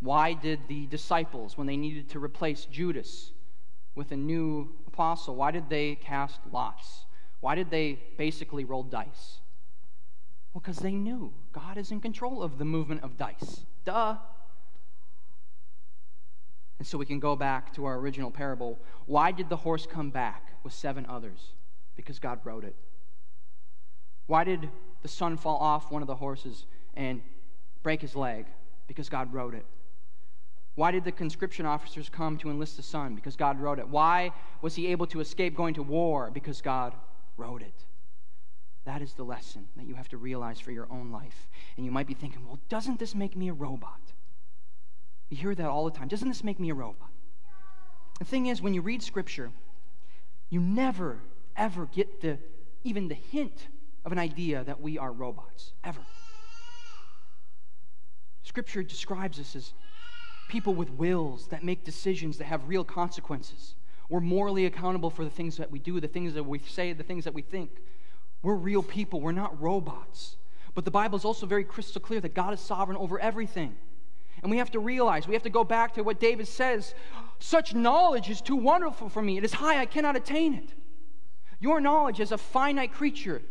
Why 0.00 0.32
did 0.32 0.60
the 0.68 0.86
disciples, 0.86 1.58
when 1.58 1.66
they 1.66 1.76
needed 1.76 2.08
to 2.10 2.18
replace 2.18 2.64
Judas 2.64 3.32
with 3.94 4.12
a 4.12 4.16
new 4.16 4.70
apostle, 4.86 5.36
why 5.36 5.50
did 5.50 5.68
they 5.68 5.96
cast 5.96 6.40
lots? 6.50 7.04
Why 7.40 7.54
did 7.54 7.70
they 7.70 7.98
basically 8.16 8.64
roll 8.64 8.82
dice? 8.82 9.40
Well, 10.52 10.60
because 10.60 10.78
they 10.78 10.92
knew 10.92 11.32
God 11.52 11.76
is 11.76 11.90
in 11.90 12.00
control 12.00 12.42
of 12.42 12.58
the 12.58 12.64
movement 12.64 13.02
of 13.02 13.16
dice. 13.16 13.64
Duh. 13.84 14.16
And 16.80 16.86
so 16.86 16.96
we 16.96 17.04
can 17.04 17.20
go 17.20 17.36
back 17.36 17.74
to 17.74 17.84
our 17.84 17.98
original 17.98 18.30
parable. 18.30 18.78
Why 19.04 19.32
did 19.32 19.50
the 19.50 19.56
horse 19.56 19.86
come 19.86 20.08
back 20.08 20.54
with 20.64 20.72
seven 20.72 21.04
others? 21.10 21.52
Because 21.94 22.18
God 22.18 22.40
wrote 22.42 22.64
it. 22.64 22.74
Why 24.28 24.44
did 24.44 24.70
the 25.02 25.08
son 25.08 25.36
fall 25.36 25.58
off 25.58 25.92
one 25.92 26.00
of 26.00 26.08
the 26.08 26.14
horses 26.14 26.64
and 26.94 27.20
break 27.82 28.00
his 28.00 28.16
leg? 28.16 28.46
Because 28.88 29.10
God 29.10 29.30
wrote 29.34 29.54
it. 29.54 29.66
Why 30.74 30.90
did 30.90 31.04
the 31.04 31.12
conscription 31.12 31.66
officers 31.66 32.08
come 32.08 32.38
to 32.38 32.48
enlist 32.48 32.78
the 32.78 32.82
son? 32.82 33.14
Because 33.14 33.36
God 33.36 33.60
wrote 33.60 33.78
it. 33.78 33.86
Why 33.86 34.32
was 34.62 34.74
he 34.74 34.86
able 34.86 35.06
to 35.08 35.20
escape 35.20 35.54
going 35.54 35.74
to 35.74 35.82
war? 35.82 36.30
Because 36.30 36.62
God 36.62 36.94
wrote 37.36 37.60
it. 37.60 37.84
That 38.86 39.02
is 39.02 39.12
the 39.12 39.22
lesson 39.22 39.68
that 39.76 39.84
you 39.84 39.96
have 39.96 40.08
to 40.08 40.16
realize 40.16 40.58
for 40.58 40.72
your 40.72 40.90
own 40.90 41.10
life. 41.10 41.50
And 41.76 41.84
you 41.84 41.92
might 41.92 42.06
be 42.06 42.14
thinking, 42.14 42.46
well, 42.46 42.58
doesn't 42.70 42.98
this 42.98 43.14
make 43.14 43.36
me 43.36 43.50
a 43.50 43.52
robot? 43.52 44.00
You 45.30 45.36
hear 45.36 45.54
that 45.54 45.66
all 45.66 45.84
the 45.84 45.96
time. 45.96 46.08
Doesn't 46.08 46.28
this 46.28 46.44
make 46.44 46.60
me 46.60 46.70
a 46.70 46.74
robot? 46.74 47.08
The 48.18 48.24
thing 48.24 48.46
is, 48.46 48.60
when 48.60 48.74
you 48.74 48.82
read 48.82 49.02
Scripture, 49.02 49.50
you 50.50 50.60
never, 50.60 51.20
ever 51.56 51.86
get 51.86 52.20
the, 52.20 52.38
even 52.84 53.08
the 53.08 53.14
hint 53.14 53.68
of 54.04 54.12
an 54.12 54.18
idea 54.18 54.64
that 54.64 54.80
we 54.80 54.98
are 54.98 55.12
robots. 55.12 55.72
Ever. 55.84 56.00
Scripture 58.42 58.82
describes 58.82 59.38
us 59.38 59.54
as 59.54 59.72
people 60.48 60.74
with 60.74 60.90
wills 60.90 61.46
that 61.48 61.62
make 61.62 61.84
decisions 61.84 62.36
that 62.38 62.44
have 62.44 62.68
real 62.68 62.84
consequences. 62.84 63.74
We're 64.08 64.20
morally 64.20 64.66
accountable 64.66 65.08
for 65.10 65.22
the 65.22 65.30
things 65.30 65.56
that 65.58 65.70
we 65.70 65.78
do, 65.78 66.00
the 66.00 66.08
things 66.08 66.34
that 66.34 66.42
we 66.42 66.58
say, 66.58 66.92
the 66.92 67.04
things 67.04 67.24
that 67.24 67.34
we 67.34 67.42
think. 67.42 67.70
We're 68.42 68.56
real 68.56 68.82
people, 68.82 69.20
we're 69.20 69.30
not 69.30 69.60
robots. 69.60 70.36
But 70.74 70.84
the 70.84 70.90
Bible 70.90 71.16
is 71.16 71.24
also 71.24 71.46
very 71.46 71.62
crystal 71.62 72.00
clear 72.00 72.20
that 72.20 72.34
God 72.34 72.52
is 72.52 72.60
sovereign 72.60 72.98
over 72.98 73.20
everything. 73.20 73.76
And 74.42 74.50
we 74.50 74.58
have 74.58 74.70
to 74.72 74.80
realize, 74.80 75.28
we 75.28 75.34
have 75.34 75.42
to 75.42 75.50
go 75.50 75.64
back 75.64 75.94
to 75.94 76.02
what 76.02 76.18
David 76.18 76.48
says 76.48 76.94
such 77.38 77.74
knowledge 77.74 78.28
is 78.28 78.40
too 78.40 78.56
wonderful 78.56 79.08
for 79.08 79.22
me. 79.22 79.38
It 79.38 79.44
is 79.44 79.52
high, 79.52 79.80
I 79.80 79.86
cannot 79.86 80.16
attain 80.16 80.54
it. 80.54 80.72
Your 81.58 81.80
knowledge 81.80 82.20
as 82.20 82.32
a 82.32 82.38
finite 82.38 82.92
creature 82.92 83.42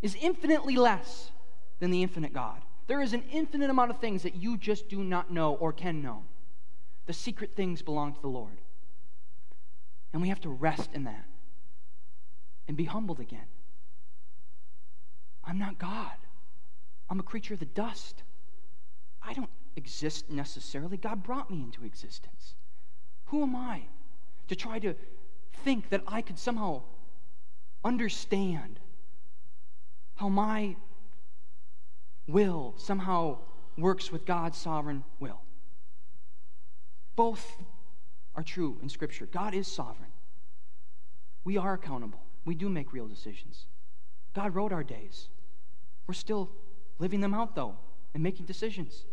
is 0.00 0.16
infinitely 0.20 0.76
less 0.76 1.30
than 1.80 1.90
the 1.90 2.02
infinite 2.02 2.32
God. 2.32 2.62
There 2.86 3.02
is 3.02 3.12
an 3.12 3.24
infinite 3.32 3.70
amount 3.70 3.90
of 3.90 3.98
things 3.98 4.22
that 4.22 4.36
you 4.36 4.56
just 4.56 4.88
do 4.88 5.02
not 5.02 5.32
know 5.32 5.54
or 5.54 5.72
can 5.72 6.02
know. 6.02 6.22
The 7.06 7.12
secret 7.12 7.56
things 7.56 7.82
belong 7.82 8.14
to 8.14 8.20
the 8.20 8.28
Lord. 8.28 8.58
And 10.12 10.22
we 10.22 10.28
have 10.28 10.40
to 10.42 10.48
rest 10.48 10.90
in 10.92 11.04
that 11.04 11.24
and 12.68 12.76
be 12.76 12.84
humbled 12.84 13.20
again. 13.20 13.46
I'm 15.44 15.58
not 15.58 15.78
God, 15.78 16.16
I'm 17.08 17.20
a 17.20 17.24
creature 17.24 17.54
of 17.54 17.60
the 17.60 17.66
dust. 17.66 18.22
I 19.26 19.32
don't 19.32 19.50
exist 19.76 20.30
necessarily. 20.30 20.96
God 20.96 21.22
brought 21.22 21.50
me 21.50 21.62
into 21.62 21.84
existence. 21.84 22.54
Who 23.26 23.42
am 23.42 23.56
I 23.56 23.82
to 24.48 24.56
try 24.56 24.78
to 24.78 24.94
think 25.64 25.88
that 25.90 26.02
I 26.06 26.22
could 26.22 26.38
somehow 26.38 26.82
understand 27.84 28.80
how 30.16 30.28
my 30.28 30.76
will 32.26 32.74
somehow 32.76 33.38
works 33.78 34.10
with 34.10 34.24
God's 34.24 34.58
sovereign 34.58 35.04
will. 35.20 35.40
Both 37.14 37.62
are 38.34 38.42
true 38.42 38.78
in 38.82 38.88
Scripture. 38.88 39.26
God 39.26 39.54
is 39.54 39.66
sovereign. 39.66 40.10
We 41.44 41.56
are 41.56 41.74
accountable. 41.74 42.20
We 42.44 42.54
do 42.54 42.68
make 42.68 42.92
real 42.92 43.06
decisions. 43.06 43.66
God 44.34 44.54
wrote 44.54 44.72
our 44.72 44.84
days. 44.84 45.28
We're 46.06 46.14
still 46.14 46.50
living 46.98 47.20
them 47.20 47.34
out, 47.34 47.54
though, 47.54 47.76
and 48.14 48.22
making 48.22 48.46
decisions. 48.46 49.04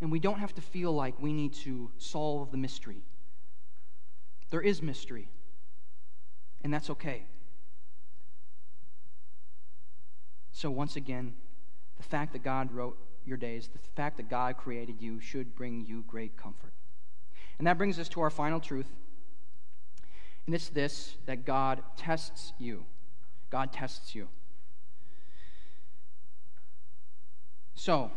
And 0.00 0.10
we 0.10 0.18
don't 0.18 0.38
have 0.38 0.54
to 0.54 0.62
feel 0.62 0.92
like 0.92 1.20
we 1.20 1.32
need 1.32 1.52
to 1.54 1.90
solve 1.98 2.50
the 2.50 2.56
mystery. 2.56 3.02
There 4.50 4.60
is 4.60 4.82
mystery, 4.82 5.28
and 6.62 6.72
that's 6.72 6.90
okay. 6.90 7.24
So, 10.52 10.70
once 10.70 10.96
again, 10.96 11.34
the 11.96 12.02
fact 12.02 12.32
that 12.32 12.42
God 12.42 12.72
wrote 12.72 12.98
your 13.24 13.36
days, 13.36 13.68
the 13.68 13.78
fact 13.94 14.16
that 14.16 14.28
God 14.28 14.56
created 14.56 15.00
you, 15.00 15.20
should 15.20 15.54
bring 15.54 15.84
you 15.86 16.02
great 16.06 16.36
comfort. 16.36 16.72
And 17.58 17.66
that 17.66 17.78
brings 17.78 17.98
us 17.98 18.08
to 18.10 18.22
our 18.22 18.30
final 18.30 18.58
truth. 18.58 18.90
And 20.46 20.54
it's 20.54 20.68
this 20.68 21.16
that 21.26 21.44
God 21.44 21.82
tests 21.96 22.52
you. 22.58 22.84
God 23.50 23.72
tests 23.72 24.14
you. 24.14 24.28
So, 27.74 28.10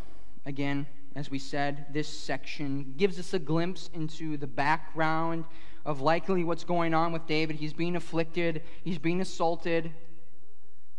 again, 0.46 0.88
as 1.16 1.30
we 1.30 1.40
said, 1.40 1.86
this 1.92 2.08
section 2.08 2.94
gives 2.98 3.20
us 3.20 3.34
a 3.34 3.40
glimpse 3.40 3.90
into 3.94 4.38
the 4.38 4.48
background 4.48 5.46
of 5.86 6.02
likely 6.02 6.44
what's 6.44 6.64
going 6.64 6.94
on 6.94 7.12
with 7.12 7.28
David. 7.28 7.58
He's 7.58 7.74
being 7.74 7.96
afflicted, 7.96 8.64
he's 8.84 8.98
being 8.98 9.22
assaulted. 9.22 9.92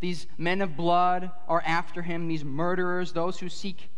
These 0.00 0.26
men 0.36 0.60
of 0.60 0.76
blood 0.76 1.30
are 1.48 1.62
after 1.64 2.02
him, 2.02 2.28
these 2.28 2.44
murderers, 2.44 3.12
those 3.12 3.38
who 3.38 3.48
seek 3.48 3.88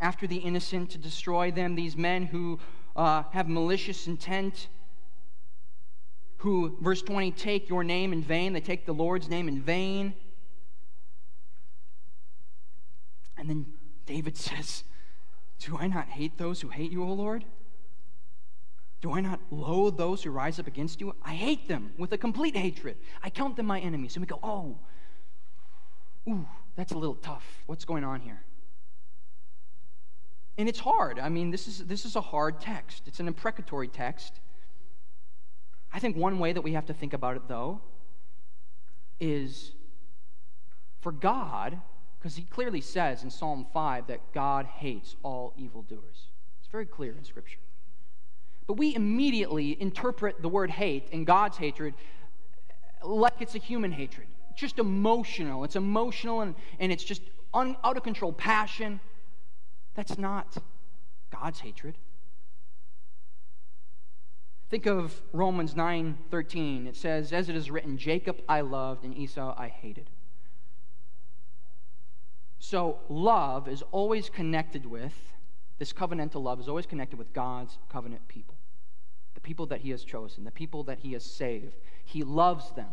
after 0.00 0.26
the 0.26 0.36
innocent 0.36 0.90
to 0.90 0.98
destroy 0.98 1.50
them, 1.50 1.74
these 1.74 1.96
men 1.96 2.26
who 2.26 2.58
uh, 2.96 3.22
have 3.32 3.48
malicious 3.48 4.06
intent, 4.06 4.68
who, 6.38 6.76
verse 6.80 7.00
20, 7.02 7.30
take 7.30 7.68
your 7.68 7.84
name 7.84 8.12
in 8.12 8.22
vain. 8.22 8.52
They 8.52 8.60
take 8.60 8.84
the 8.86 8.92
Lord's 8.92 9.28
name 9.28 9.48
in 9.48 9.60
vain. 9.60 10.14
And 13.38 13.48
then 13.48 13.66
David 14.04 14.36
says, 14.36 14.84
Do 15.58 15.76
I 15.78 15.86
not 15.86 16.08
hate 16.08 16.38
those 16.38 16.60
who 16.60 16.68
hate 16.68 16.92
you, 16.92 17.02
O 17.02 17.12
Lord? 17.12 17.44
Do 19.00 19.12
I 19.12 19.20
not 19.20 19.40
loathe 19.50 19.96
those 19.96 20.22
who 20.22 20.30
rise 20.30 20.58
up 20.58 20.66
against 20.66 21.00
you? 21.00 21.14
I 21.22 21.34
hate 21.34 21.68
them 21.68 21.92
with 21.98 22.12
a 22.12 22.18
complete 22.18 22.56
hatred. 22.56 22.96
I 23.22 23.30
count 23.30 23.56
them 23.56 23.66
my 23.66 23.80
enemies. 23.80 24.16
And 24.16 24.22
we 24.22 24.26
go, 24.26 24.38
Oh, 24.42 24.78
ooh, 26.28 26.46
that's 26.76 26.92
a 26.92 26.98
little 26.98 27.14
tough. 27.14 27.44
What's 27.66 27.84
going 27.84 28.04
on 28.04 28.20
here? 28.20 28.42
And 30.58 30.68
it's 30.68 30.80
hard. 30.80 31.18
I 31.18 31.28
mean, 31.28 31.50
this 31.50 31.68
is, 31.68 31.86
this 31.86 32.04
is 32.04 32.16
a 32.16 32.20
hard 32.20 32.60
text, 32.60 33.04
it's 33.06 33.20
an 33.20 33.28
imprecatory 33.28 33.88
text. 33.88 34.40
I 35.92 35.98
think 35.98 36.16
one 36.16 36.38
way 36.38 36.52
that 36.52 36.62
we 36.62 36.72
have 36.72 36.86
to 36.86 36.94
think 36.94 37.12
about 37.12 37.36
it, 37.36 37.42
though, 37.48 37.80
is 39.20 39.72
for 41.00 41.12
God, 41.12 41.80
because 42.26 42.34
he 42.34 42.42
clearly 42.42 42.80
says 42.80 43.22
in 43.22 43.30
Psalm 43.30 43.68
5 43.72 44.08
that 44.08 44.32
God 44.34 44.66
hates 44.66 45.14
all 45.22 45.54
evildoers. 45.56 46.26
It's 46.58 46.68
very 46.72 46.84
clear 46.84 47.14
in 47.16 47.22
Scripture. 47.22 47.60
But 48.66 48.72
we 48.72 48.96
immediately 48.96 49.80
interpret 49.80 50.42
the 50.42 50.48
word 50.48 50.68
hate 50.68 51.08
and 51.12 51.24
God's 51.24 51.56
hatred 51.56 51.94
like 53.04 53.34
it's 53.38 53.54
a 53.54 53.58
human 53.58 53.92
hatred. 53.92 54.26
Just 54.56 54.80
emotional. 54.80 55.62
It's 55.62 55.76
emotional 55.76 56.40
and, 56.40 56.56
and 56.80 56.90
it's 56.90 57.04
just 57.04 57.22
un, 57.54 57.76
out 57.84 57.96
of 57.96 58.02
control 58.02 58.32
passion. 58.32 58.98
That's 59.94 60.18
not 60.18 60.56
God's 61.30 61.60
hatred. 61.60 61.96
Think 64.68 64.86
of 64.86 65.22
Romans 65.32 65.74
9:13. 65.74 66.88
It 66.88 66.96
says, 66.96 67.32
"As 67.32 67.48
it 67.48 67.54
is 67.54 67.70
written, 67.70 67.96
Jacob 67.96 68.42
I 68.48 68.62
loved 68.62 69.04
and 69.04 69.16
Esau 69.16 69.54
I 69.56 69.68
hated." 69.68 70.10
So, 72.68 72.98
love 73.08 73.68
is 73.68 73.84
always 73.92 74.28
connected 74.28 74.86
with 74.86 75.14
this 75.78 75.92
covenantal 75.92 76.42
love 76.42 76.58
is 76.58 76.68
always 76.68 76.84
connected 76.84 77.16
with 77.16 77.32
God's 77.32 77.78
covenant 77.88 78.26
people. 78.26 78.56
The 79.34 79.40
people 79.40 79.66
that 79.66 79.82
he 79.82 79.90
has 79.90 80.02
chosen, 80.02 80.42
the 80.42 80.50
people 80.50 80.82
that 80.82 80.98
he 80.98 81.12
has 81.12 81.22
saved. 81.22 81.76
He 82.04 82.24
loves 82.24 82.72
them. 82.72 82.88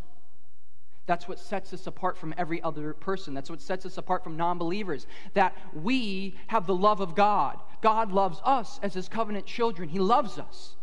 That's 1.07 1.27
what 1.27 1.39
sets 1.39 1.73
us 1.73 1.87
apart 1.87 2.19
from 2.19 2.35
every 2.37 2.61
other 2.61 2.93
person. 2.93 3.33
That's 3.33 3.49
what 3.49 3.63
sets 3.63 3.83
us 3.87 3.97
apart 3.97 4.23
from 4.23 4.37
non 4.37 4.59
believers. 4.59 5.07
That 5.33 5.57
we 5.73 6.37
have 6.45 6.67
the 6.67 6.75
love 6.75 6.99
of 6.99 7.15
God. 7.15 7.59
God 7.81 8.11
loves 8.11 8.39
us 8.45 8.79
as 8.83 8.93
his 8.93 9.09
covenant 9.09 9.47
children. 9.47 9.89
He 9.89 9.97
loves 9.97 10.37
us. 10.37 10.75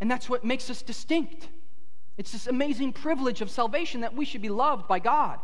And 0.00 0.10
that's 0.10 0.28
what 0.28 0.44
makes 0.44 0.70
us 0.70 0.82
distinct. 0.82 1.50
It's 2.18 2.32
this 2.32 2.48
amazing 2.48 2.94
privilege 2.94 3.42
of 3.42 3.48
salvation 3.48 4.00
that 4.00 4.16
we 4.16 4.24
should 4.24 4.42
be 4.42 4.48
loved 4.48 4.88
by 4.88 4.98
God. 4.98 5.38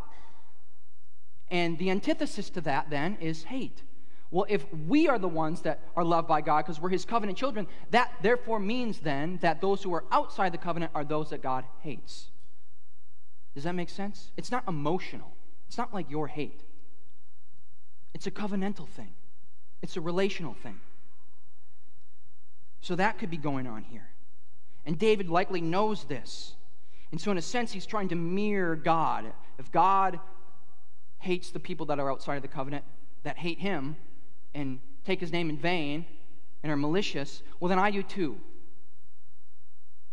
And 1.51 1.77
the 1.77 1.89
antithesis 1.91 2.49
to 2.51 2.61
that 2.61 2.89
then 2.89 3.17
is 3.19 3.43
hate. 3.43 3.83
Well, 4.31 4.47
if 4.49 4.65
we 4.73 5.07
are 5.07 5.19
the 5.19 5.27
ones 5.27 5.61
that 5.61 5.79
are 5.95 6.03
loved 6.03 6.27
by 6.27 6.41
God 6.41 6.65
because 6.65 6.81
we're 6.81 6.89
his 6.89 7.05
covenant 7.05 7.37
children, 7.37 7.67
that 7.91 8.11
therefore 8.23 8.59
means 8.59 8.97
then 8.97 9.37
that 9.41 9.61
those 9.61 9.83
who 9.83 9.93
are 9.93 10.05
outside 10.11 10.51
the 10.51 10.57
covenant 10.57 10.91
are 10.95 11.03
those 11.03 11.29
that 11.29 11.43
God 11.43 11.65
hates. 11.81 12.29
Does 13.53 13.65
that 13.65 13.75
make 13.75 13.89
sense? 13.89 14.31
It's 14.35 14.49
not 14.49 14.63
emotional, 14.67 15.31
it's 15.67 15.77
not 15.77 15.93
like 15.93 16.09
your 16.09 16.27
hate. 16.27 16.63
It's 18.15 18.25
a 18.25 18.31
covenantal 18.31 18.87
thing, 18.87 19.13
it's 19.83 19.97
a 19.97 20.01
relational 20.01 20.55
thing. 20.55 20.79
So 22.81 22.95
that 22.95 23.19
could 23.19 23.29
be 23.29 23.37
going 23.37 23.67
on 23.67 23.83
here. 23.83 24.09
And 24.85 24.97
David 24.97 25.29
likely 25.29 25.61
knows 25.61 26.05
this. 26.05 26.55
And 27.11 27.21
so, 27.21 27.31
in 27.31 27.37
a 27.37 27.41
sense, 27.41 27.71
he's 27.71 27.85
trying 27.85 28.09
to 28.09 28.15
mirror 28.15 28.75
God. 28.75 29.31
If 29.59 29.71
God 29.71 30.19
hates 31.23 31.51
the 31.51 31.59
people 31.59 31.85
that 31.87 31.99
are 31.99 32.11
outside 32.11 32.35
of 32.35 32.41
the 32.41 32.47
covenant, 32.47 32.83
that 33.23 33.37
hate 33.37 33.59
him, 33.59 33.95
and 34.53 34.79
take 35.05 35.19
his 35.19 35.31
name 35.31 35.49
in 35.49 35.57
vain 35.57 36.05
and 36.61 36.71
are 36.71 36.77
malicious, 36.77 37.41
well, 37.59 37.69
then 37.69 37.79
I 37.79 37.91
do 37.91 38.03
too. 38.03 38.37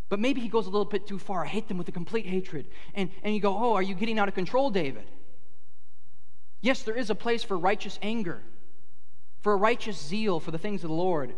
But 0.09 0.19
maybe 0.19 0.41
he 0.41 0.49
goes 0.49 0.67
a 0.67 0.69
little 0.69 0.85
bit 0.85 1.07
too 1.07 1.19
far. 1.19 1.45
I 1.45 1.47
hate 1.47 1.67
them 1.67 1.77
with 1.77 1.87
a 1.87 1.91
complete 1.91 2.25
hatred. 2.25 2.67
And, 2.95 3.09
and 3.23 3.33
you 3.33 3.39
go, 3.39 3.57
oh, 3.57 3.73
are 3.73 3.81
you 3.81 3.95
getting 3.95 4.19
out 4.19 4.27
of 4.27 4.35
control, 4.35 4.69
David? 4.69 5.05
Yes, 6.59 6.83
there 6.83 6.97
is 6.97 7.09
a 7.09 7.15
place 7.15 7.43
for 7.43 7.57
righteous 7.57 7.97
anger, 8.01 8.41
for 9.41 9.53
a 9.53 9.57
righteous 9.57 10.01
zeal 10.01 10.39
for 10.39 10.51
the 10.51 10.57
things 10.57 10.83
of 10.83 10.89
the 10.89 10.95
Lord, 10.95 11.33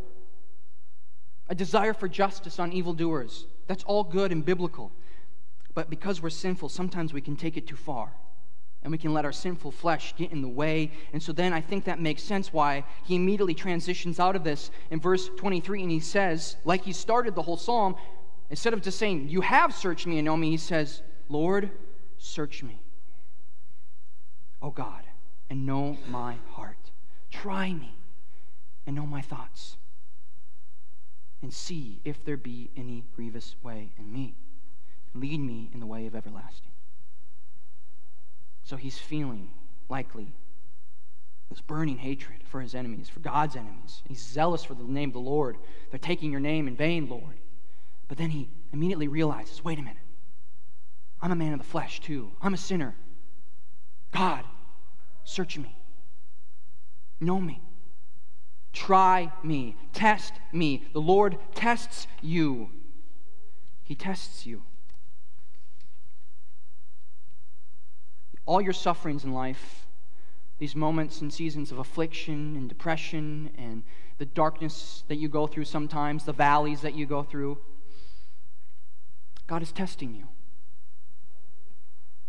a 1.49 1.55
desire 1.55 1.93
for 1.93 2.07
justice 2.07 2.59
on 2.59 2.74
evildoers. 2.74 3.45
That's 3.67 3.84
all 3.84 4.03
good 4.03 4.32
and 4.32 4.43
biblical. 4.43 4.91
But 5.76 5.89
because 5.89 6.21
we're 6.21 6.30
sinful, 6.30 6.69
sometimes 6.69 7.13
we 7.13 7.21
can 7.21 7.36
take 7.36 7.57
it 7.57 7.67
too 7.67 7.76
far 7.76 8.13
and 8.84 8.91
we 8.91 8.97
can 8.97 9.13
let 9.13 9.25
our 9.25 9.31
sinful 9.31 9.71
flesh 9.71 10.13
get 10.17 10.31
in 10.31 10.41
the 10.41 10.47
way. 10.47 10.91
And 11.13 11.23
so 11.23 11.31
then 11.31 11.53
I 11.53 11.61
think 11.61 11.86
that 11.86 11.99
makes 11.99 12.21
sense 12.21 12.51
why 12.51 12.84
he 13.05 13.15
immediately 13.15 13.53
transitions 13.53 14.19
out 14.19 14.36
of 14.36 14.43
this 14.43 14.71
in 14.91 14.99
verse 14.99 15.29
23 15.38 15.84
and 15.84 15.91
he 15.91 15.99
says, 15.99 16.57
like 16.65 16.84
he 16.84 16.91
started 16.91 17.34
the 17.34 17.41
whole 17.41 17.57
psalm, 17.57 17.95
instead 18.49 18.73
of 18.73 18.81
just 18.81 18.99
saying, 18.99 19.29
You 19.29 19.41
have 19.41 19.73
searched 19.73 20.05
me 20.05 20.19
and 20.19 20.25
know 20.25 20.36
me, 20.36 20.51
he 20.51 20.57
says, 20.57 21.01
Lord, 21.29 21.71
search 22.17 22.61
me. 22.61 22.79
O 24.61 24.69
God, 24.69 25.03
and 25.49 25.65
know 25.65 25.97
my 26.09 26.38
heart. 26.51 26.91
Try 27.31 27.73
me 27.73 27.95
and 28.86 28.95
know 28.95 29.05
my 29.05 29.21
thoughts. 29.21 29.77
And 31.41 31.53
see 31.53 31.99
if 32.05 32.23
there 32.23 32.38
be 32.38 32.69
any 32.77 33.03
grievous 33.15 33.55
way 33.63 33.91
in 33.97 34.11
me. 34.11 34.36
Lead 35.13 35.39
me 35.39 35.69
in 35.73 35.79
the 35.79 35.86
way 35.86 36.05
of 36.05 36.15
everlasting. 36.15 36.72
So 38.64 38.78
he's 38.78 38.97
feeling, 38.97 39.49
likely, 39.89 40.32
this 41.49 41.61
burning 41.61 41.97
hatred 41.97 42.39
for 42.45 42.61
his 42.61 42.74
enemies, 42.74 43.09
for 43.09 43.20
God's 43.20 43.55
enemies. 43.55 44.01
He's 44.07 44.24
zealous 44.26 44.64
for 44.64 44.74
the 44.74 44.84
name 44.84 45.09
of 45.09 45.14
the 45.14 45.20
Lord. 45.20 45.57
They're 45.91 45.99
taking 45.99 46.32
your 46.32 46.39
name 46.39 46.68
in 46.68 46.76
vain, 46.76 47.09
Lord. 47.09 47.39
But 48.07 48.18
then 48.18 48.30
he 48.30 48.49
immediately 48.72 49.07
realizes 49.07 49.64
wait 49.64 49.80
a 49.80 49.82
minute. 49.82 49.97
I'm 51.22 51.32
a 51.32 51.36
man 51.36 51.53
of 51.53 51.59
the 51.59 51.66
flesh, 51.66 51.99
too. 51.99 52.32
I'm 52.41 52.53
a 52.53 52.57
sinner. 52.57 52.95
God, 54.11 54.43
search 55.24 55.57
me. 55.57 55.78
Know 57.20 57.39
me. 57.39 57.61
Try 58.74 59.32
me. 59.43 59.78
Test 59.93 60.34
me. 60.51 60.84
The 60.93 60.99
Lord 60.99 61.38
tests 61.55 62.07
you. 62.22 62.70
He 63.84 63.95
tests 63.95 64.45
you. 64.45 64.64
All 68.46 68.62
your 68.62 68.74
sufferings 68.74 69.24
in 69.24 69.34
life, 69.34 69.88
these 70.60 70.76
moments 70.76 71.22
and 71.22 71.34
seasons 71.34 71.72
of 71.72 71.80
affliction 71.80 72.56
and 72.56 72.70
depression 72.70 73.52
and 73.58 73.84
the 74.18 74.26
darkness 74.26 75.04
that 75.08 75.16
you 75.16 75.28
go 75.28 75.48
through 75.48 75.66
sometimes, 75.66 76.26
the 76.26 76.34
valleys 76.34 76.82
that 76.82 76.94
you 76.94 77.06
go 77.06 77.24
through, 77.24 77.58
God 79.48 79.62
is 79.62 79.72
testing 79.72 80.14
you. 80.14 80.28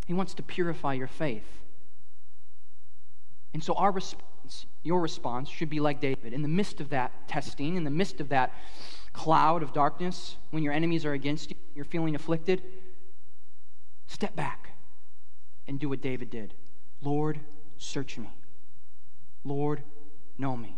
He 0.07 0.15
wants 0.15 0.35
to 0.35 0.43
purify 0.43 0.95
your 0.95 1.07
faith. 1.07 1.47
And 3.53 3.63
so, 3.63 3.75
our 3.75 3.93
response, 3.93 4.67
your 4.83 5.01
response, 5.01 5.49
should 5.49 5.71
be 5.71 5.81
like 5.81 6.01
David. 6.01 6.33
In 6.33 6.43
the 6.43 6.49
midst 6.49 6.81
of 6.81 6.91
that 6.91 7.29
testing, 7.29 7.77
in 7.77 7.85
the 7.85 7.91
midst 7.91 8.21
of 8.21 8.31
that 8.31 8.53
cloud 9.13 9.63
of 9.63 9.73
darkness, 9.73 10.37
when 10.51 10.63
your 10.63 10.73
enemies 10.73 11.05
are 11.05 11.13
against 11.13 11.51
you, 11.51 11.57
you're 11.75 11.85
feeling 11.85 12.15
afflicted, 12.15 12.63
step 14.07 14.35
back 14.35 14.64
and 15.67 15.79
do 15.79 15.89
what 15.89 16.01
David 16.01 16.31
did 16.31 16.55
Lord, 17.03 17.41
search 17.77 18.19
me. 18.19 18.31
Lord, 19.45 19.83
know 20.39 20.57
me. 20.57 20.77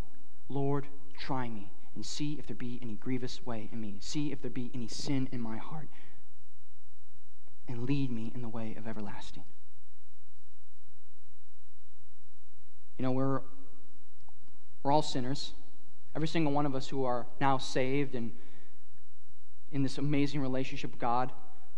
Lord, 0.48 0.86
try 1.18 1.48
me 1.48 1.70
and 1.94 2.04
see 2.04 2.34
if 2.34 2.46
there 2.46 2.56
be 2.56 2.78
any 2.82 2.94
grievous 2.94 3.44
way 3.46 3.68
in 3.72 3.80
me. 3.80 3.98
See 4.00 4.32
if 4.32 4.42
there 4.42 4.50
be 4.50 4.70
any 4.74 4.88
sin 4.88 5.28
in 5.32 5.40
my 5.40 5.56
heart. 5.56 5.88
And 7.68 7.84
lead 7.84 8.10
me 8.10 8.32
in 8.34 8.42
the 8.42 8.48
way 8.48 8.74
of 8.76 8.86
everlasting. 8.86 9.44
You 12.98 13.04
know, 13.04 13.12
we're, 13.12 13.40
we're 14.82 14.92
all 14.92 15.02
sinners. 15.02 15.52
Every 16.14 16.28
single 16.28 16.52
one 16.52 16.66
of 16.66 16.74
us 16.74 16.88
who 16.88 17.04
are 17.04 17.26
now 17.40 17.58
saved 17.58 18.14
and 18.14 18.32
in 19.72 19.82
this 19.82 19.98
amazing 19.98 20.40
relationship 20.40 20.92
with 20.92 21.00
God. 21.00 21.32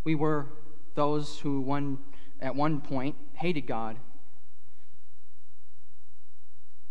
We 0.04 0.14
were 0.14 0.46
those 0.94 1.38
who 1.38 1.60
one, 1.60 1.98
at 2.40 2.54
one 2.54 2.80
point 2.80 3.16
hated 3.34 3.66
God. 3.66 3.96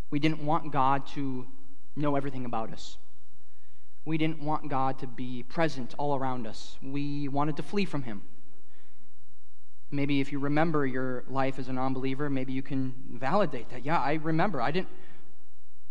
We 0.09 0.19
didn't 0.19 0.43
want 0.43 0.71
God 0.71 1.05
to 1.07 1.45
know 1.95 2.15
everything 2.15 2.45
about 2.45 2.71
us. 2.71 2.97
We 4.05 4.17
didn't 4.17 4.41
want 4.41 4.69
God 4.69 4.99
to 4.99 5.07
be 5.07 5.43
present 5.43 5.93
all 5.97 6.15
around 6.15 6.47
us. 6.47 6.77
We 6.81 7.27
wanted 7.27 7.57
to 7.57 7.63
flee 7.63 7.83
from 7.83 8.03
Him. 8.03 8.21
Maybe 9.91 10.21
if 10.21 10.31
you 10.31 10.39
remember 10.39 10.85
your 10.85 11.23
life 11.27 11.59
as 11.59 11.67
a 11.67 11.73
non 11.73 11.93
believer, 11.93 12.29
maybe 12.29 12.53
you 12.53 12.61
can 12.61 12.93
validate 13.13 13.69
that. 13.69 13.85
Yeah, 13.85 13.99
I 13.99 14.13
remember. 14.13 14.61
I 14.61 14.71
didn't, 14.71 14.89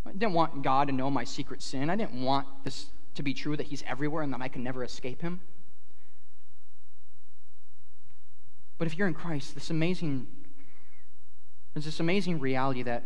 I 0.06 0.12
didn't 0.12 0.32
want 0.32 0.62
God 0.62 0.88
to 0.88 0.94
know 0.94 1.10
my 1.10 1.24
secret 1.24 1.62
sin. 1.62 1.90
I 1.90 1.96
didn't 1.96 2.22
want 2.22 2.46
this 2.64 2.86
to 3.14 3.22
be 3.22 3.34
true 3.34 3.56
that 3.56 3.66
He's 3.66 3.82
everywhere 3.86 4.22
and 4.22 4.32
that 4.32 4.40
I 4.40 4.48
can 4.48 4.62
never 4.62 4.82
escape 4.82 5.20
Him. 5.20 5.40
But 8.78 8.86
if 8.86 8.96
you're 8.96 9.08
in 9.08 9.14
Christ, 9.14 9.54
this 9.54 9.70
amazing, 9.70 10.26
there's 11.74 11.84
this 11.84 12.00
amazing 12.00 12.40
reality 12.40 12.82
that 12.82 13.04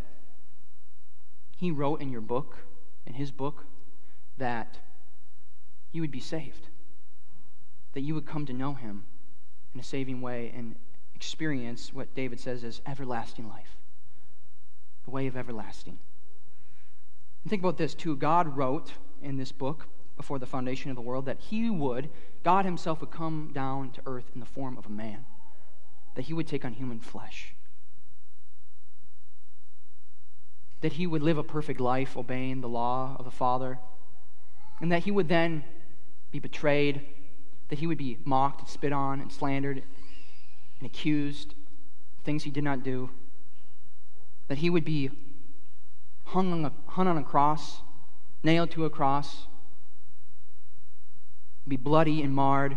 He 1.57 1.71
wrote 1.71 2.01
in 2.01 2.11
your 2.11 2.21
book, 2.21 2.59
in 3.07 3.15
His 3.15 3.31
book, 3.31 3.65
that 4.39 4.79
you 5.93 6.01
would 6.01 6.11
be 6.11 6.21
saved, 6.21 6.69
that 7.93 8.01
you 8.01 8.15
would 8.15 8.27
come 8.27 8.47
to 8.47 8.53
know 8.53 8.75
Him 8.75 9.05
in 9.75 9.81
a 9.81 9.85
saving 9.85 10.21
way 10.21 10.53
and 10.57 10.75
experience 11.15 11.93
what 11.93 12.15
David 12.15 12.41
says 12.41 12.65
is 12.65 12.81
everlasting 12.87 13.49
life, 13.49 13.77
the 15.05 15.11
way 15.11 15.27
of 15.27 15.37
everlasting. 15.37 15.99
And 17.45 17.51
think 17.51 17.63
about 17.63 17.79
this 17.79 17.95
too. 17.95 18.17
God 18.17 18.57
wrote 18.57 18.93
in 19.23 19.37
this 19.37 19.53
book 19.53 19.87
before 20.17 20.39
the 20.39 20.47
foundation 20.47 20.91
of 20.91 20.97
the 20.97 21.03
world 21.03 21.27
that 21.27 21.39
He 21.39 21.71
would, 21.71 22.11
God 22.43 22.65
Himself 22.65 23.01
would 23.01 23.11
come 23.11 23.51
down 23.53 23.91
to 23.93 24.03
earth 24.07 24.31
in 24.35 24.41
the 24.41 24.47
form 24.47 24.77
of 24.77 24.87
a 24.87 24.91
man, 24.91 25.25
that 26.15 26.23
He 26.23 26.35
would 26.35 26.47
take 26.47 26.65
on 26.65 26.73
human 26.73 27.01
flesh, 27.01 27.55
that 30.81 30.95
He 30.95 31.07
would 31.07 31.23
live 31.23 31.39
a 31.39 31.43
perfect 31.43 31.81
life 31.81 32.17
obeying 32.17 32.61
the 32.61 32.69
law 32.69 33.17
of 33.19 33.25
the 33.25 33.31
Father, 33.31 33.79
and 34.81 34.91
that 34.93 35.05
He 35.05 35.11
would 35.11 35.29
then 35.29 35.65
be 36.31 36.39
betrayed, 36.39 37.03
that 37.69 37.79
He 37.79 37.87
would 37.87 37.99
be 37.99 38.19
mocked 38.25 38.61
and 38.61 38.69
spit 38.69 38.93
on 38.93 39.21
and 39.21 39.33
slandered 39.33 39.83
and 40.81 40.87
accused 40.87 41.53
of 42.19 42.25
things 42.25 42.45
He 42.45 42.51
did 42.51 42.65
not 42.65 42.83
do, 42.83 43.11
that 44.49 44.59
He 44.59 44.71
would 44.71 44.85
be 44.85 45.11
hung 46.25 46.53
on 46.53 46.65
a, 46.65 46.73
hung 46.93 47.07
on 47.07 47.19
a 47.19 47.23
cross, 47.23 47.83
nailed 48.43 48.71
to 48.73 48.85
a 48.85 48.91
cross 48.91 49.47
be 51.71 51.77
bloody 51.77 52.23
and 52.23 52.35
marred, 52.35 52.77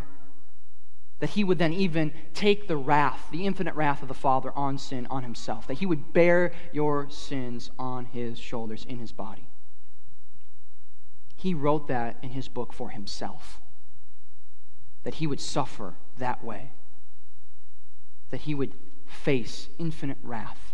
that 1.24 1.30
he 1.30 1.46
would 1.46 1.58
then 1.58 1.72
even 1.72 2.12
take 2.34 2.68
the 2.68 2.76
wrath, 2.76 3.30
the 3.32 3.46
infinite 3.46 3.74
wrath 3.76 4.02
of 4.02 4.10
the 4.10 4.14
Father 4.14 4.52
on 4.58 4.78
sin 4.78 5.08
on 5.10 5.24
himself, 5.24 5.66
that 5.68 5.76
he 5.76 5.86
would 5.86 6.12
bear 6.12 6.52
your 6.74 7.10
sins 7.10 7.72
on 7.80 8.04
his 8.04 8.38
shoulders 8.38 8.84
in 8.84 9.00
his 9.00 9.14
body. 9.14 9.48
He 11.38 11.54
wrote 11.54 11.88
that 11.88 12.18
in 12.22 12.32
his 12.32 12.50
book 12.50 12.74
for 12.74 12.90
himself, 12.90 13.62
that 15.04 15.14
he 15.14 15.26
would 15.26 15.40
suffer 15.40 15.94
that 16.18 16.44
way, 16.44 16.72
that 18.30 18.42
he 18.42 18.54
would 18.54 18.74
face 19.06 19.70
infinite 19.80 20.18
wrath, 20.24 20.74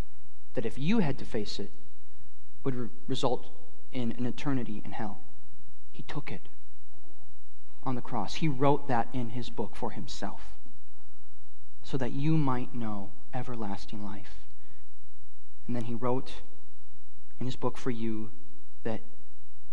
that 0.56 0.66
if 0.66 0.80
you 0.80 0.98
had 0.98 1.20
to 1.20 1.26
face 1.26 1.60
it, 1.60 1.72
would 2.64 2.74
re- 2.74 2.90
result 3.06 3.52
in 3.92 4.14
an 4.14 4.26
eternity 4.26 4.82
in 4.84 4.94
hell. 4.94 5.20
He 5.92 6.02
took 6.02 6.32
it 6.32 6.50
on 7.84 7.96
the 7.96 8.02
cross. 8.02 8.36
He 8.36 8.48
wrote 8.48 8.88
that 8.88 9.08
in 9.14 9.30
his 9.30 9.50
book 9.50 9.76
for 9.76 9.92
himself 9.92 10.42
so 11.84 11.98
that 11.98 12.12
you 12.12 12.38
might 12.38 12.74
know 12.76 13.12
everlasting 13.34 14.04
life. 14.04 14.46
And 15.68 15.76
then 15.76 15.86
he 15.86 15.96
wrote 15.96 16.34
in 17.40 17.46
his 17.46 17.56
book 17.56 17.78
for 17.78 17.92
you 17.92 18.32
that 18.84 19.02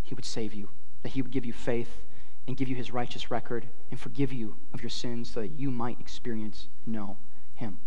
he 0.03 0.15
would 0.15 0.25
save 0.25 0.55
you, 0.55 0.71
that 1.03 1.11
he 1.11 1.23
would 1.23 1.31
give 1.31 1.45
you 1.45 1.53
faith 1.53 2.05
and 2.47 2.57
give 2.57 2.69
you 2.69 2.77
his 2.77 2.93
righteous 2.93 3.31
record 3.31 3.67
and 3.91 3.99
forgive 3.99 4.33
you 4.33 4.57
of 4.73 4.83
your 4.83 4.91
sins 4.91 5.31
so 5.31 5.41
that 5.41 5.59
you 5.59 5.71
might 5.71 6.01
experience 6.01 6.69
know 6.87 7.17
him. 7.55 7.79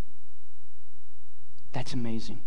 That's 1.72 1.93
amazing. 1.93 2.41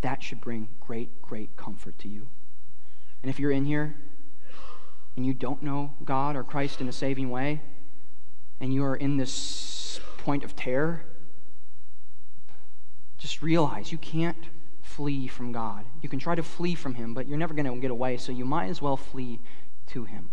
That 0.00 0.22
should 0.22 0.40
bring 0.40 0.68
great, 0.80 1.20
great 1.20 1.56
comfort 1.56 1.98
to 1.98 2.08
you. 2.08 2.28
And 3.22 3.30
if 3.30 3.38
you're 3.38 3.50
in 3.50 3.64
here 3.64 3.96
and 5.18 5.26
you 5.26 5.34
don't 5.34 5.64
know 5.64 5.92
God 6.04 6.36
or 6.36 6.44
Christ 6.44 6.80
in 6.80 6.86
a 6.86 6.92
saving 6.92 7.28
way, 7.28 7.60
and 8.60 8.72
you 8.72 8.84
are 8.84 8.94
in 8.94 9.16
this 9.16 9.98
point 10.18 10.44
of 10.44 10.54
terror, 10.54 11.04
just 13.18 13.42
realize 13.42 13.90
you 13.90 13.98
can't 13.98 14.48
flee 14.80 15.26
from 15.26 15.50
God. 15.50 15.84
You 16.02 16.08
can 16.08 16.20
try 16.20 16.36
to 16.36 16.42
flee 16.44 16.76
from 16.76 16.94
Him, 16.94 17.14
but 17.14 17.26
you're 17.26 17.36
never 17.36 17.52
going 17.52 17.66
to 17.66 17.80
get 17.80 17.90
away, 17.90 18.16
so 18.16 18.30
you 18.30 18.44
might 18.44 18.68
as 18.68 18.80
well 18.80 18.96
flee 18.96 19.40
to 19.88 20.04
Him. 20.04 20.30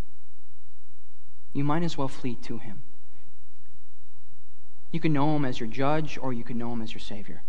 You 1.51 1.63
might 1.63 1.81
as 1.81 1.97
well 1.97 2.07
flee 2.07 2.35
to 2.43 2.59
Him. 2.59 2.83
You 4.91 4.99
can 4.99 5.13
know 5.13 5.35
Him 5.35 5.45
as 5.45 5.59
your 5.59 5.67
judge, 5.67 6.19
or 6.21 6.31
you 6.31 6.43
can 6.43 6.59
know 6.59 6.71
Him 6.71 6.83
as 6.83 6.93
your 6.93 6.99
Savior. 6.99 7.41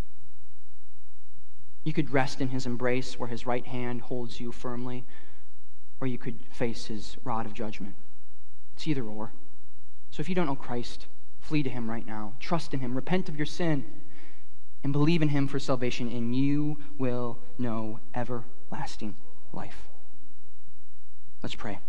You 1.85 1.93
could 1.93 2.15
rest 2.15 2.41
in 2.41 2.49
His 2.49 2.65
embrace 2.65 3.19
where 3.19 3.29
His 3.29 3.45
right 3.45 3.67
hand 3.67 4.01
holds 4.01 4.41
you 4.41 4.53
firmly, 4.53 5.05
or 6.01 6.07
you 6.07 6.19
could 6.19 6.41
face 6.51 6.87
his 6.87 7.17
rod 7.25 7.47
of 7.47 7.55
judgment. 7.55 7.95
It's 8.75 8.87
either 8.87 9.05
or. 9.05 9.33
So 10.11 10.21
if 10.21 10.29
you 10.29 10.35
don't 10.35 10.47
know 10.47 10.57
Christ, 10.57 11.07
flee 11.41 11.63
to 11.63 11.71
him 11.71 11.89
right 11.89 12.07
now. 12.07 12.35
Trust 12.41 12.75
in 12.75 12.81
him. 12.81 12.95
Repent 12.95 13.29
of 13.29 13.37
your 13.37 13.47
sin 13.47 13.85
and 14.85 14.93
believe 14.93 15.23
in 15.23 15.31
him 15.31 15.49
for 15.49 15.59
salvation, 15.59 16.09
and 16.09 16.35
you 16.37 16.79
will 16.99 17.39
know 17.59 17.99
everlasting 18.15 19.17
life. 19.53 19.89
Let's 21.43 21.55
pray. 21.55 21.81